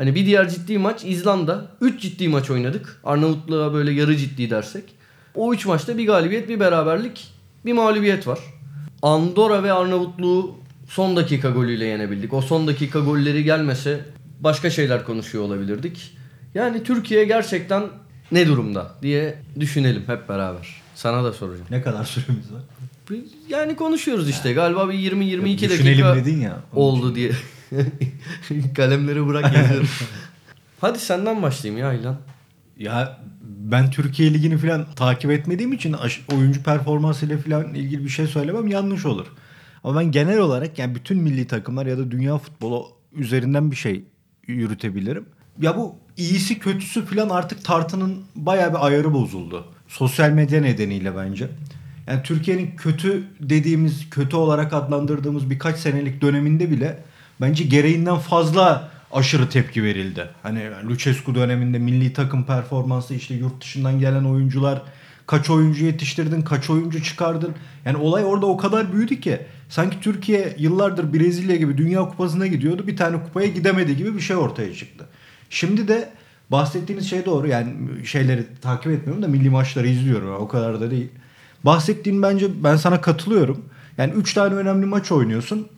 Hani 0.00 0.14
bir 0.14 0.26
diğer 0.26 0.48
ciddi 0.48 0.78
maç 0.78 1.04
İzlanda. 1.04 1.66
3 1.80 2.02
ciddi 2.02 2.28
maç 2.28 2.50
oynadık. 2.50 3.00
Arnavutluğa 3.04 3.72
böyle 3.72 3.92
yarı 3.92 4.16
ciddi 4.16 4.50
dersek. 4.50 4.84
O 5.34 5.54
3 5.54 5.66
maçta 5.66 5.98
bir 5.98 6.06
galibiyet, 6.06 6.48
bir 6.48 6.60
beraberlik, 6.60 7.28
bir 7.64 7.72
mağlubiyet 7.72 8.26
var. 8.26 8.38
Andorra 9.02 9.62
ve 9.62 9.72
Arnavutluğu 9.72 10.54
son 10.88 11.16
dakika 11.16 11.50
golüyle 11.50 11.84
yenebildik. 11.84 12.32
O 12.32 12.42
son 12.42 12.66
dakika 12.66 12.98
golleri 12.98 13.44
gelmese 13.44 14.00
başka 14.40 14.70
şeyler 14.70 15.04
konuşuyor 15.04 15.44
olabilirdik. 15.44 16.16
Yani 16.54 16.82
Türkiye 16.82 17.24
gerçekten 17.24 17.82
ne 18.32 18.46
durumda 18.46 18.94
diye 19.02 19.38
düşünelim 19.60 20.02
hep 20.06 20.28
beraber. 20.28 20.82
Sana 20.94 21.24
da 21.24 21.32
soracağım. 21.32 21.66
Ne 21.70 21.82
kadar 21.82 22.04
süremiz 22.04 22.52
var? 22.52 22.62
Yani 23.48 23.76
konuşuyoruz 23.76 24.28
işte. 24.28 24.52
Galiba 24.52 24.88
bir 24.88 24.94
20-22 24.94 25.58
Düşünelim 25.58 26.04
dakika 26.04 26.16
dedin 26.16 26.40
ya. 26.40 26.56
oldu 26.74 27.14
diye. 27.14 27.32
Kalemleri 28.76 29.26
bırak 29.26 29.56
yazıyorum. 29.56 29.88
Hadi 30.80 30.98
senden 30.98 31.42
başlayayım 31.42 31.84
ya 31.84 31.92
İlhan. 31.92 32.16
Ya 32.76 33.20
ben 33.42 33.90
Türkiye 33.90 34.34
Ligi'ni 34.34 34.58
falan 34.58 34.86
takip 34.96 35.30
etmediğim 35.30 35.72
için 35.72 35.96
oyuncu 36.32 36.62
performansıyla 36.62 37.38
falan 37.38 37.74
ilgili 37.74 38.04
bir 38.04 38.08
şey 38.08 38.26
söylemem 38.26 38.66
yanlış 38.66 39.06
olur. 39.06 39.26
Ama 39.84 40.00
ben 40.00 40.12
genel 40.12 40.38
olarak 40.38 40.78
yani 40.78 40.94
bütün 40.94 41.18
milli 41.18 41.46
takımlar 41.46 41.86
ya 41.86 41.98
da 41.98 42.10
dünya 42.10 42.38
futbolu 42.38 42.88
üzerinden 43.12 43.70
bir 43.70 43.76
şey 43.76 44.04
yürütebilirim. 44.46 45.26
Ya 45.60 45.76
bu 45.76 45.96
iyisi 46.16 46.58
kötüsü 46.58 47.04
falan 47.04 47.28
artık 47.28 47.64
tartının 47.64 48.22
bayağı 48.34 48.70
bir 48.70 48.86
ayarı 48.86 49.12
bozuldu. 49.12 49.66
Sosyal 49.88 50.30
medya 50.30 50.60
nedeniyle 50.60 51.16
bence. 51.16 51.48
Yani 52.06 52.22
Türkiye'nin 52.22 52.76
kötü 52.76 53.24
dediğimiz, 53.40 54.10
kötü 54.10 54.36
olarak 54.36 54.72
adlandırdığımız 54.72 55.50
birkaç 55.50 55.78
senelik 55.78 56.20
döneminde 56.20 56.70
bile 56.70 56.98
bence 57.40 57.64
gereğinden 57.64 58.16
fazla 58.16 58.90
aşırı 59.12 59.48
tepki 59.48 59.82
verildi. 59.82 60.28
Hani 60.42 60.70
Lucescu 60.88 61.34
döneminde 61.34 61.78
milli 61.78 62.12
takım 62.12 62.44
performansı 62.44 63.14
işte 63.14 63.34
yurt 63.34 63.60
dışından 63.60 63.98
gelen 63.98 64.24
oyuncular 64.24 64.82
kaç 65.26 65.50
oyuncu 65.50 65.84
yetiştirdin, 65.84 66.42
kaç 66.42 66.70
oyuncu 66.70 67.02
çıkardın. 67.02 67.54
Yani 67.84 67.96
olay 67.96 68.24
orada 68.24 68.46
o 68.46 68.56
kadar 68.56 68.92
büyüdü 68.92 69.20
ki 69.20 69.40
sanki 69.68 70.00
Türkiye 70.00 70.54
yıllardır 70.58 71.12
Brezilya 71.12 71.56
gibi 71.56 71.78
Dünya 71.78 72.00
Kupası'na 72.00 72.46
gidiyordu. 72.46 72.86
Bir 72.86 72.96
tane 72.96 73.22
kupaya 73.22 73.46
gidemedi 73.46 73.96
gibi 73.96 74.14
bir 74.14 74.20
şey 74.20 74.36
ortaya 74.36 74.74
çıktı. 74.74 75.06
Şimdi 75.50 75.88
de 75.88 76.10
bahsettiğiniz 76.50 77.10
şey 77.10 77.24
doğru. 77.24 77.48
Yani 77.48 77.72
şeyleri 78.06 78.46
takip 78.62 78.92
etmiyorum 78.92 79.22
da 79.22 79.28
milli 79.28 79.50
maçları 79.50 79.88
izliyorum. 79.88 80.34
O 80.34 80.48
kadar 80.48 80.80
da 80.80 80.90
değil. 80.90 81.08
Bahsettiğin 81.64 82.22
bence 82.22 82.64
ben 82.64 82.76
sana 82.76 83.00
katılıyorum. 83.00 83.64
Yani 83.98 84.12
3 84.12 84.34
tane 84.34 84.54
önemli 84.54 84.86
maç 84.86 85.12
oynuyorsun. 85.12 85.68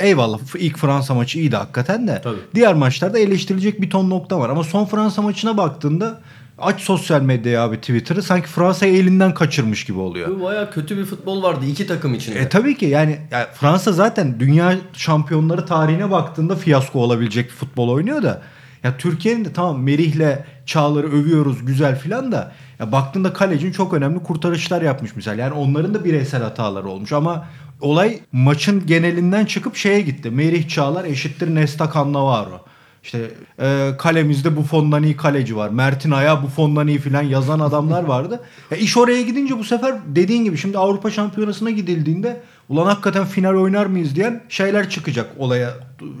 Eyvallah 0.00 0.38
ilk 0.58 0.78
Fransa 0.78 1.14
maçı 1.14 1.38
iyiydi 1.38 1.56
hakikaten 1.56 2.08
de. 2.08 2.20
Tabii. 2.24 2.36
Diğer 2.54 2.74
maçlarda 2.74 3.18
eleştirilecek 3.18 3.80
bir 3.80 3.90
ton 3.90 4.10
nokta 4.10 4.40
var. 4.40 4.50
Ama 4.50 4.64
son 4.64 4.84
Fransa 4.84 5.22
maçına 5.22 5.56
baktığında 5.56 6.20
aç 6.58 6.80
sosyal 6.80 7.22
medyayı 7.22 7.60
abi 7.60 7.76
Twitter'ı 7.76 8.22
sanki 8.22 8.48
Fransa'yı 8.48 8.96
elinden 8.96 9.34
kaçırmış 9.34 9.84
gibi 9.84 9.98
oluyor. 9.98 10.28
Bu 10.28 10.42
baya 10.42 10.70
kötü 10.70 10.98
bir 10.98 11.04
futbol 11.04 11.42
vardı 11.42 11.66
iki 11.66 11.86
takım 11.86 12.14
içinde. 12.14 12.38
E 12.38 12.48
tabii 12.48 12.76
ki 12.76 12.86
yani, 12.86 13.18
yani 13.30 13.46
Fransa 13.54 13.92
zaten 13.92 14.40
dünya 14.40 14.76
şampiyonları 14.92 15.66
tarihine 15.66 16.10
baktığında 16.10 16.56
fiyasko 16.56 17.00
olabilecek 17.00 17.50
futbol 17.50 17.88
oynuyor 17.88 18.22
da 18.22 18.42
ya 18.84 18.96
Türkiye'nin 18.96 19.44
de 19.44 19.52
tamam 19.52 19.82
Merih'le 19.82 20.38
Çağlar'ı 20.66 21.06
övüyoruz 21.06 21.66
güzel 21.66 21.98
filan 21.98 22.32
da 22.32 22.52
ya 22.78 22.92
baktığında 22.92 23.32
kalecin 23.32 23.72
çok 23.72 23.94
önemli 23.94 24.22
kurtarışlar 24.22 24.82
yapmış 24.82 25.16
misal. 25.16 25.38
Yani 25.38 25.52
onların 25.52 25.94
da 25.94 26.04
bireysel 26.04 26.42
hataları 26.42 26.88
olmuş 26.88 27.12
ama 27.12 27.46
olay 27.80 28.20
maçın 28.32 28.86
genelinden 28.86 29.44
çıkıp 29.44 29.76
şeye 29.76 30.00
gitti. 30.00 30.30
Merih 30.30 30.68
Çağlar 30.68 31.04
eşittir 31.04 31.54
Nesta 31.54 31.90
Cannavaro. 31.94 32.60
İşte 33.02 33.30
e, 33.60 33.90
kalemizde 33.98 34.56
Buffon'dan 34.56 35.02
iyi 35.02 35.16
kaleci 35.16 35.56
var. 35.56 35.68
Mert'in 35.68 36.10
ayağı 36.10 36.42
Buffon'dan 36.42 36.88
iyi 36.88 36.98
filan 36.98 37.22
yazan 37.22 37.60
adamlar 37.60 38.04
vardı. 38.04 38.40
Ya 38.70 38.76
iş 38.76 38.96
oraya 38.96 39.22
gidince 39.22 39.58
bu 39.58 39.64
sefer 39.64 39.94
dediğin 40.06 40.44
gibi 40.44 40.56
şimdi 40.56 40.78
Avrupa 40.78 41.10
Şampiyonası'na 41.10 41.70
gidildiğinde 41.70 42.40
ulan 42.68 42.86
hakikaten 42.86 43.24
final 43.24 43.54
oynar 43.54 43.86
mıyız 43.86 44.16
diyen 44.16 44.42
şeyler 44.48 44.90
çıkacak 44.90 45.30
olaya 45.38 45.74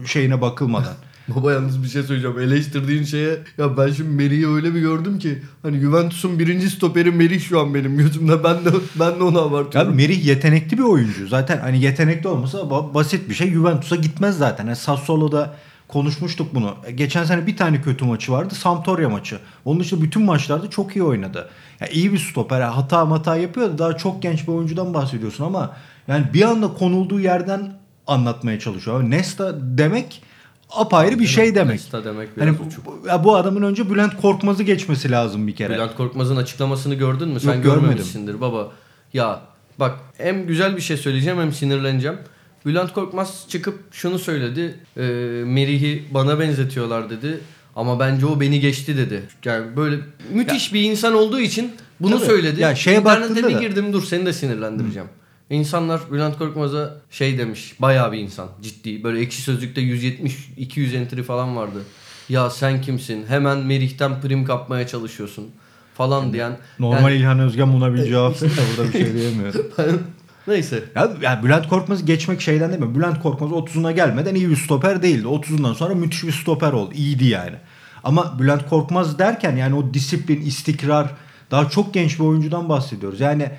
şeyine 0.06 0.40
bakılmadan. 0.40 0.94
Baba 1.28 1.52
yalnız 1.52 1.82
bir 1.82 1.88
şey 1.88 2.02
söyleyeceğim. 2.02 2.38
Eleştirdiğin 2.38 3.04
şeye 3.04 3.38
ya 3.58 3.76
ben 3.76 3.92
şimdi 3.92 4.10
Merih'i 4.10 4.48
öyle 4.48 4.74
bir 4.74 4.80
gördüm 4.80 5.18
ki 5.18 5.42
hani 5.62 5.80
Juventus'un 5.80 6.38
birinci 6.38 6.70
stoperi 6.70 7.10
Merih 7.10 7.40
şu 7.40 7.60
an 7.60 7.74
benim 7.74 7.96
gözümde. 7.98 8.44
Ben 8.44 8.64
de 8.64 8.70
ben 9.00 9.18
de 9.20 9.22
onu 9.22 9.40
abartıyorum. 9.40 9.94
Merih 9.94 10.24
yetenekli 10.26 10.78
bir 10.78 10.82
oyuncu. 10.82 11.28
Zaten 11.28 11.58
hani 11.58 11.80
yetenekli 11.82 12.28
olmasa 12.28 12.58
ba- 12.58 12.94
basit 12.94 13.28
bir 13.28 13.34
şey. 13.34 13.50
Juventus'a 13.50 13.96
gitmez 13.96 14.38
zaten. 14.38 14.66
Yani 14.66 14.76
Sassuolo'da 14.76 15.54
konuşmuştuk 15.88 16.54
bunu. 16.54 16.74
E, 16.86 16.92
Geçen 16.92 17.24
sene 17.24 17.46
bir 17.46 17.56
tane 17.56 17.82
kötü 17.82 18.04
maçı 18.04 18.32
vardı. 18.32 18.54
Sampdoria 18.54 19.08
maçı. 19.08 19.38
Onun 19.64 19.80
dışında 19.80 20.02
bütün 20.02 20.22
maçlarda 20.22 20.70
çok 20.70 20.96
iyi 20.96 21.02
oynadı. 21.02 21.48
Ya 21.80 21.86
iyi 21.86 22.12
bir 22.12 22.18
stoper. 22.18 22.60
Yani 22.60 22.74
hata 22.74 23.10
hata 23.10 23.36
yapıyor 23.36 23.68
da 23.68 23.78
daha 23.78 23.96
çok 23.96 24.22
genç 24.22 24.42
bir 24.48 24.52
oyuncudan 24.52 24.94
bahsediyorsun 24.94 25.44
ama 25.44 25.76
yani 26.08 26.26
bir 26.34 26.42
anda 26.42 26.74
konulduğu 26.74 27.20
yerden 27.20 27.72
anlatmaya 28.06 28.58
çalışıyor. 28.60 29.00
Abi 29.00 29.10
Nesta 29.10 29.54
demek 29.78 30.22
apayrı 30.70 31.18
bir 31.18 31.26
şey 31.26 31.54
demek. 31.54 31.74
Nesta 31.74 32.04
demek 32.04 32.36
biraz 32.36 32.48
Hani 32.48 32.56
uçuk. 32.68 32.86
bu, 32.86 33.08
ya 33.08 33.24
bu 33.24 33.36
adamın 33.36 33.62
önce 33.62 33.90
Bülent 33.90 34.16
Korkmaz'ı 34.20 34.62
geçmesi 34.62 35.10
lazım 35.10 35.46
bir 35.46 35.54
kere. 35.56 35.74
Bülent 35.74 35.96
Korkmaz'ın 35.96 36.36
açıklamasını 36.36 36.94
gördün 36.94 37.28
mü? 37.28 37.40
Sen 37.40 37.54
Yok, 37.54 37.62
görmedim. 37.62 37.82
görmemişsindir 37.82 38.40
baba. 38.40 38.72
Ya 39.12 39.40
bak 39.78 39.98
hem 40.18 40.46
güzel 40.46 40.76
bir 40.76 40.80
şey 40.82 40.96
söyleyeceğim 40.96 41.38
hem 41.38 41.52
sinirleneceğim. 41.52 42.18
Bülent 42.66 42.92
Korkmaz 42.92 43.44
çıkıp 43.48 43.78
şunu 43.94 44.18
söyledi. 44.18 44.74
E, 44.96 45.00
Merih'i 45.46 46.04
bana 46.10 46.38
benzetiyorlar 46.40 47.10
dedi. 47.10 47.40
Ama 47.76 48.00
bence 48.00 48.26
o 48.26 48.40
beni 48.40 48.60
geçti 48.60 48.96
dedi. 48.96 49.22
Yani 49.44 49.76
böyle 49.76 49.96
müthiş 50.32 50.74
bir 50.74 50.82
insan 50.82 51.14
olduğu 51.14 51.40
için 51.40 51.72
bunu 52.00 52.16
Tabii. 52.18 52.26
söyledi. 52.26 52.60
Ya 52.60 52.74
şeye 52.74 52.98
İnternete 53.00 53.36
bir 53.48 53.54
da- 53.54 53.60
girdim 53.60 53.92
dur 53.92 54.02
seni 54.04 54.26
de 54.26 54.32
sinirlendireceğim. 54.32 55.08
İnsanlar 55.50 56.00
Bülent 56.12 56.38
Korkmaz'a 56.38 56.94
şey 57.10 57.38
demiş. 57.38 57.74
Bayağı 57.78 58.12
bir 58.12 58.18
insan 58.18 58.48
ciddi. 58.62 59.04
Böyle 59.04 59.20
ekşi 59.20 59.42
sözlükte 59.42 59.80
170-200 59.80 60.96
entry 60.96 61.22
falan 61.22 61.56
vardı. 61.56 61.82
Ya 62.28 62.50
sen 62.50 62.80
kimsin? 62.80 63.26
Hemen 63.26 63.58
Merih'ten 63.58 64.20
prim 64.20 64.44
kapmaya 64.44 64.86
çalışıyorsun 64.86 65.50
falan 65.94 66.32
diyen. 66.32 66.56
Normal 66.78 67.10
Yani- 67.10 67.14
İlhan 67.14 67.38
Özgen 67.38 67.72
buna 67.72 67.94
bir 67.94 68.04
cevap 68.04 68.34
de 68.40 68.46
burada 68.46 68.88
bir 68.88 68.92
şey 68.92 69.14
diyemiyorum. 69.14 69.66
Neyse. 70.46 70.84
Ya, 70.94 71.12
ya 71.22 71.40
Bülent 71.44 71.68
Korkmaz'ı 71.68 72.04
geçmek 72.04 72.40
şeyden 72.40 72.70
değil 72.70 72.82
mi? 72.82 72.94
Bülent 72.94 73.22
Korkmaz 73.22 73.50
30'una 73.50 73.92
gelmeden 73.92 74.34
iyi 74.34 74.50
bir 74.50 74.56
stoper 74.56 75.02
değildi. 75.02 75.26
30'undan 75.26 75.74
sonra 75.74 75.94
müthiş 75.94 76.24
bir 76.24 76.32
stoper 76.32 76.72
oldu. 76.72 76.94
İyiydi 76.94 77.24
yani. 77.24 77.56
Ama 78.04 78.38
Bülent 78.38 78.68
Korkmaz 78.68 79.18
derken 79.18 79.56
yani 79.56 79.74
o 79.74 79.94
disiplin, 79.94 80.40
istikrar 80.40 81.10
daha 81.50 81.70
çok 81.70 81.94
genç 81.94 82.18
bir 82.18 82.24
oyuncudan 82.24 82.68
bahsediyoruz. 82.68 83.20
Yani 83.20 83.50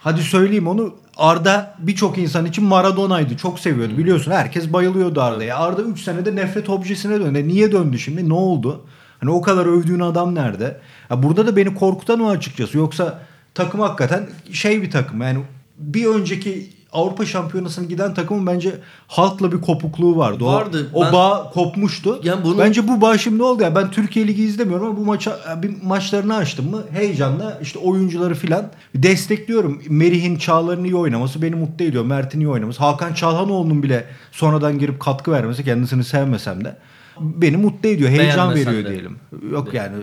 hadi 0.00 0.22
söyleyeyim 0.22 0.68
onu 0.68 0.94
Arda 1.20 1.74
birçok 1.78 2.18
insan 2.18 2.46
için 2.46 2.64
Maradona'ydı. 2.64 3.36
Çok 3.36 3.58
seviyordu 3.58 3.98
biliyorsun. 3.98 4.32
Herkes 4.32 4.72
bayılıyordu 4.72 5.20
Arda'ya. 5.20 5.58
Arda 5.58 5.82
3 5.82 6.02
senede 6.02 6.36
nefret 6.36 6.70
objesine 6.70 7.20
döndü. 7.20 7.48
Niye 7.48 7.72
döndü 7.72 7.98
şimdi? 7.98 8.28
Ne 8.28 8.34
oldu? 8.34 8.86
Hani 9.20 9.30
o 9.30 9.42
kadar 9.42 9.66
övdüğün 9.66 10.00
adam 10.00 10.34
nerede? 10.34 10.80
Ya 11.10 11.22
burada 11.22 11.46
da 11.46 11.56
beni 11.56 11.74
korkutan 11.74 12.20
o 12.20 12.28
açıkçası. 12.28 12.78
Yoksa 12.78 13.20
takım 13.54 13.80
hakikaten 13.80 14.28
şey 14.52 14.82
bir 14.82 14.90
takım. 14.90 15.22
Yani 15.22 15.38
bir 15.78 16.06
önceki 16.06 16.70
Avrupa 16.92 17.26
Şampiyonası'na 17.26 17.84
giden 17.86 18.14
takımın 18.14 18.46
bence 18.46 18.74
halkla 19.08 19.52
bir 19.52 19.60
kopukluğu 19.60 20.16
vardı. 20.16 20.44
Vardı. 20.44 20.90
O, 20.92 21.00
o 21.00 21.04
Ben- 21.04 21.12
bağ 21.12 21.50
kopmuştu. 21.54 22.20
Yani 22.22 22.44
bunu- 22.44 22.58
Bence 22.58 22.88
bu 22.88 23.00
bağ 23.00 23.18
şimdi 23.18 23.42
oldu 23.42 23.62
ya. 23.62 23.74
Ben 23.74 23.90
Türkiye 23.90 24.26
Ligi 24.26 24.42
izlemiyorum 24.42 24.86
ama 24.86 24.96
bu 24.96 25.04
maça 25.04 25.38
bir 25.62 25.82
maçlarını 25.82 26.36
açtım 26.36 26.70
mı 26.70 26.82
heyecanla 26.92 27.58
işte 27.62 27.78
oyuncuları 27.78 28.34
filan 28.34 28.66
destekliyorum. 28.94 29.82
Merih'in 29.88 30.36
Çağlar'ın 30.36 30.84
iyi 30.84 30.96
oynaması 30.96 31.42
beni 31.42 31.54
mutlu 31.54 31.84
ediyor. 31.84 32.04
Mert'in 32.04 32.40
iyi 32.40 32.48
oynaması. 32.48 32.82
Hakan 32.84 33.14
Çalhanoğlu'nun 33.14 33.82
bile 33.82 34.04
sonradan 34.32 34.78
girip 34.78 35.00
katkı 35.00 35.32
vermesi 35.32 35.64
kendisini 35.64 36.04
sevmesem 36.04 36.64
de 36.64 36.76
beni 37.20 37.56
mutlu 37.56 37.88
ediyor. 37.88 38.10
Heyecan 38.10 38.36
Beğenmesen 38.54 38.72
veriyor 38.72 38.84
de. 38.84 38.90
diyelim. 38.94 39.16
Yok 39.52 39.74
yani 39.74 39.96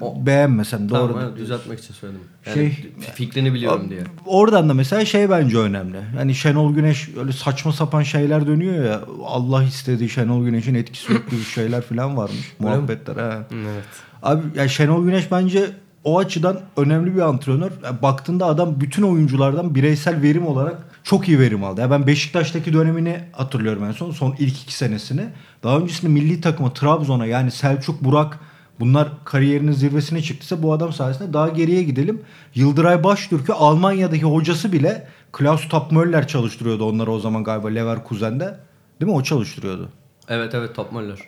O- 0.00 0.26
beğenmesem 0.26 0.88
doğru. 0.88 0.98
Tamam, 1.08 1.22
evet, 1.28 1.36
düzeltmek 1.38 1.78
için 1.78 1.94
söyledim. 1.94 2.20
Yani 2.46 2.54
Şey- 2.54 2.92
fikrini 3.14 3.54
biliyorum 3.54 3.90
diye. 3.90 4.00
Oradan 4.26 4.68
da 4.68 4.74
mesela 4.74 5.04
şey 5.04 5.30
bence 5.30 5.58
önemli. 5.58 5.96
Hani 6.16 6.34
Şenol 6.34 6.74
Güneş 6.74 7.08
öyle 7.20 7.32
saçma 7.32 7.72
sapan 7.72 8.02
şeyler 8.02 8.46
dönüyor 8.46 8.84
ya. 8.84 9.00
Allah 9.26 9.62
istedi 9.64 10.08
Şenol 10.08 10.44
Güneş'in 10.44 10.74
etkisi 10.74 11.12
yok 11.12 11.30
gibi 11.30 11.42
şeyler 11.44 11.82
falan 11.82 12.16
varmış. 12.16 12.52
Muhabbetler. 12.58 13.16
ha. 13.16 13.38
Evet. 13.52 13.84
Abi 14.22 14.42
ya 14.56 14.68
Şenol 14.68 15.04
Güneş 15.04 15.30
bence 15.30 15.70
o 16.04 16.18
açıdan 16.18 16.60
önemli 16.76 17.14
bir 17.16 17.20
antrenör. 17.20 17.70
Ya 17.84 18.02
baktığında 18.02 18.46
adam 18.46 18.80
bütün 18.80 19.02
oyunculardan 19.02 19.74
bireysel 19.74 20.22
verim 20.22 20.46
olarak 20.46 20.76
çok 21.04 21.28
iyi 21.28 21.38
verim 21.38 21.64
aldı. 21.64 21.80
Ya 21.80 21.90
ben 21.90 22.06
Beşiktaş'taki 22.06 22.72
dönemini 22.72 23.20
hatırlıyorum 23.32 23.84
en 23.84 23.92
son. 23.92 24.10
Son 24.10 24.34
ilk 24.38 24.62
iki 24.62 24.74
senesini. 24.74 25.22
Daha 25.62 25.78
öncesinde 25.78 26.12
milli 26.12 26.40
takıma 26.40 26.72
Trabzon'a 26.74 27.26
yani 27.26 27.50
Selçuk, 27.50 28.04
Burak 28.04 28.38
bunlar 28.82 29.08
kariyerinin 29.24 29.72
zirvesine 29.72 30.22
çıktıysa 30.22 30.62
bu 30.62 30.72
adam 30.72 30.92
sayesinde 30.92 31.32
daha 31.32 31.48
geriye 31.48 31.82
gidelim. 31.82 32.22
Yıldıray 32.54 33.04
Baştürk'ü 33.04 33.52
Almanya'daki 33.52 34.24
hocası 34.24 34.72
bile 34.72 35.08
Klaus 35.32 35.68
Topmöller 35.68 36.28
çalıştırıyordu 36.28 36.84
onları 36.84 37.12
o 37.12 37.18
zaman 37.18 37.44
galiba 37.44 37.68
Leverkusen'de. 37.68 38.58
Değil 39.00 39.12
mi? 39.12 39.16
O 39.16 39.22
çalıştırıyordu. 39.22 39.88
Evet 40.28 40.54
evet 40.54 40.74
Top 40.74 40.92
Muller. 40.92 41.18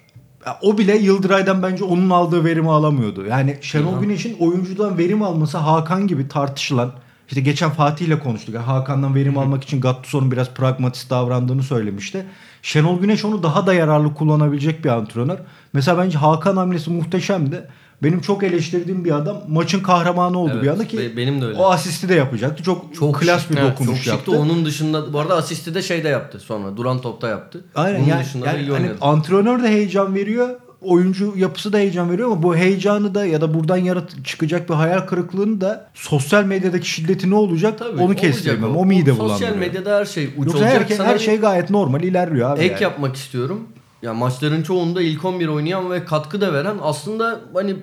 Ya 0.47 0.59
o 0.63 0.79
bile 0.79 0.97
Yıldıray'dan 0.97 1.63
bence 1.63 1.85
onun 1.85 2.11
aldığı 2.11 2.45
verimi 2.45 2.71
alamıyordu. 2.71 3.27
Yani 3.27 3.59
Şenol 3.61 4.01
Güneş'in 4.01 4.37
oyuncudan 4.39 4.99
verim 4.99 5.23
alması 5.23 5.59
Hakan 5.59 6.07
gibi 6.07 6.29
tartışılan 6.29 6.93
işte 7.29 7.41
geçen 7.41 7.71
Fatih 7.71 8.07
ile 8.07 8.19
konuştuk. 8.19 8.55
Yani 8.55 8.65
Hakan'dan 8.65 9.15
verim 9.15 9.39
almak 9.39 9.65
için 9.65 9.81
Gattuso'nun 9.81 10.31
biraz 10.31 10.51
pragmatist 10.51 11.11
davrandığını 11.11 11.63
söylemişti. 11.63 12.27
Şenol 12.63 13.01
Güneş 13.01 13.25
onu 13.25 13.43
daha 13.43 13.67
da 13.67 13.75
yararlı 13.75 14.15
kullanabilecek 14.15 14.85
bir 14.85 14.89
antrenör. 14.91 15.39
Mesela 15.73 15.99
bence 15.99 16.19
Hakan 16.19 16.57
hamlesi 16.57 16.91
muhteşemdi. 16.91 17.69
Benim 18.03 18.21
çok 18.21 18.43
eleştirdiğim 18.43 19.05
bir 19.05 19.11
adam 19.17 19.37
maçın 19.49 19.81
kahramanı 19.81 20.39
oldu 20.39 20.51
Evet, 20.55 20.63
bir 20.63 20.69
anda 20.69 20.89
ki 20.89 20.99
be- 20.99 21.17
benim 21.17 21.41
de 21.43 21.47
öyle. 21.47 21.59
o 21.59 21.71
asisti 21.71 22.09
de 22.09 22.15
yapacaktı. 22.15 22.63
Çok, 22.63 22.95
Çok 22.95 23.15
klas 23.21 23.43
şık, 23.43 23.51
bir 23.51 23.57
evet, 23.57 23.73
dokunuş 23.73 23.99
Çok 23.99 24.07
yaptı. 24.07 24.25
şıktı. 24.31 24.41
Onun 24.43 24.65
dışında 24.65 25.13
bu 25.13 25.21
arada 25.21 25.35
asisti 25.37 25.75
de 25.75 25.83
şeyde 25.83 26.09
yaptı 26.09 26.41
sonra. 26.41 26.77
Duran 26.77 27.01
topta 27.01 27.29
yaptı. 27.29 27.65
Aynen 27.75 27.99
Onun 28.01 28.09
yani, 28.09 28.25
dışında 28.25 28.47
yani 28.47 28.73
oynadı. 28.73 28.97
antrenör 29.01 29.63
de 29.63 29.69
heyecan 29.69 30.15
veriyor. 30.15 30.49
Oyuncu 30.85 31.33
yapısı 31.37 31.73
da 31.73 31.79
heyecan 31.79 32.11
veriyor 32.11 32.31
ama 32.33 32.43
bu 32.43 32.57
heyecanı 32.57 33.15
da 33.15 33.27
ya 33.27 33.41
da 33.41 33.55
buradan 33.55 33.77
yarat 33.77 34.11
çıkacak 34.25 34.69
bir 34.69 34.75
hayal 34.75 34.99
kırıklığını 35.01 35.61
da 35.61 35.91
sosyal 35.95 36.45
medyadaki 36.45 36.89
şiddeti 36.91 37.31
ne 37.31 37.35
olacak 37.35 37.79
Tabii, 37.79 38.03
onu 38.03 38.15
kestirmem. 38.15 38.77
o. 38.77 38.81
O, 38.81 38.85
mide 38.87 39.11
Sosyal 39.11 39.25
bulandırıyor. 39.25 39.57
medyada 39.57 39.97
her 39.99 40.05
şey 40.05 40.25
uç 40.25 40.47
Yoksa 40.47 40.59
olacak. 40.59 40.91
her, 40.91 40.97
Sana 40.97 41.09
her 41.09 41.15
bir 41.15 41.21
şey 41.21 41.37
gayet 41.37 41.71
normal 41.71 42.03
ilerliyor 42.03 42.51
abi. 42.51 42.61
ek 42.61 42.73
yani. 42.75 42.83
yapmak 42.83 43.17
istiyorum. 43.17 43.61
Ya 44.03 44.15
maçların 44.15 44.63
çoğunda 44.63 45.03
ilk 45.03 45.25
11 45.25 45.49
oynayan 45.49 45.91
ve 45.91 46.05
katkı 46.05 46.41
da 46.41 46.53
veren 46.53 46.77
aslında 46.83 47.41
hani 47.55 47.77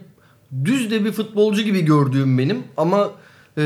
düz 0.66 0.92
de 0.92 1.06
bir 1.06 1.12
futbolcu 1.12 1.62
gibi 1.62 1.82
gördüğüm 1.86 2.38
benim 2.38 2.64
ama 2.78 3.10
e, 3.58 3.64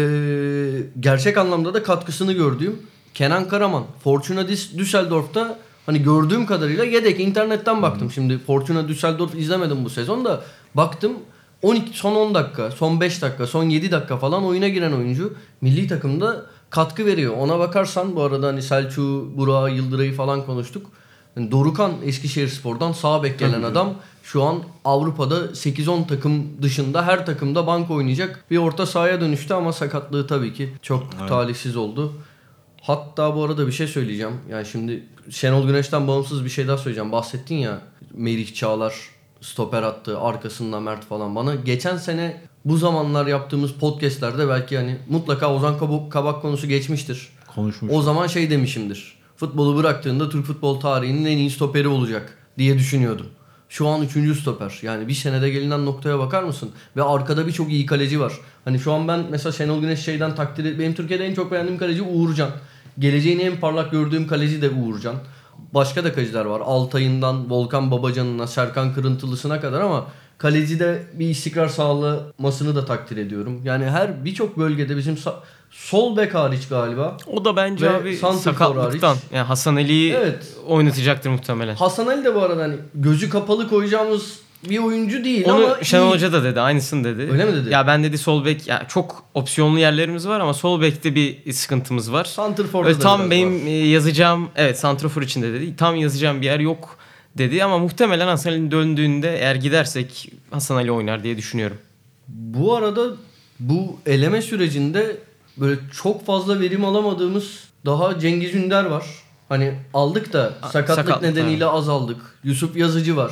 gerçek 1.00 1.38
anlamda 1.38 1.74
da 1.74 1.84
katkısını 1.84 2.34
gördüğüm 2.34 2.76
Kenan 3.13 3.48
Karaman. 3.48 3.84
Fortuna 4.04 4.41
Düs- 4.41 4.78
Düsseldorf'ta 4.78 5.60
hani 5.86 6.04
gördüğüm 6.04 6.45
kadarıyla 6.45 6.84
yedek 6.84 7.19
internetten 7.19 7.82
baktım. 7.82 8.12
Şimdi 8.12 8.38
Fortuna 8.38 8.88
Düsseldorf 8.88 9.36
izlemedim 9.36 9.86
bu 9.86 9.89
sezon 9.89 10.26
da 10.26 10.41
baktım 10.76 11.13
12 11.62 11.98
son 11.98 12.15
10 12.15 12.36
dakika, 12.36 12.71
son 12.71 13.02
5 13.02 13.21
dakika, 13.21 13.48
son 13.48 13.63
7 13.63 13.91
dakika 13.91 14.17
falan 14.17 14.45
oyuna 14.45 14.67
giren 14.67 14.91
oyuncu 14.91 15.34
milli 15.62 15.88
takımda 15.88 16.45
katkı 16.69 17.06
veriyor. 17.06 17.34
Ona 17.38 17.60
bakarsan 17.60 18.15
bu 18.15 18.21
arada 18.21 18.48
hani 18.48 18.62
Selçuk'u, 18.62 19.32
Burak'ı, 19.36 19.71
Yıldıray'ı 19.76 20.13
falan 20.13 20.45
konuştuk. 20.45 20.91
Yani 21.36 21.52
Dorukan 21.52 21.91
Eskişehir 22.04 22.48
Spor'dan 22.48 22.91
sağ 22.91 23.24
bek 23.24 23.39
gelen 23.39 23.63
adam 23.63 23.93
şu 24.24 24.43
an 24.43 24.63
Avrupa'da 24.86 25.45
8-10 25.45 26.08
takım 26.08 26.62
dışında 26.62 27.06
her 27.06 27.26
takımda 27.26 27.67
bank 27.67 27.91
oynayacak 27.91 28.45
bir 28.52 28.58
orta 28.58 28.86
sahaya 28.86 29.21
dönüştü 29.21 29.54
ama 29.54 29.74
sakatlığı 29.74 30.28
tabii 30.28 30.54
ki 30.54 30.74
çok 30.82 31.28
talihsiz 31.28 31.76
oldu. 31.76 32.13
Hatta 32.82 33.36
bu 33.36 33.43
arada 33.43 33.67
bir 33.67 33.71
şey 33.71 33.88
söyleyeceğim. 33.88 34.34
Yani 34.50 34.65
şimdi 34.65 35.04
Şenol 35.30 35.68
Güneş'ten 35.68 36.08
bağımsız 36.08 36.46
bir 36.46 36.50
şey 36.50 36.68
daha 36.68 36.78
söyleyeceğim. 36.78 37.12
Bahsettin 37.12 37.56
ya 37.56 37.82
Merih 38.14 38.54
Çağlar 38.54 38.96
stoper 39.42 39.84
attı 39.84 40.20
arkasında 40.20 40.80
Mert 40.80 41.06
falan 41.06 41.36
bana. 41.36 41.56
Geçen 41.56 41.98
sene 41.98 42.42
bu 42.66 42.78
zamanlar 42.78 43.28
yaptığımız 43.28 43.72
podcastlerde 43.72 44.50
belki 44.50 44.78
hani 44.78 44.98
mutlaka 45.10 45.54
Ozan 45.56 45.78
Kabak, 45.78 46.12
Kabak 46.12 46.42
konusu 46.42 46.68
geçmiştir. 46.68 47.30
Konuşmuş. 47.56 47.92
O 47.94 48.02
zaman 48.02 48.28
şey 48.28 48.50
demişimdir. 48.50 49.16
Futbolu 49.38 49.78
bıraktığında 49.78 50.30
Türk 50.30 50.46
futbol 50.46 50.80
tarihinin 50.80 51.26
en 51.26 51.38
iyi 51.38 51.52
stoperi 51.52 51.88
olacak 51.88 52.38
diye 52.58 52.78
düşünüyordum. 52.78 53.28
Şu 53.70 53.88
an 53.88 54.02
üçüncü 54.02 54.36
stoper. 54.36 54.80
Yani 54.82 55.08
bir 55.08 55.14
senede 55.14 55.50
gelinen 55.50 55.86
noktaya 55.86 56.20
bakar 56.20 56.44
mısın? 56.44 56.70
Ve 56.96 57.04
arkada 57.04 57.48
birçok 57.48 57.72
iyi 57.72 57.86
kaleci 57.86 58.20
var. 58.20 58.34
Hani 58.66 58.80
şu 58.80 58.94
an 58.94 59.08
ben 59.08 59.26
mesela 59.30 59.52
Şenol 59.52 59.82
Güneş 59.82 60.00
şeyden 60.00 60.36
takdir 60.36 60.80
Benim 60.80 60.94
Türkiye'de 60.94 61.26
en 61.26 61.34
çok 61.34 61.52
beğendiğim 61.52 61.80
kaleci 61.80 62.02
Uğurcan. 62.02 62.50
Geleceğin 62.99 63.39
en 63.39 63.60
parlak 63.60 63.91
gördüğüm 63.91 64.27
kaleci 64.27 64.62
de 64.62 64.69
Uğurcan. 64.69 65.15
Başka 65.73 66.03
da 66.03 66.13
kaleciler 66.13 66.45
var. 66.45 66.62
Altay'ından 66.65 67.49
Volkan 67.51 67.91
Babacan'ına, 67.91 68.47
Serkan 68.47 68.93
Kırıntılısına 68.93 69.62
kadar 69.62 69.81
ama 69.81 70.08
kalecide 70.38 71.03
bir 71.13 71.29
istikrar 71.29 71.67
sağlamasını 71.67 72.75
da 72.75 72.86
takdir 72.86 73.17
ediyorum. 73.17 73.62
Yani 73.63 73.86
her 73.86 74.25
birçok 74.25 74.58
bölgede 74.58 74.97
bizim 74.97 75.15
sa- 75.15 75.34
sol 75.71 76.17
bek 76.17 76.36
hariç 76.36 76.67
galiba 76.67 77.17
O 77.27 77.45
da 77.45 77.55
bence 77.55 77.86
Ve 77.86 77.95
abi 77.97 78.17
sakatlıktan. 78.17 79.08
hariç. 79.10 79.21
Yani 79.34 79.45
Hasan 79.47 79.75
Ali'yi 79.75 80.13
Evet. 80.13 80.53
oynatacaktır 80.67 81.29
muhtemelen. 81.29 81.75
Hasan 81.75 82.08
Ali 82.08 82.23
de 82.25 82.36
bu 82.36 82.39
arada 82.41 82.63
hani 82.63 82.75
gözü 82.95 83.29
kapalı 83.29 83.69
koyacağımız 83.69 84.39
bir 84.69 84.80
oyuncu 84.80 85.23
değil 85.23 85.45
Onu 85.45 85.56
ama 85.56 85.84
Şenol 85.84 86.08
iyi. 86.08 86.12
Hoca 86.12 86.34
da 86.34 86.43
dedi. 86.43 86.62
Aynısını 86.62 87.04
dedi. 87.04 87.32
Öyle 87.32 87.45
mi 87.45 87.54
dedi? 87.54 87.69
Ya 87.69 87.88
ben 87.88 88.04
dedi 88.04 88.17
sol 88.17 88.45
bek 88.45 88.67
ya 88.67 88.86
çok 88.88 89.23
opsiyonlu 89.34 89.80
yerlerimiz 89.80 90.28
var 90.28 90.39
ama 90.39 90.54
sol 90.54 90.82
bekte 90.82 91.15
bir 91.15 91.54
sıkıntımız 91.54 92.12
var. 92.13 92.25
Santrfor'da 92.25 92.88
Öyle 92.88 92.99
tam 92.99 93.32
benim 93.32 93.62
var. 93.62 93.67
e, 93.67 93.71
yazacağım 93.71 94.49
evet 94.56 94.80
santrofor 94.80 95.21
için 95.21 95.41
de 95.41 95.54
dedi. 95.54 95.75
Tam 95.75 95.95
yazacağım 95.95 96.41
bir 96.41 96.45
yer 96.45 96.60
yok 96.60 96.97
dedi 97.38 97.63
ama 97.63 97.78
muhtemelen 97.78 98.28
Hasan 98.28 98.51
Ali'nin 98.51 98.71
döndüğünde 98.71 99.38
eğer 99.39 99.56
gidersek 99.56 100.32
Hasan 100.51 100.75
Ali 100.75 100.91
oynar 100.91 101.23
diye 101.23 101.38
düşünüyorum. 101.38 101.78
Bu 102.28 102.75
arada 102.75 103.04
bu 103.60 103.97
eleme 104.06 104.41
sürecinde 104.41 105.17
böyle 105.58 105.80
çok 106.01 106.25
fazla 106.25 106.60
verim 106.60 106.86
alamadığımız 106.86 107.60
daha 107.86 108.19
Cengiz 108.19 108.56
Ünder 108.56 108.86
var. 108.86 109.06
Hani 109.49 109.73
aldık 109.93 110.34
da 110.34 110.54
sakatlık 110.71 110.95
sakatlık, 110.95 111.21
nedeniyle 111.30 111.65
az 111.65 111.89
aldık. 111.89 112.17
Yusuf 112.43 112.78
Yazıcı 112.78 113.15
var. 113.17 113.32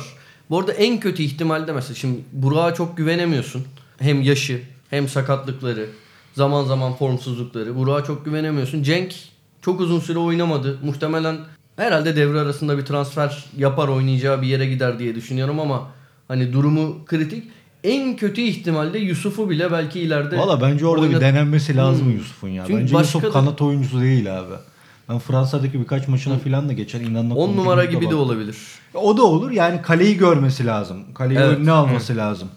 Bu 0.50 0.58
arada 0.58 0.72
en 0.72 1.00
kötü 1.00 1.22
ihtimalde 1.22 1.72
mesela 1.72 1.94
şimdi 1.94 2.20
Burak'a 2.32 2.74
çok 2.74 2.96
güvenemiyorsun. 2.96 3.62
Hem 3.98 4.22
yaşı 4.22 4.62
hem 4.90 5.08
sakatlıkları. 5.08 5.86
Zaman 6.34 6.64
zaman 6.64 6.94
formsuzlukları. 6.96 7.76
Burak'a 7.76 8.04
çok 8.04 8.24
güvenemiyorsun. 8.24 8.82
Cenk 8.82 9.14
çok 9.62 9.80
uzun 9.80 10.00
süre 10.00 10.18
oynamadı. 10.18 10.78
Muhtemelen 10.84 11.36
herhalde 11.76 12.16
devre 12.16 12.40
arasında 12.40 12.78
bir 12.78 12.84
transfer 12.84 13.44
yapar 13.56 13.88
oynayacağı 13.88 14.42
bir 14.42 14.46
yere 14.46 14.66
gider 14.66 14.98
diye 14.98 15.14
düşünüyorum 15.14 15.60
ama 15.60 15.88
hani 16.28 16.52
durumu 16.52 17.04
kritik. 17.04 17.44
En 17.84 18.16
kötü 18.16 18.40
ihtimalde 18.40 18.98
Yusuf'u 18.98 19.50
bile 19.50 19.72
belki 19.72 20.00
ileride 20.00 20.38
Valla 20.38 20.60
bence 20.60 20.86
orada 20.86 21.02
oynat- 21.02 21.16
bir 21.16 21.20
denenmesi 21.20 21.76
lazım 21.76 22.06
Hmm. 22.06 22.12
Yusuf'un 22.16 22.48
ya. 22.48 22.64
Çünkü 22.66 22.80
bence 22.82 22.94
başka 22.94 23.18
Yusuf 23.18 23.22
da- 23.22 23.30
kanat 23.40 23.62
oyuncusu 23.62 24.00
değil 24.00 24.38
abi. 24.38 24.54
Ben 25.08 25.18
Fransa'daki 25.18 25.80
birkaç 25.80 26.08
maçına 26.08 26.38
falan 26.38 26.68
da 26.68 26.72
geçen 26.72 27.00
inanla 27.00 27.34
10 27.34 27.56
numara 27.56 27.84
gibi 27.84 28.10
de 28.10 28.14
olabilir. 28.14 28.56
O 28.94 29.16
da 29.16 29.22
olur 29.22 29.50
yani 29.50 29.82
kaleyi 29.82 30.16
görmesi 30.16 30.66
lazım. 30.66 30.98
Kaleyi 31.14 31.38
Evet. 31.40 31.58
önüne 31.58 31.70
alması 31.72 32.16
lazım. 32.16 32.48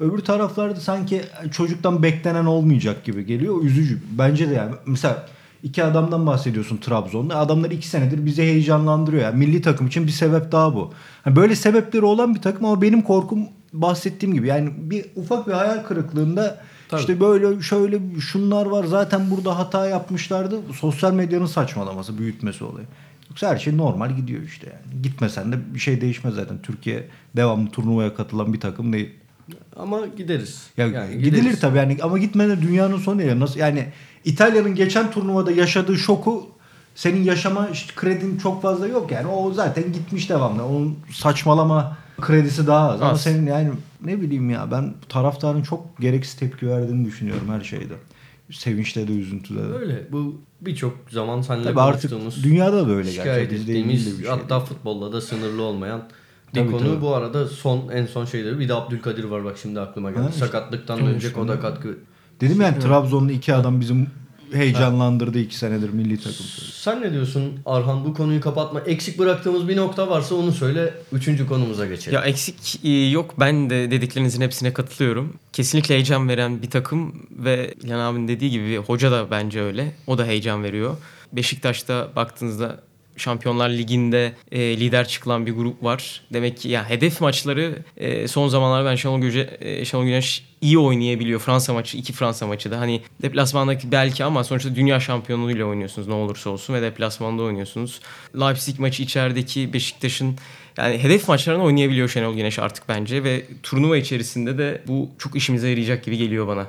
Öbür 0.00 0.18
taraflarda 0.18 0.80
sanki 0.80 1.22
çocuktan 1.52 2.02
beklenen 2.02 2.44
olmayacak 2.44 3.04
gibi 3.04 3.26
geliyor. 3.26 3.62
Üzücü. 3.62 3.98
Bence 4.18 4.50
de 4.50 4.54
yani. 4.54 4.74
Mesela 4.86 5.26
iki 5.62 5.84
adamdan 5.84 6.26
bahsediyorsun 6.26 6.76
Trabzon'da. 6.76 7.36
Adamlar 7.36 7.70
iki 7.70 7.88
senedir 7.88 8.26
bizi 8.26 8.42
heyecanlandırıyor. 8.42 9.22
Yani 9.22 9.38
milli 9.38 9.62
takım 9.62 9.86
için 9.86 10.06
bir 10.06 10.12
sebep 10.12 10.52
daha 10.52 10.74
bu. 10.74 10.92
Yani 11.26 11.36
böyle 11.36 11.56
sebepleri 11.56 12.04
olan 12.04 12.34
bir 12.34 12.42
takım 12.42 12.64
ama 12.64 12.82
benim 12.82 13.02
korkum 13.02 13.38
bahsettiğim 13.72 14.34
gibi. 14.34 14.46
Yani 14.46 14.70
bir 14.76 15.04
ufak 15.16 15.46
bir 15.48 15.52
hayal 15.52 15.82
kırıklığında 15.84 16.58
Tabii. 16.88 17.00
işte 17.00 17.20
böyle 17.20 17.62
şöyle 17.62 18.00
şunlar 18.20 18.66
var 18.66 18.84
zaten 18.84 19.30
burada 19.30 19.58
hata 19.58 19.86
yapmışlardı. 19.86 20.60
Sosyal 20.80 21.12
medyanın 21.12 21.46
saçmalaması, 21.46 22.18
büyütmesi 22.18 22.64
olayı. 22.64 22.86
Yoksa 23.30 23.48
her 23.48 23.56
şey 23.58 23.76
normal 23.76 24.16
gidiyor 24.16 24.42
işte 24.42 24.66
yani. 24.66 25.02
Gitmesen 25.02 25.52
de 25.52 25.56
bir 25.74 25.78
şey 25.78 26.00
değişmez 26.00 26.34
zaten. 26.34 26.58
Türkiye 26.62 27.08
devamlı 27.36 27.70
turnuvaya 27.70 28.14
katılan 28.14 28.52
bir 28.52 28.60
takım 28.60 28.92
değil. 28.92 29.10
Ama 29.76 30.00
gideriz. 30.16 30.62
Ya 30.76 30.86
Yani 30.86 31.18
gidilir 31.18 31.38
gideriz. 31.40 31.60
tabii 31.60 31.78
yani 31.78 31.96
ama 32.02 32.18
gitmeden 32.18 32.62
dünyanın 32.62 32.98
sonu 32.98 33.22
ya. 33.22 33.40
Nasıl 33.40 33.60
yani 33.60 33.86
İtalya'nın 34.24 34.74
geçen 34.74 35.10
turnuvada 35.10 35.52
yaşadığı 35.52 35.96
şoku 35.96 36.46
senin 36.94 37.22
yaşama 37.24 37.68
işte 37.68 37.92
kredin 37.96 38.38
çok 38.38 38.62
fazla 38.62 38.86
yok 38.86 39.10
yani. 39.10 39.26
O 39.26 39.52
zaten 39.52 39.92
gitmiş 39.92 40.30
devamlı. 40.30 40.64
Onun 40.66 40.98
saçmalama 41.12 41.96
kredisi 42.20 42.66
daha 42.66 42.90
az. 42.90 43.02
Ama 43.02 43.10
Az. 43.10 43.20
senin 43.22 43.46
yani 43.46 43.70
ne 44.04 44.20
bileyim 44.20 44.50
ya 44.50 44.70
ben 44.70 44.94
taraftarın 45.08 45.62
çok 45.62 45.98
gereksiz 46.00 46.36
tepki 46.36 46.68
verdiğini 46.68 47.04
düşünüyorum 47.04 47.48
her 47.48 47.60
şeyde. 47.60 47.94
Sevinçte 48.50 49.08
de 49.08 49.12
üzüntüde 49.12 49.58
de. 49.58 49.72
Öyle. 49.72 50.06
Bu 50.12 50.40
birçok 50.60 50.96
zaman 51.10 51.40
seninle 51.40 51.64
Tabii 51.64 51.80
artık 51.80 52.12
dünyada 52.42 52.88
da 52.88 52.92
öyle 52.92 53.10
şikayet 53.10 53.50
gerçekten. 53.50 53.72
Ettiğimiz 53.72 54.18
bir 54.18 54.24
şey 54.24 54.32
hatta 54.32 54.56
değil. 54.56 54.68
futbolda 54.68 55.12
da 55.12 55.20
sınırlı 55.20 55.62
olmayan 55.62 56.02
bir 56.54 56.70
konu. 56.70 56.78
tabii. 56.78 57.00
Bu 57.00 57.14
arada 57.14 57.48
son 57.48 57.88
en 57.88 58.06
son 58.06 58.24
şeyleri 58.24 58.58
bir 58.58 58.68
de 58.68 58.74
Abdülkadir 58.74 59.24
var 59.24 59.44
bak 59.44 59.58
şimdi 59.62 59.80
aklıma 59.80 60.10
geldi. 60.10 60.22
Ha, 60.22 60.28
işte. 60.28 60.40
Sakatlıktan 60.40 61.00
önce 61.00 61.26
işte. 61.28 61.40
o 61.40 61.48
da 61.48 61.60
katkı. 61.60 61.98
Dedim 62.40 62.60
yani 62.60 62.78
Trabzonlu 62.78 63.32
iki 63.32 63.54
adam 63.54 63.80
bizim 63.80 64.06
heyecanlandırdı 64.52 65.38
iki 65.38 65.56
senedir 65.56 65.90
milli 65.90 66.16
takım. 66.16 66.46
Sen 66.72 67.02
ne 67.02 67.12
diyorsun 67.12 67.60
Arhan 67.66 68.04
bu 68.04 68.14
konuyu 68.14 68.40
kapatma. 68.40 68.80
Eksik 68.80 69.18
bıraktığımız 69.18 69.68
bir 69.68 69.76
nokta 69.76 70.08
varsa 70.08 70.34
onu 70.34 70.52
söyle. 70.52 70.94
Üçüncü 71.12 71.46
konumuza 71.46 71.86
geçelim. 71.86 72.14
Ya 72.14 72.24
eksik 72.24 72.84
e, 72.84 73.08
yok. 73.08 73.34
Ben 73.40 73.70
de 73.70 73.90
dediklerinizin 73.90 74.40
hepsine 74.40 74.72
katılıyorum. 74.72 75.34
Kesinlikle 75.52 75.94
heyecan 75.94 76.28
veren 76.28 76.62
bir 76.62 76.70
takım 76.70 77.26
ve 77.30 77.74
İlhan 77.82 77.98
abinin 77.98 78.28
dediği 78.28 78.50
gibi 78.50 78.76
hoca 78.76 79.12
da 79.12 79.30
bence 79.30 79.62
öyle. 79.62 79.92
O 80.06 80.18
da 80.18 80.24
heyecan 80.24 80.62
veriyor. 80.62 80.96
Beşiktaş'ta 81.32 82.08
baktığınızda 82.16 82.80
Şampiyonlar 83.16 83.70
Ligi'nde 83.70 84.32
e, 84.52 84.60
lider 84.60 85.08
çıkılan 85.08 85.46
bir 85.46 85.52
grup 85.52 85.84
var. 85.84 86.20
Demek 86.32 86.58
ki 86.58 86.68
ya 86.68 86.88
hedef 86.88 87.20
maçları 87.20 87.78
e, 87.96 88.28
son 88.28 88.48
zamanlarda 88.48 88.90
ben 88.90 88.94
Şenol, 88.94 89.20
Güce, 89.20 89.56
e, 89.60 89.84
Şenol 89.84 90.04
Güneş 90.04 90.44
iyi 90.60 90.78
oynayabiliyor. 90.78 91.40
Fransa 91.40 91.72
maçı, 91.72 91.98
iki 91.98 92.12
Fransa 92.12 92.46
maçı 92.46 92.70
da. 92.70 92.80
Hani 92.80 93.02
deplasmandaki 93.22 93.92
belki 93.92 94.24
ama 94.24 94.44
sonuçta 94.44 94.76
dünya 94.76 95.00
şampiyonluğuyla 95.00 95.64
oynuyorsunuz 95.66 96.08
ne 96.08 96.14
olursa 96.14 96.50
olsun 96.50 96.74
ve 96.74 96.82
deplasmanda 96.82 97.42
oynuyorsunuz. 97.42 98.00
Leipzig 98.40 98.78
maçı 98.78 99.02
içerideki 99.02 99.72
Beşiktaş'ın 99.72 100.36
yani 100.76 100.98
hedef 100.98 101.28
maçlarını 101.28 101.62
oynayabiliyor 101.62 102.08
Şenol 102.08 102.34
Güneş 102.34 102.58
artık 102.58 102.88
bence 102.88 103.24
ve 103.24 103.42
turnuva 103.62 103.96
içerisinde 103.96 104.58
de 104.58 104.82
bu 104.88 105.10
çok 105.18 105.36
işimize 105.36 105.68
yarayacak 105.68 106.04
gibi 106.04 106.16
geliyor 106.16 106.46
bana. 106.46 106.66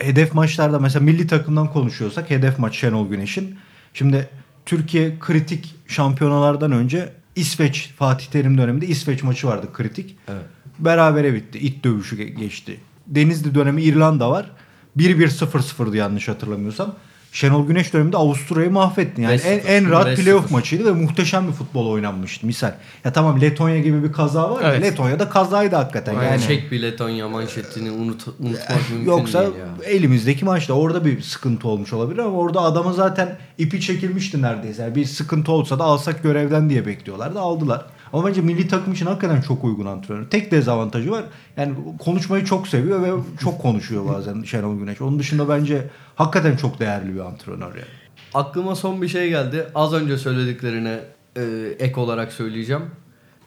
hedef 0.00 0.34
maçlarda 0.34 0.78
mesela 0.78 1.04
milli 1.04 1.26
takımdan 1.26 1.72
konuşuyorsak 1.72 2.30
hedef 2.30 2.58
maç 2.58 2.76
Şenol 2.76 3.08
Güneş'in. 3.08 3.58
Şimdi 3.94 4.28
Türkiye 4.68 5.18
kritik 5.20 5.74
şampiyonalardan 5.86 6.72
önce 6.72 7.12
İsveç 7.36 7.90
Fatih 7.98 8.26
Terim 8.26 8.58
döneminde 8.58 8.86
İsveç 8.86 9.22
maçı 9.22 9.46
vardı 9.46 9.66
kritik. 9.72 10.16
Evet. 10.28 10.42
Berabere 10.78 11.34
bitti. 11.34 11.58
İt 11.58 11.84
dövüşü 11.84 12.16
ge- 12.16 12.34
geçti. 12.34 12.80
Denizli 13.06 13.54
dönemi 13.54 13.82
İrlanda 13.82 14.30
var. 14.30 14.50
1-1-0-0'dı 14.96 15.96
yanlış 15.96 16.28
hatırlamıyorsam. 16.28 16.94
Şenol 17.32 17.66
Güneş 17.66 17.92
döneminde 17.92 18.16
Avusturya'yı 18.16 18.70
mahvetti. 18.70 19.22
Yani 19.22 19.36
5-0, 19.36 19.46
en, 19.46 19.84
en 19.84 19.90
rahat 19.90 20.06
5-0. 20.06 20.16
playoff 20.16 20.50
maçıydı 20.50 20.84
ve 20.84 20.92
muhteşem 20.92 21.48
bir 21.48 21.52
futbol 21.52 21.86
oynanmıştı 21.86 22.46
misal. 22.46 22.72
Ya 23.04 23.12
tamam 23.12 23.40
Letonya 23.40 23.78
gibi 23.78 24.02
bir 24.02 24.12
kaza 24.12 24.50
var. 24.50 24.62
Evet. 24.64 24.82
Letonya'da 24.82 25.28
kazaydı 25.28 25.76
hakikaten. 25.76 26.12
Yani 26.12 26.24
Yani 26.24 26.42
Çek 26.42 26.72
bir 26.72 26.82
Letonya 26.82 27.28
manşetini 27.28 27.90
unut, 27.90 28.28
unutmak 28.28 28.90
mümkün 28.90 29.06
Yoksa 29.06 29.42
değil 29.42 29.54
ya. 29.54 29.84
elimizdeki 29.90 30.44
maçta 30.44 30.72
orada 30.72 31.04
bir 31.04 31.22
sıkıntı 31.22 31.68
olmuş 31.68 31.92
olabilir 31.92 32.18
ama 32.18 32.38
orada 32.38 32.60
adamın 32.60 32.92
zaten 32.92 33.38
ipi 33.58 33.80
çekilmişti 33.80 34.42
neredeyse. 34.42 34.82
Yani 34.82 34.94
bir 34.94 35.04
sıkıntı 35.04 35.52
olsa 35.52 35.78
da 35.78 35.84
alsak 35.84 36.22
görevden 36.22 36.70
diye 36.70 36.86
bekliyorlardı 36.86 37.40
aldılar. 37.40 37.86
Ama 38.12 38.26
bence 38.26 38.40
milli 38.40 38.68
takım 38.68 38.92
için 38.92 39.06
hakikaten 39.06 39.40
çok 39.40 39.64
uygun 39.64 39.86
antrenör. 39.86 40.30
Tek 40.30 40.50
dezavantajı 40.50 41.10
var. 41.10 41.24
Yani 41.56 41.74
konuşmayı 41.98 42.44
çok 42.44 42.68
seviyor 42.68 43.02
ve 43.02 43.22
çok 43.40 43.62
konuşuyor 43.62 44.06
bazen 44.08 44.42
Şenol 44.42 44.78
Güneş. 44.78 45.00
Onun 45.00 45.18
dışında 45.18 45.48
bence 45.48 45.88
hakikaten 46.14 46.56
çok 46.56 46.80
değerli 46.80 47.14
bir 47.14 47.20
antrenör 47.20 47.74
yani. 47.74 47.98
Aklıma 48.34 48.74
son 48.74 49.02
bir 49.02 49.08
şey 49.08 49.28
geldi. 49.28 49.66
Az 49.74 49.92
önce 49.92 50.18
söylediklerine 50.18 51.00
e, 51.36 51.42
ek 51.78 52.00
olarak 52.00 52.32
söyleyeceğim. 52.32 52.82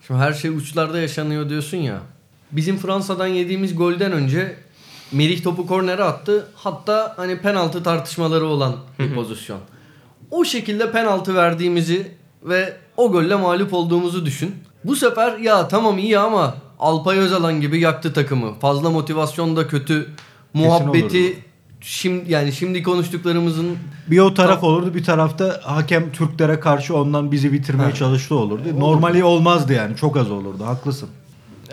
Şimdi 0.07 0.19
her 0.19 0.33
şey 0.33 0.51
uçlarda 0.51 0.99
yaşanıyor 0.99 1.49
diyorsun 1.49 1.77
ya. 1.77 1.99
Bizim 2.51 2.77
Fransa'dan 2.77 3.27
yediğimiz 3.27 3.75
golden 3.75 4.11
önce 4.11 4.55
Merih 5.11 5.43
topu 5.43 5.67
kornere 5.67 6.03
attı. 6.03 6.47
Hatta 6.55 7.13
hani 7.17 7.41
penaltı 7.41 7.83
tartışmaları 7.83 8.45
olan 8.45 8.75
bir 8.99 9.15
pozisyon. 9.15 9.59
O 10.31 10.45
şekilde 10.45 10.91
penaltı 10.91 11.35
verdiğimizi 11.35 12.11
ve 12.43 12.77
o 13.01 13.11
golle 13.11 13.35
mağlup 13.35 13.73
olduğumuzu 13.73 14.25
düşün. 14.25 14.55
Bu 14.83 14.95
sefer 14.95 15.37
ya 15.37 15.67
tamam 15.67 15.97
iyi 15.97 16.19
ama 16.19 16.55
Alpay 16.79 17.17
Özalan 17.17 17.61
gibi 17.61 17.79
yaktı 17.79 18.13
takımı. 18.13 18.53
Fazla 18.59 18.89
motivasyon 18.89 19.55
da 19.55 19.67
kötü. 19.67 20.09
Muhabbeti 20.53 21.43
şimdi 21.81 22.31
yani 22.31 22.53
şimdi 22.53 22.83
konuştuklarımızın 22.83 23.77
Bir 24.07 24.19
o 24.19 24.33
taraf 24.33 24.63
olurdu 24.63 24.95
bir 24.95 25.03
tarafta 25.03 25.59
hakem 25.63 26.11
Türklere 26.11 26.59
karşı 26.59 26.95
ondan 26.97 27.31
bizi 27.31 27.53
bitirmeye 27.53 27.93
çalıştı 27.93 28.35
olurdu. 28.35 28.79
Normali 28.79 29.23
olmazdı 29.23 29.73
yani 29.73 29.95
çok 29.95 30.17
az 30.17 30.31
olurdu 30.31 30.65
haklısın. 30.65 31.09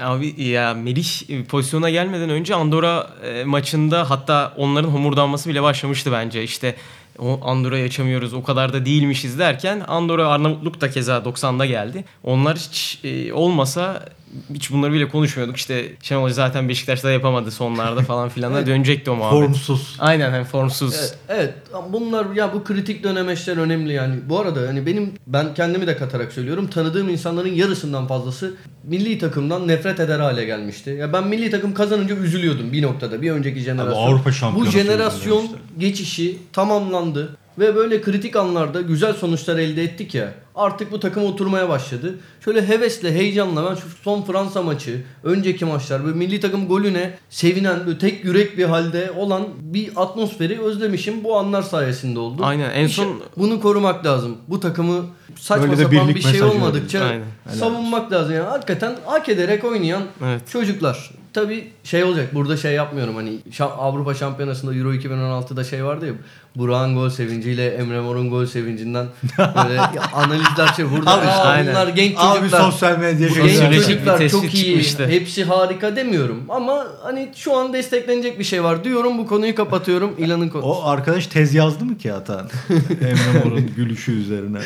Abi 0.00 0.42
ya 0.42 0.74
Melih 0.74 1.30
e, 1.30 1.44
pozisyona 1.44 1.90
gelmeden 1.90 2.30
önce 2.30 2.54
Andorra 2.54 3.06
e, 3.24 3.44
maçında 3.44 4.10
hatta 4.10 4.54
onların 4.56 4.88
homurdanması 4.88 5.48
bile 5.48 5.62
başlamıştı 5.62 6.12
bence. 6.12 6.42
İşte 6.42 6.74
o 7.18 7.40
Andorra'yı 7.42 7.84
açamıyoruz 7.84 8.34
o 8.34 8.42
kadar 8.42 8.72
da 8.72 8.86
değilmişiz 8.86 9.38
derken 9.38 9.84
Andorra 9.88 10.28
Arnavutluk 10.28 10.80
da 10.80 10.90
keza 10.90 11.16
90'da 11.16 11.66
geldi. 11.66 12.04
Onlar 12.24 12.56
hiç 12.56 13.00
e, 13.04 13.32
olmasa 13.32 14.08
hiç 14.54 14.70
bunları 14.70 14.92
bile 14.92 15.08
konuşmuyorduk. 15.08 15.56
İşte 15.56 15.84
Şenol 16.02 16.22
Hoca 16.22 16.34
zaten 16.34 16.68
Beşiktaş'ta 16.68 17.10
yapamadı 17.10 17.50
sonlarda 17.50 18.02
falan 18.02 18.28
filan 18.28 18.54
da 18.54 18.66
dönecekti 18.66 19.10
o 19.10 19.16
muhabbet. 19.16 19.46
Formsuz. 19.46 19.96
Aynen 19.98 20.30
hani 20.30 20.44
formsuz. 20.44 20.94
Evet, 20.94 21.18
evet 21.28 21.54
bunlar 21.92 22.26
ya 22.34 22.54
bu 22.54 22.64
kritik 22.64 23.04
dönemeçler 23.04 23.56
önemli 23.56 23.92
yani. 23.92 24.14
Bu 24.28 24.40
arada 24.40 24.60
hani 24.68 24.86
benim 24.86 25.12
ben 25.26 25.54
kendimi 25.54 25.86
de 25.86 25.96
katarak 25.96 26.32
söylüyorum. 26.32 26.66
Tanıdığım 26.66 27.08
insanların 27.08 27.52
yarısından 27.52 28.06
fazlası 28.06 28.54
milli 28.84 29.18
takımdan 29.18 29.68
nefret 29.68 30.00
eder 30.00 30.20
hale 30.20 30.44
gelmişti. 30.44 30.90
Ya 30.90 31.12
ben 31.12 31.26
milli 31.26 31.50
takım 31.50 31.74
kazanınca 31.74 32.16
üzülüyordum 32.16 32.72
bir 32.72 32.82
noktada. 32.82 33.22
Bir 33.22 33.30
önceki 33.30 33.60
jenerasyon. 33.60 34.02
Avrupa 34.02 34.30
Bu 34.30 34.32
şampiyonası 34.32 34.78
jenerasyon 34.78 35.42
yüzünden 35.42 35.60
geçişi 35.78 36.38
tamamlandı 36.52 37.36
ve 37.58 37.76
böyle 37.76 38.00
kritik 38.00 38.36
anlarda 38.36 38.80
güzel 38.80 39.14
sonuçlar 39.14 39.58
elde 39.58 39.82
ettik 39.82 40.14
ya. 40.14 40.34
Artık 40.58 40.92
bu 40.92 41.00
takım 41.00 41.24
oturmaya 41.24 41.68
başladı. 41.68 42.14
Şöyle 42.44 42.68
hevesle, 42.68 43.14
heyecanla 43.14 43.70
ben 43.70 43.74
şu 43.74 43.88
son 44.02 44.22
Fransa 44.22 44.62
maçı, 44.62 45.02
önceki 45.24 45.64
maçlar 45.64 46.06
ve 46.06 46.12
milli 46.12 46.40
takım 46.40 46.68
golüne 46.68 47.18
sevinen, 47.30 47.86
böyle 47.86 47.98
tek 47.98 48.24
yürek 48.24 48.58
bir 48.58 48.64
halde 48.64 49.10
olan 49.16 49.44
bir 49.60 49.90
atmosferi 49.96 50.60
özlemişim. 50.62 51.24
Bu 51.24 51.36
anlar 51.36 51.62
sayesinde 51.62 52.18
oldu. 52.18 52.42
Aynen, 52.44 52.70
en 52.70 52.86
İşte 52.86 53.02
son- 53.02 53.20
bunu 53.36 53.60
korumak 53.60 54.06
lazım. 54.06 54.36
Bu 54.48 54.60
takımı 54.60 55.04
saçma 55.36 55.66
Böyle 55.66 55.78
de 55.78 55.82
sapan 55.82 56.08
birlik 56.08 56.16
bir 56.16 56.22
şey 56.22 56.32
mesajı 56.32 56.52
olmadıkça 56.52 57.04
Aynen. 57.04 57.24
Savunmak 57.54 58.12
lazım. 58.12 58.34
Yani 58.34 58.48
hakikaten 58.48 58.96
hak 59.06 59.28
ederek 59.28 59.64
oynayan 59.64 60.02
Evet. 60.24 60.42
çocuklar. 60.52 61.10
Tabi 61.32 61.72
şey 61.84 62.04
olacak 62.04 62.34
burada 62.34 62.56
şey 62.56 62.72
yapmıyorum 62.72 63.14
hani 63.16 63.32
Avrupa 63.60 64.14
Şampiyonası'nda 64.14 64.74
Euro 64.74 64.92
2016'da 64.94 65.64
şey 65.64 65.84
vardı 65.84 66.06
ya 66.06 66.12
Burak'ın 66.56 66.94
gol 66.94 67.08
sevinciyle 67.10 67.68
Emre 67.68 68.00
Mor'un 68.00 68.30
gol 68.30 68.46
sevincinden 68.46 69.06
böyle 69.38 69.80
analizler 70.12 70.66
şey 70.76 70.90
burada 70.90 71.10
Al 71.10 71.18
işte, 71.18 71.30
"Aa, 71.30 71.44
aynen. 71.44 71.70
bunlar 71.74 71.88
genç 71.88 72.14
Abi 72.18 72.38
çocuklar 72.38 72.70
sosyal 72.70 72.98
medya 72.98 73.28
genç 73.28 73.74
çocuklar 73.84 74.28
çok 74.28 74.54
iyi 74.54 74.64
çıkmıştı. 74.64 75.06
hepsi 75.08 75.44
harika 75.44 75.96
demiyorum 75.96 76.44
ama 76.48 76.86
hani 77.02 77.28
şu 77.36 77.56
an 77.56 77.72
desteklenecek 77.72 78.38
bir 78.38 78.44
şey 78.44 78.64
var 78.64 78.84
diyorum 78.84 79.18
bu 79.18 79.26
konuyu 79.26 79.54
kapatıyorum 79.54 80.14
İlan'ın 80.18 80.48
konusu. 80.48 80.68
O 80.68 80.82
arkadaş 80.84 81.26
tez 81.26 81.54
yazdı 81.54 81.84
mı 81.84 81.98
ki 81.98 82.12
Atan? 82.12 82.48
Emre 83.00 83.44
Mor'un 83.44 83.70
gülüşü 83.76 84.12
üzerine. 84.12 84.58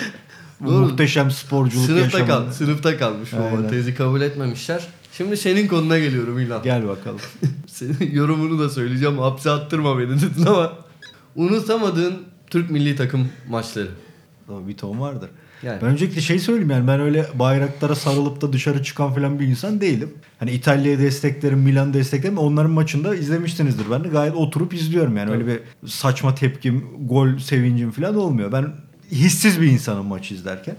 Doğru. 0.67 0.81
muhteşem 0.81 1.31
sporculuk 1.31 1.85
Sınıfta 1.87 2.19
yaşamını. 2.19 2.47
kal, 2.47 2.53
sınıfta 2.53 2.97
kalmış 2.99 3.33
baba 3.33 3.43
Aynen. 3.57 3.69
tezi 3.71 3.95
kabul 3.95 4.21
etmemişler. 4.21 4.87
Şimdi 5.13 5.37
senin 5.37 5.69
konuna 5.69 5.99
geliyorum 5.99 6.39
İlan. 6.39 6.63
Gel 6.63 6.89
bakalım. 6.89 7.21
Senin 7.67 8.11
yorumunu 8.13 8.59
da 8.59 8.69
söyleyeceğim. 8.69 9.19
Hapse 9.19 9.51
attırma 9.51 9.99
beni 9.99 10.09
dedin 10.21 10.47
ama 10.47 10.73
unutamadığın 11.37 12.15
Türk 12.51 12.71
milli 12.71 12.97
takım 12.97 13.29
maçları. 13.49 13.89
Tabii 14.47 14.69
bir 14.69 14.77
ton 14.77 15.01
vardır. 15.01 15.31
Yani. 15.63 15.79
Ben 15.83 15.89
öncelikle 15.89 16.21
şey 16.21 16.39
söyleyeyim 16.39 16.71
yani 16.71 16.87
ben 16.89 17.01
öyle 17.01 17.27
bayraklara 17.35 17.95
sarılıp 17.95 18.41
da 18.41 18.53
dışarı 18.53 18.83
çıkan 18.83 19.15
falan 19.15 19.41
bir 19.41 19.47
insan 19.47 19.81
değilim. 19.81 20.15
Hani 20.39 20.51
İtalya'yı 20.51 20.99
desteklerim, 20.99 21.59
Milan 21.59 21.95
desteklerim. 21.95 22.39
Onların 22.39 22.71
maçında 22.71 23.15
izlemişsinizdir. 23.15 23.85
Ben 23.91 24.05
de 24.05 24.09
gayet 24.09 24.35
oturup 24.35 24.75
izliyorum 24.75 25.17
yani. 25.17 25.31
Öyle 25.31 25.47
bir 25.47 25.61
saçma 25.89 26.35
tepkim, 26.35 26.85
gol 27.09 27.39
sevincim 27.39 27.91
falan 27.91 28.15
olmuyor. 28.17 28.53
Ben 28.53 28.67
hissiz 29.13 29.61
bir 29.61 29.67
insanım 29.67 30.07
maç 30.07 30.33
izlerken. 30.33 30.77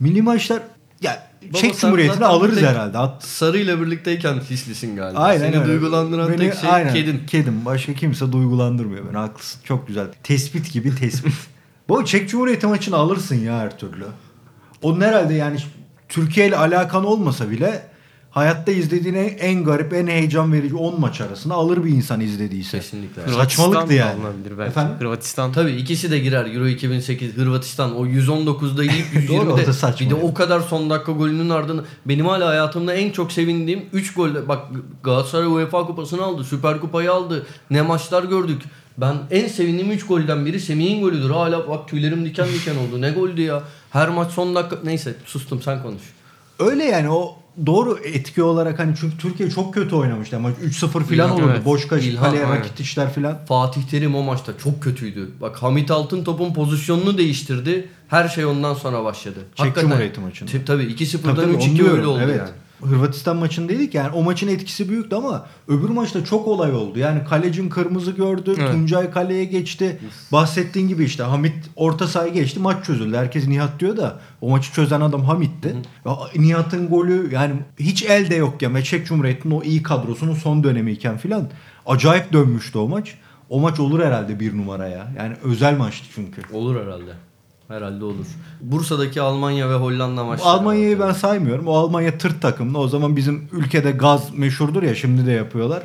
Milli 0.00 0.22
maçlar 0.22 0.62
ya 1.02 1.26
Baba 1.42 1.58
Çek 1.58 1.78
Cumhuriyeti'ni 1.78 2.24
alırız 2.24 2.54
tek- 2.60 2.68
herhalde. 2.68 2.98
At, 2.98 3.24
Sarı 3.24 3.58
ile 3.58 3.80
birlikteyken 3.80 4.40
hislisin 4.50 4.96
galiba. 4.96 5.18
Aynen 5.20 5.40
Seni 5.50 5.56
öyle. 5.58 5.66
duygulandıran 5.68 6.28
Beni- 6.28 6.36
tek 6.38 6.54
şey 6.54 6.70
aynen, 6.70 6.94
kedin. 6.94 7.22
Kedim. 7.26 7.64
Başka 7.64 7.94
kimse 7.94 8.32
duygulandırmıyor 8.32 9.08
beni. 9.08 9.16
Haklısın. 9.16 9.60
Çok 9.64 9.86
güzel. 9.88 10.06
Tespit 10.22 10.72
gibi 10.72 10.94
tespit. 10.94 11.32
Bu 11.88 12.04
Çek 12.04 12.28
Cumhuriyeti 12.30 12.66
maçını 12.66 12.96
alırsın 12.96 13.34
ya 13.36 13.58
her 13.58 13.78
türlü. 13.78 14.04
Onun 14.82 15.00
herhalde 15.00 15.34
yani 15.34 15.58
Türkiye 16.08 16.46
ile 16.48 16.56
alakan 16.56 17.04
olmasa 17.04 17.50
bile 17.50 17.86
hayatta 18.36 18.72
izlediğin 18.72 19.14
en, 19.14 19.28
en 19.38 19.64
garip, 19.64 19.92
en 19.92 20.06
heyecan 20.06 20.52
verici 20.52 20.76
10 20.76 21.00
maç 21.00 21.20
arasında 21.20 21.54
alır 21.54 21.84
bir 21.84 21.90
insan 21.90 22.20
izlediyse. 22.20 22.78
Kesinlikle. 22.78 23.28
Saçmalıktı 23.28 23.94
yani. 23.94 24.12
alınabilir 24.12 24.58
belki. 24.58 24.70
Efendim? 24.70 24.94
Hırvatistan. 24.98 25.52
Tabii 25.52 25.72
ikisi 25.72 26.10
de 26.10 26.18
girer 26.18 26.54
Euro 26.54 26.66
2008 26.66 27.36
Hırvatistan 27.36 27.96
o 27.96 28.06
119'da 28.06 28.82
yiyip 28.92 29.28
Doğru, 29.28 29.52
o 29.52 29.56
da 29.56 29.62
120'de 29.62 29.72
saçma 29.72 30.06
bir 30.06 30.10
de 30.10 30.14
o 30.14 30.34
kadar 30.34 30.60
son 30.60 30.90
dakika 30.90 31.12
golünün 31.12 31.50
ardından 31.50 31.84
benim 32.06 32.26
hala 32.26 32.48
hayatımda 32.48 32.94
en 32.94 33.10
çok 33.10 33.32
sevindiğim 33.32 33.84
3 33.92 34.14
gol 34.14 34.30
bak 34.48 34.62
Galatasaray 35.02 35.46
UEFA 35.46 35.86
kupasını 35.86 36.22
aldı 36.22 36.44
Süper 36.44 36.80
Kupayı 36.80 37.12
aldı 37.12 37.46
ne 37.70 37.82
maçlar 37.82 38.24
gördük 38.24 38.62
ben 38.98 39.16
en 39.30 39.48
sevindiğim 39.48 39.90
3 39.90 40.06
golden 40.06 40.46
biri 40.46 40.60
Semih'in 40.60 41.02
golüdür 41.02 41.30
hala 41.30 41.68
bak 41.68 41.88
tüylerim 41.88 42.24
diken 42.24 42.48
diken 42.48 42.76
oldu 42.76 43.00
ne 43.00 43.10
goldü 43.10 43.42
ya 43.42 43.62
her 43.90 44.08
maç 44.08 44.32
son 44.32 44.54
dakika 44.54 44.76
neyse 44.84 45.14
sustum 45.26 45.62
sen 45.62 45.82
konuş 45.82 46.02
Öyle 46.58 46.84
yani 46.84 47.10
o 47.10 47.45
doğru 47.66 47.98
etki 48.04 48.42
olarak 48.42 48.78
hani 48.78 48.94
çünkü 49.00 49.18
Türkiye 49.18 49.50
çok 49.50 49.74
kötü 49.74 49.94
oynamıştı 49.94 50.36
ama 50.36 50.50
3-0 50.50 50.86
falan 50.88 51.04
İlhan, 51.10 51.30
olurdu. 51.30 51.50
evet. 51.50 51.64
Boş 51.64 51.88
kaç 51.88 52.04
İlhan, 52.04 52.24
kaleye 52.24 52.46
aynen. 52.46 52.58
rakit 52.58 52.80
işler 52.80 53.12
falan. 53.12 53.38
Fatih 53.48 53.82
Terim 53.82 54.14
o 54.14 54.22
maçta 54.22 54.52
çok 54.58 54.82
kötüydü. 54.82 55.30
Bak 55.40 55.62
Hamit 55.62 55.90
Altın 55.90 56.24
topun 56.24 56.54
pozisyonunu 56.54 57.18
değiştirdi. 57.18 57.88
Her 58.08 58.28
şey 58.28 58.44
ondan 58.44 58.74
sonra 58.74 59.04
başladı. 59.04 59.38
Çek 59.38 59.58
Hakikaten. 59.58 59.88
Cumhuriyeti 59.88 60.20
maçında. 60.20 60.50
Tabii 60.66 60.82
2-0'dan 60.82 61.36
Tabii, 61.36 61.52
tabii, 61.52 61.62
3-2 61.62 61.70
onu 61.70 61.76
diyorum. 61.76 61.96
öyle 61.96 62.06
oldu 62.06 62.20
evet. 62.24 62.38
yani. 62.38 62.50
Hırvatistan 62.82 63.36
maçındaydık 63.36 63.94
yani 63.94 64.10
o 64.10 64.22
maçın 64.22 64.48
etkisi 64.48 64.88
büyüktü 64.88 65.16
ama 65.16 65.46
öbür 65.68 65.88
maçta 65.88 66.24
çok 66.24 66.48
olay 66.48 66.72
oldu. 66.72 66.98
Yani 66.98 67.24
kalecin 67.24 67.68
kırmızı 67.68 68.10
gördü, 68.10 68.54
Evet. 68.58 68.72
Tuncay 68.72 69.10
kaleye 69.10 69.44
geçti. 69.44 69.98
Bahsettiğin 70.32 70.88
gibi 70.88 71.04
işte 71.04 71.22
Hamit 71.22 71.54
orta 71.76 72.06
sahaya 72.06 72.32
geçti 72.32 72.60
maç 72.60 72.84
çözüldü. 72.84 73.16
Herkes 73.16 73.48
Nihat 73.48 73.80
diyor 73.80 73.96
da 73.96 74.20
o 74.40 74.50
maçı 74.50 74.72
çözen 74.72 75.00
adam 75.00 75.24
Hamit'ti. 75.24 75.76
Nihat'ın 76.36 76.88
golü 76.88 77.34
yani 77.34 77.54
hiç 77.80 78.02
elde 78.02 78.34
yok 78.34 78.62
ya. 78.62 78.74
Ve 78.74 78.84
Çek 78.84 79.06
Cumhuriyeti'nin 79.06 79.54
o 79.54 79.62
iyi 79.62 79.82
kadrosunun 79.82 80.34
son 80.34 80.64
dönemiyken 80.64 81.16
filan 81.16 81.48
acayip 81.86 82.32
dönmüştü 82.32 82.78
o 82.78 82.88
maç. 82.88 83.14
O 83.48 83.60
maç 83.60 83.80
olur 83.80 84.04
herhalde 84.04 84.40
bir 84.40 84.56
numaraya. 84.56 85.12
Yani 85.18 85.36
özel 85.44 85.76
maçtı 85.78 86.06
çünkü. 86.14 86.42
Olur 86.52 86.80
herhalde. 86.80 87.12
Herhalde 87.68 88.04
olur. 88.04 88.26
Bursa'daki 88.60 89.20
Almanya 89.20 89.70
ve 89.70 89.74
Hollanda 89.74 90.24
maçları. 90.24 90.48
Almanya'yı 90.48 91.00
ben 91.00 91.12
saymıyorum. 91.12 91.66
O 91.66 91.74
Almanya 91.74 92.18
tırt 92.18 92.42
takımlı. 92.42 92.78
O 92.78 92.88
zaman 92.88 93.16
bizim 93.16 93.48
ülkede 93.52 93.90
gaz 93.90 94.34
meşhurdur 94.34 94.82
ya 94.82 94.94
şimdi 94.94 95.26
de 95.26 95.32
yapıyorlar. 95.32 95.82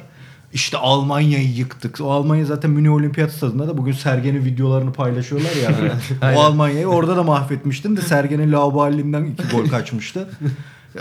İşte 0.53 0.77
Almanya'yı 0.77 1.51
yıktık. 1.51 2.01
O 2.01 2.11
Almanya 2.11 2.45
zaten 2.45 2.71
Münih 2.71 2.93
Olimpiyat 2.93 3.31
Stadında 3.31 3.67
da 3.67 3.77
bugün 3.77 3.91
Sergen'in 3.91 4.45
videolarını 4.45 4.93
paylaşıyorlar 4.93 5.55
ya. 5.55 5.69
Aynen. 6.21 6.37
o 6.37 6.39
Almanya'yı 6.39 6.87
orada 6.87 7.15
da 7.15 7.23
mahvetmiştin 7.23 7.97
de 7.97 8.01
Sergen'in 8.01 8.51
laubalinden 8.51 9.25
iki 9.25 9.43
gol 9.47 9.65
kaçmıştı. 9.69 10.29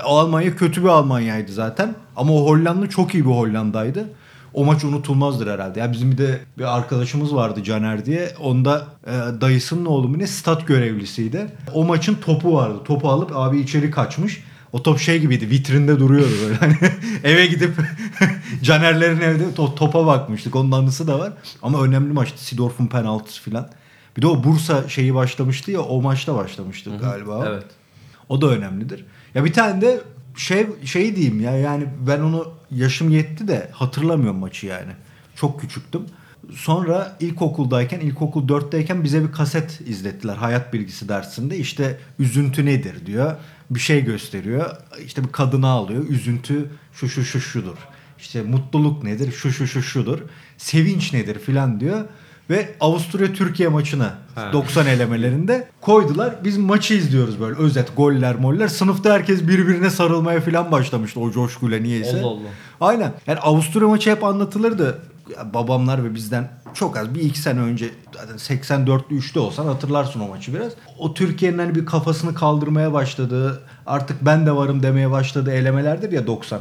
O 0.07 0.19
Almanya 0.19 0.57
kötü 0.57 0.83
bir 0.83 0.89
Almanya'ydı 0.89 1.53
zaten. 1.53 1.95
Ama 2.17 2.33
o 2.33 2.47
Hollanda 2.47 2.89
çok 2.89 3.15
iyi 3.15 3.25
bir 3.25 3.31
Hollanda'ydı. 3.31 4.09
O 4.55 4.65
maç 4.65 4.85
unutulmazdır 4.85 5.47
herhalde. 5.47 5.81
Ya 5.81 5.93
bizim 5.93 6.13
bir 6.13 6.19
de 6.19 6.41
bir 6.59 6.77
arkadaşımız 6.77 7.35
vardı 7.35 7.63
Caner 7.65 8.07
diye. 8.07 8.33
Onda 8.41 8.87
e, 9.07 9.11
dayısının 9.41 9.85
oğlu 9.87 10.09
mu 10.09 10.19
ne 10.19 10.27
stat 10.27 10.67
görevlisiydi. 10.67 11.47
O 11.75 11.85
maçın 11.85 12.15
topu 12.15 12.55
vardı. 12.55 12.79
Topu 12.85 13.09
alıp 13.09 13.31
abi 13.35 13.59
içeri 13.61 13.91
kaçmış. 13.91 14.45
O 14.73 14.83
top 14.83 14.99
şey 14.99 15.21
gibiydi 15.21 15.51
vitrinde 15.51 15.99
duruyordu 15.99 16.33
böyle. 16.45 16.55
Hani 16.61 16.77
eve 17.25 17.47
gidip 17.47 17.71
Canerlerin 18.63 19.21
evde 19.21 19.45
to- 19.45 19.75
topa 19.75 20.07
bakmıştık. 20.07 20.57
Onun 20.57 20.73
anısı 20.73 21.07
da 21.07 21.19
var. 21.19 21.33
Ama 21.63 21.83
önemli 21.83 22.13
maçtı. 22.13 22.45
Sidorf'un 22.45 22.87
penaltısı 22.87 23.43
filan. 23.43 23.69
Bir 24.17 24.23
de 24.23 24.27
o 24.27 24.45
Bursa 24.45 24.89
şeyi 24.89 25.15
başlamıştı 25.15 25.71
ya 25.71 25.81
o 25.81 26.03
maçta 26.03 26.35
başlamıştı 26.37 26.91
galiba. 27.01 27.45
Evet. 27.49 27.65
O 28.29 28.41
da 28.41 28.47
önemlidir. 28.47 29.05
Ya 29.35 29.45
bir 29.45 29.53
tane 29.53 29.81
de 29.81 30.01
şey 30.41 30.67
şey 30.85 31.17
diyeyim 31.17 31.41
ya 31.41 31.57
yani 31.57 31.85
ben 32.07 32.21
onu 32.21 32.53
yaşım 32.71 33.11
yetti 33.11 33.49
de 33.49 33.71
hatırlamıyorum 33.73 34.39
maçı 34.39 34.67
yani. 34.67 34.93
Çok 35.35 35.61
küçüktüm. 35.61 36.03
Sonra 36.55 37.17
ilkokuldayken, 37.21 38.01
ilkokul 38.01 38.49
4'teyken 38.49 39.05
bize 39.05 39.23
bir 39.23 39.33
kaset 39.33 39.81
izlettiler 39.81 40.37
hayat 40.37 40.73
bilgisi 40.73 41.09
dersinde. 41.09 41.59
İşte 41.59 41.99
üzüntü 42.19 42.67
nedir 42.67 43.07
diyor. 43.07 43.37
Bir 43.71 43.81
şey 43.81 44.05
gösteriyor. 44.05 44.77
İşte 45.05 45.25
bir 45.25 45.33
kadını 45.33 45.67
alıyor. 45.67 46.09
Üzüntü 46.09 46.71
şu 46.93 47.09
şu 47.09 47.25
şu 47.25 47.41
şudur. 47.41 47.77
İşte 48.19 48.43
mutluluk 48.43 49.03
nedir? 49.03 49.33
Şu 49.33 49.53
şu 49.53 49.67
şu 49.67 49.83
şudur. 49.83 50.19
Sevinç 50.59 51.13
nedir 51.13 51.39
filan 51.39 51.81
diyor. 51.81 52.05
Ve 52.51 52.69
Avusturya 52.81 53.33
Türkiye 53.33 53.69
maçına 53.69 54.15
90 54.53 54.87
elemelerinde 54.87 55.69
koydular. 55.81 56.35
Biz 56.45 56.59
maçı 56.59 56.95
izliyoruz 56.95 57.41
böyle 57.41 57.57
özet 57.57 57.97
goller 57.97 58.37
moller. 58.37 58.69
Sınıfta 58.69 59.13
herkes 59.13 59.43
birbirine 59.43 59.91
sarılmaya 59.91 60.41
falan 60.41 60.73
başlamıştı 60.73 61.21
o 61.21 61.31
coşkuyla 61.31 61.79
niyeyse. 61.79 62.21
Allah 62.21 62.27
Allah. 62.27 62.39
Aynen. 62.81 63.13
Yani 63.27 63.39
Avusturya 63.39 63.89
maçı 63.89 64.11
hep 64.11 64.25
anlatılırdı. 64.25 64.99
Ya 65.37 65.55
babamlar 65.55 66.05
ve 66.05 66.15
bizden 66.15 66.49
çok 66.75 66.97
az 66.97 67.15
bir 67.15 67.21
iki 67.21 67.39
sene 67.39 67.61
önce 67.61 67.91
zaten 68.15 68.37
84'lü 68.37 69.19
3'te 69.19 69.41
olsan 69.41 69.67
hatırlarsın 69.67 70.21
o 70.21 70.29
maçı 70.29 70.55
biraz. 70.55 70.73
O 70.99 71.15
Türkiye'nin 71.15 71.59
hani 71.59 71.75
bir 71.75 71.87
kafasını 71.87 72.35
kaldırmaya 72.35 72.93
başladığı 72.93 73.63
artık 73.87 74.17
ben 74.27 74.47
de 74.47 74.57
varım 74.57 74.83
demeye 74.83 75.11
başladığı 75.11 75.53
elemelerdir 75.53 76.13
ya 76.13 76.27
90. 76.27 76.61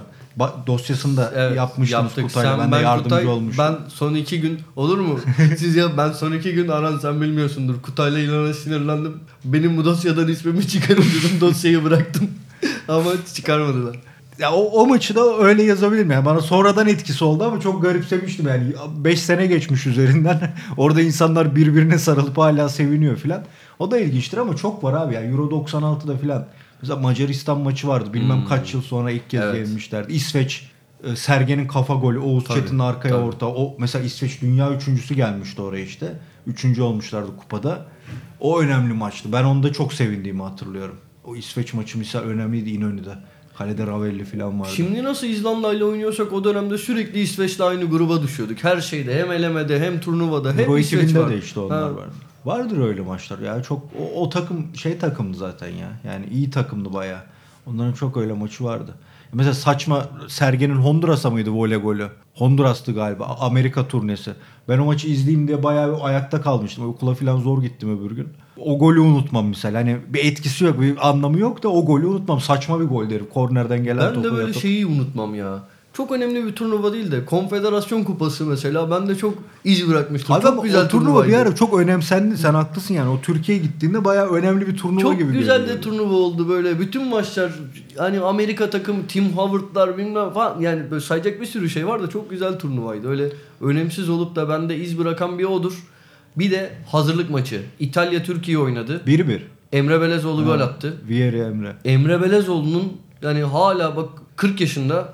Dosyasını 0.68 1.18
da 1.18 1.32
Evet, 1.36 1.58
yapmıştınız 1.58 2.04
yaptık. 2.04 2.28
Kutay'la. 2.28 2.58
Sen, 2.58 2.72
ben, 2.72 2.80
de 2.80 2.84
yardımcı 2.84 3.04
Kutay, 3.04 3.28
olmuştum. 3.28 3.66
Ben 3.66 3.90
son 3.90 4.14
iki 4.14 4.42
gün 4.42 4.60
olur 4.76 4.98
mu? 4.98 5.20
Siz 5.58 5.76
ya 5.76 5.98
ben 5.98 6.12
son 6.12 6.32
iki 6.32 6.54
gün 6.54 6.68
Aran 6.68 6.98
sen 6.98 7.22
bilmiyorsundur. 7.22 7.82
Kutay'la 7.82 8.20
İlhan'a 8.20 8.54
sinirlendim. 8.54 9.20
Benim 9.46 9.78
bu 9.78 9.86
dosyadan 9.86 10.28
ismimi 10.28 10.68
çıkarın 10.68 11.02
dedim. 11.02 11.42
Dosyayı 11.42 11.84
bıraktım. 11.84 12.30
Ama 12.88 13.12
çıkarmadılar. 13.36 14.00
Ya 14.40 14.54
o, 14.54 14.82
o 14.82 14.88
maçı 14.88 15.16
da 15.16 15.38
öyle 15.38 15.64
yazabilirim 15.64 16.12
yani. 16.12 16.26
Bana 16.26 16.42
sonradan 16.42 16.88
etkisi 16.88 17.24
oldu 17.24 17.44
ama 17.44 17.60
çok 17.60 17.82
garipsemiştim 17.82 18.48
yani. 18.48 18.64
5 18.98 19.20
sene 19.20 19.46
geçmiş 19.46 19.86
üzerinden. 19.86 20.52
Orada 20.78 21.02
insanlar 21.02 21.56
birbirine 21.56 21.98
sarılıp 21.98 22.38
hala 22.38 22.70
seviniyor 22.70 23.18
filan. 23.18 23.44
O 23.80 23.92
da 23.92 24.00
ilginçtir 24.00 24.38
ama 24.38 24.56
çok 24.56 24.84
var 24.84 24.94
abi 24.94 25.16
yani. 25.16 25.28
Euro 25.28 25.44
96'da 25.44 26.18
filan. 26.18 26.46
Mesela 26.82 27.00
Macaristan 27.00 27.60
maçı 27.60 27.88
vardı. 27.88 28.14
Bilmem 28.14 28.46
kaç 28.46 28.74
yıl 28.74 28.82
sonra 28.82 29.12
ilk 29.12 29.30
kez 29.30 29.42
Evet. 29.44 29.56
yenilmişlerdi. 29.56 30.14
İsveç 30.14 30.68
e, 31.04 31.16
Sergen'in 31.16 31.68
kafa 31.68 31.94
golü, 31.94 32.20
Oğuz 32.20 32.44
Tabii, 32.44 32.60
Çetin'in 32.60 32.80
arkaya 32.80 33.10
tabii. 33.10 33.22
orta. 33.24 33.48
O 33.48 33.76
mesela 33.80 34.06
İsveç 34.06 34.42
dünya 34.42 34.72
üçüncüsü 34.72 35.14
gelmişti 35.16 35.62
oraya 35.62 35.84
işte. 35.86 36.20
Üçüncü 36.48 36.82
olmuşlardı 36.82 37.38
kupada. 37.38 37.86
O 38.40 38.60
önemli 38.60 38.94
maçtı. 38.94 39.32
Ben 39.32 39.44
onda 39.44 39.74
çok 39.74 39.94
sevindiğimi 39.94 40.44
hatırlıyorum. 40.44 40.96
O 41.26 41.36
İsveç 41.36 41.74
maçı 41.74 41.98
misal 41.98 42.20
önemliydi 42.20 42.70
İnönü'de. 42.70 43.14
Kalede 43.58 43.88
Ravelli 43.88 44.26
falan 44.26 44.60
vardı. 44.62 44.72
Şimdi 44.76 45.04
nasıl 45.04 45.28
İzlanda 45.28 45.74
ile 45.74 45.84
oynuyorsak 45.86 46.34
o 46.34 46.44
dönemde 46.44 46.78
sürekli 46.78 47.20
İsveç'le 47.20 47.60
aynı 47.62 47.86
gruba 47.86 48.22
düşüyorduk. 48.24 48.64
Her 48.64 48.82
şeyde 48.82 49.20
hem 49.20 49.32
elemede 49.32 49.80
hem 49.80 50.00
turnuvada 50.00 50.54
hep 50.54 50.60
Euro 50.60 50.78
İsveç 50.78 51.10
2000'de 51.12 51.20
var. 51.20 51.30
de 51.30 51.38
işte 51.38 51.60
onlar 51.60 51.84
Ha. 51.84 51.96
vardı. 51.96 52.12
Vardır 52.46 52.80
öyle 52.88 53.02
maçlar 53.02 53.40
ya. 53.40 53.64
Çok 53.64 53.82
o, 54.00 54.22
o 54.22 54.30
takım 54.30 54.76
şey 54.76 54.98
takımdı 54.98 55.38
zaten 55.38 55.68
ya. 55.70 55.88
Yani 56.06 56.26
iyi 56.32 56.50
takımdı 56.50 56.94
bayağı. 56.94 57.22
Onların 57.66 57.94
çok 57.94 58.18
öyle 58.18 58.34
maçı 58.34 58.64
vardı. 58.64 58.96
Mesela 59.34 59.54
saçma 59.54 60.06
Sergen'in 60.28 60.76
Honduras'a 60.76 61.30
mıydı 61.30 61.50
voley 61.52 61.78
golü? 61.78 62.08
Honduras'tı 62.34 62.92
galiba. 62.94 63.38
Amerika 63.40 63.88
turnesi. 63.88 64.32
Ben 64.70 64.78
o 64.78 64.86
maçı 64.86 65.08
izleyeyim 65.08 65.48
diye 65.48 65.64
bayağı 65.64 65.96
bir 65.98 66.06
ayakta 66.08 66.42
kalmıştım. 66.42 66.90
Okula 66.90 67.16
falan 67.16 67.38
zor 67.38 67.62
gittim 67.62 68.00
öbür 68.00 68.16
gün. 68.16 68.28
O 68.58 68.80
golü 68.80 69.00
unutmam 69.00 69.48
mesela. 69.48 69.80
Hani 69.80 69.98
bir 70.10 70.26
etkisi 70.26 70.64
yok, 70.66 70.82
bir 70.82 71.10
anlamı 71.10 71.40
yok 71.40 71.64
da 71.64 71.70
o 71.70 71.86
golü 71.86 72.06
unutmam. 72.06 72.40
Saçma 72.42 72.80
bir 72.80 72.86
gol 72.86 73.10
derim. 73.10 73.28
Kornerden 73.34 73.84
gelen 73.84 74.08
Ben 74.08 74.14
topu 74.14 74.28
de 74.28 74.32
böyle 74.32 74.48
yatıp. 74.48 74.62
şeyi 74.62 74.86
unutmam 74.86 75.36
ya. 75.36 75.60
Çok 76.00 76.12
önemli 76.12 76.46
bir 76.46 76.56
turnuva 76.56 76.94
değil 76.94 77.12
de 77.12 77.26
Konfederasyon 77.26 78.04
Kupası 78.04 78.46
mesela 78.46 78.92
ben 78.92 79.08
de 79.08 79.16
çok 79.16 79.34
iz 79.64 79.90
bırakmıştım. 79.90 80.36
Abi 80.36 80.42
çok 80.42 80.52
ama 80.52 80.62
güzel 80.62 80.86
o 80.86 80.88
turnuva 80.88 81.06
turnuvaydı. 81.06 81.32
bir 81.32 81.38
ara 81.38 81.56
çok 81.56 81.80
önemsendi. 81.80 82.38
Sen 82.38 82.54
haklısın 82.54 82.94
yani. 82.94 83.10
O 83.10 83.22
Türkiye'ye 83.22 83.64
gittiğinde 83.64 84.06
bayağı 84.06 84.30
önemli 84.30 84.68
bir 84.68 84.78
turnuva 84.78 85.02
Çok 85.02 85.18
gibi 85.18 85.32
güzel 85.32 85.58
görünüyordu. 85.58 85.78
de 85.78 85.82
turnuva 85.82 86.14
oldu 86.14 86.50
böyle. 86.50 86.80
Bütün 86.80 87.08
maçlar 87.08 87.52
hani 87.98 88.20
Amerika 88.20 88.70
takım, 88.70 88.96
Tim 89.08 89.30
Howard'lar 89.30 89.98
bilmem 89.98 90.30
falan 90.30 90.60
yani 90.60 90.92
böyle 90.92 91.02
sayacak 91.02 91.42
bir 91.42 91.46
sürü 91.46 91.70
şey 91.70 91.88
var 91.88 92.04
da 92.04 92.10
çok 92.10 92.30
güzel 92.30 92.60
turnuvaydı. 92.60 93.10
Öyle 93.10 93.30
önemsiz 93.62 94.10
olup 94.10 94.36
da 94.36 94.50
bende 94.50 94.78
iz 94.78 95.00
bırakan 95.00 95.40
bir 95.40 95.46
odur. 95.46 95.84
Bir 96.38 96.52
de 96.52 96.70
hazırlık 96.88 97.30
maçı. 97.30 97.62
İtalya 97.80 98.24
Türkiye 98.24 98.58
oynadı. 98.58 99.02
1-1. 99.08 99.40
Emre 99.72 100.02
Belezoğlu 100.02 100.46
gol 100.46 100.60
attı. 100.60 100.94
Vieri 101.08 101.40
Emre. 101.40 101.76
Emre 101.86 102.22
Belezoğlu'nun 102.22 102.94
yani 103.22 103.44
hala 103.44 103.96
bak 103.96 104.10
40 104.36 104.62
yaşında 104.62 105.12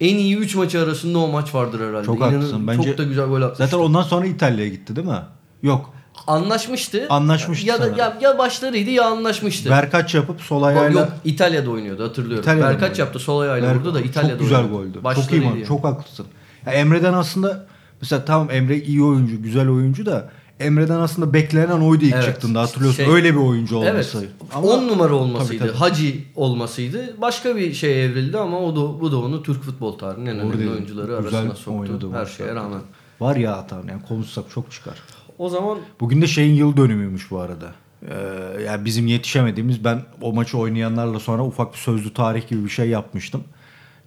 en 0.00 0.16
iyi 0.16 0.36
3 0.36 0.54
maçı 0.54 0.80
arasında 0.82 1.18
o 1.18 1.28
maç 1.28 1.54
vardır 1.54 1.88
herhalde. 1.88 2.06
Çok 2.06 2.16
İnanın 2.16 2.32
haklısın. 2.34 2.66
Bence- 2.66 2.88
çok 2.88 2.98
da 2.98 3.04
güzel 3.04 3.24
gol 3.26 3.42
atmıştı. 3.42 3.64
Zaten 3.64 3.78
ondan 3.78 4.02
sonra 4.02 4.26
İtalya'ya 4.26 4.70
gitti 4.70 4.96
değil 4.96 5.06
mi? 5.08 5.18
Yok. 5.62 5.90
anlaşmıştı. 6.26 7.06
Anlaşmıştı 7.10 7.66
ya 7.66 7.74
da 7.74 7.78
sanırım. 7.78 7.98
ya, 7.98 8.16
ya 8.20 8.38
başlarıydı 8.38 8.90
ya 8.90 9.04
anlaşmıştı. 9.06 9.70
Berkaç 9.70 10.14
yapıp 10.14 10.40
sol 10.40 10.62
ayağıyla. 10.62 11.00
yok 11.00 11.08
İtalya'da 11.24 11.70
oynuyordu 11.70 12.04
hatırlıyorum. 12.04 12.42
İtalya'da 12.42 12.66
Berkaç 12.68 12.82
oynuyordu. 12.82 13.00
yaptı 13.00 13.18
sol 13.18 13.40
ayağıyla 13.40 13.74
vurdu 13.74 13.94
da 13.94 14.00
İtalya'da 14.00 14.32
Çok 14.38 14.40
güzel 14.40 14.58
oynuyordu. 14.58 14.76
goldü. 14.82 14.92
Çok 14.92 15.02
iyi 15.04 15.04
Başlarıydı 15.04 15.44
yani. 15.44 15.64
Çok 15.66 15.84
haklısın. 15.84 16.26
Ya 16.66 16.72
Emre'den 16.72 17.12
aslında 17.12 17.66
mesela 18.00 18.24
tamam 18.24 18.50
Emre 18.50 18.76
iyi 18.82 19.02
oyuncu, 19.02 19.42
güzel 19.42 19.68
oyuncu 19.68 20.06
da 20.06 20.30
Emre'den 20.60 21.00
aslında 21.00 21.32
beklenen 21.32 21.80
oydu 21.80 22.04
ilk 22.04 22.14
Evet. 22.14 22.24
çıktığında 22.24 22.60
hatırlıyorsun. 22.62 23.04
Şey- 23.04 23.12
Öyle 23.14 23.34
bir 23.34 23.40
oyuncu 23.40 23.76
Evet. 23.84 24.14
olması. 24.14 24.26
10 24.62 24.88
numara 24.88 25.14
olmasıydı. 25.14 25.58
Tabii, 25.58 25.68
tabii. 25.72 25.78
Hacı 25.78 26.14
olmasıydı. 26.36 27.20
Başka 27.20 27.56
bir 27.56 27.72
şey 27.72 28.04
evrildi 28.04 28.38
ama 28.38 28.60
o 28.60 28.76
da 28.76 29.00
bu 29.00 29.12
da 29.12 29.16
onu 29.18 29.42
Türk 29.42 29.62
futbol 29.62 29.92
tarihinin 29.98 30.26
en 30.30 30.38
önemli 30.40 30.70
oyuncuları 30.70 31.16
arasına 31.16 31.54
soktu. 31.54 32.10
Her 32.12 32.26
şeye 32.26 32.54
rağmen. 32.54 32.80
Var 33.20 33.36
ya 33.36 33.56
hata 33.56 33.76
yani 33.76 34.02
konuşsak 34.08 34.44
çok 34.54 34.72
çıkar. 34.72 34.94
O 35.38 35.48
zaman 35.48 35.78
Bugün 36.00 36.22
de 36.22 36.26
şeyin 36.26 36.54
yıl 36.54 36.76
dönümüymüş 36.76 37.30
bu 37.30 37.38
arada. 37.40 37.72
Ee, 38.08 38.62
yani 38.66 38.84
bizim 38.84 39.06
yetişemediğimiz 39.06 39.84
ben 39.84 40.02
o 40.22 40.32
maçı 40.32 40.58
oynayanlarla 40.58 41.20
sonra 41.20 41.44
ufak 41.44 41.72
bir 41.72 41.78
sözlü 41.78 42.14
tarih 42.14 42.48
gibi 42.48 42.64
bir 42.64 42.70
şey 42.70 42.88
yapmıştım. 42.88 43.44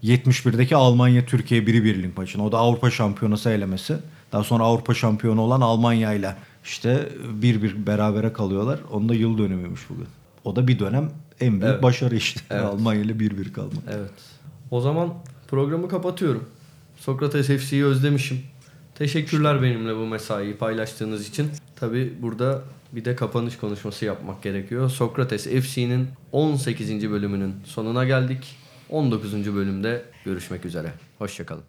71'deki 0.04 0.76
Almanya 0.76 1.26
Türkiye 1.26 1.68
biri 1.68 1.84
birlik 1.84 2.18
maçını. 2.18 2.46
O 2.46 2.52
da 2.52 2.58
Avrupa 2.58 2.92
Şampiyonası 2.92 3.50
elemesi. 3.50 3.96
Daha 4.32 4.44
sonra 4.44 4.64
Avrupa 4.64 4.94
şampiyonu 4.94 5.42
olan 5.42 5.62
Almanya 5.62 6.14
ile 6.14 6.36
işte 6.64 7.10
bir 7.34 7.62
bir 7.64 7.88
berabere 7.88 8.34
kalıyorlar. 8.34 8.80
Onun 8.92 9.10
da 9.10 9.14
yıl 9.14 9.38
dönümüymüş 9.38 9.82
bugün. 9.90 10.08
O 10.44 10.56
da 10.56 10.68
bir 10.68 10.80
dönem 10.80 11.10
en 11.40 11.52
büyük 11.52 11.64
Evet. 11.74 11.84
başarı 11.84 12.16
işte. 12.16 12.42
Evet. 12.50 12.64
Almanya 12.66 13.02
ile 13.02 13.20
bir 13.20 13.38
bir 13.38 13.54
kalmak. 13.54 13.84
evet. 13.88 14.12
O 14.72 14.82
zaman 14.82 15.14
programı 15.48 15.90
kapatıyorum. 15.90 16.44
Sokrates 16.98 17.48
FC'yi 17.48 17.86
özlemişim. 17.86 18.42
Teşekkürler 18.96 19.62
benimle 19.62 19.96
bu 19.96 20.06
mesaiyi 20.06 20.56
paylaştığınız 20.58 21.28
için. 21.28 21.52
Tabi 21.76 22.14
burada 22.22 22.62
bir 22.92 23.06
de 23.06 23.16
kapanış 23.16 23.58
konuşması 23.58 24.06
yapmak 24.06 24.44
gerekiyor. 24.44 24.90
Sokrates 24.90 25.48
FC'nin 25.48 26.08
18. 26.32 27.12
bölümünün 27.12 27.56
sonuna 27.66 28.06
geldik. 28.06 28.56
19. 28.90 29.56
bölümde 29.56 30.06
görüşmek 30.26 30.66
üzere. 30.66 30.94
Hoşçakalın. 31.18 31.64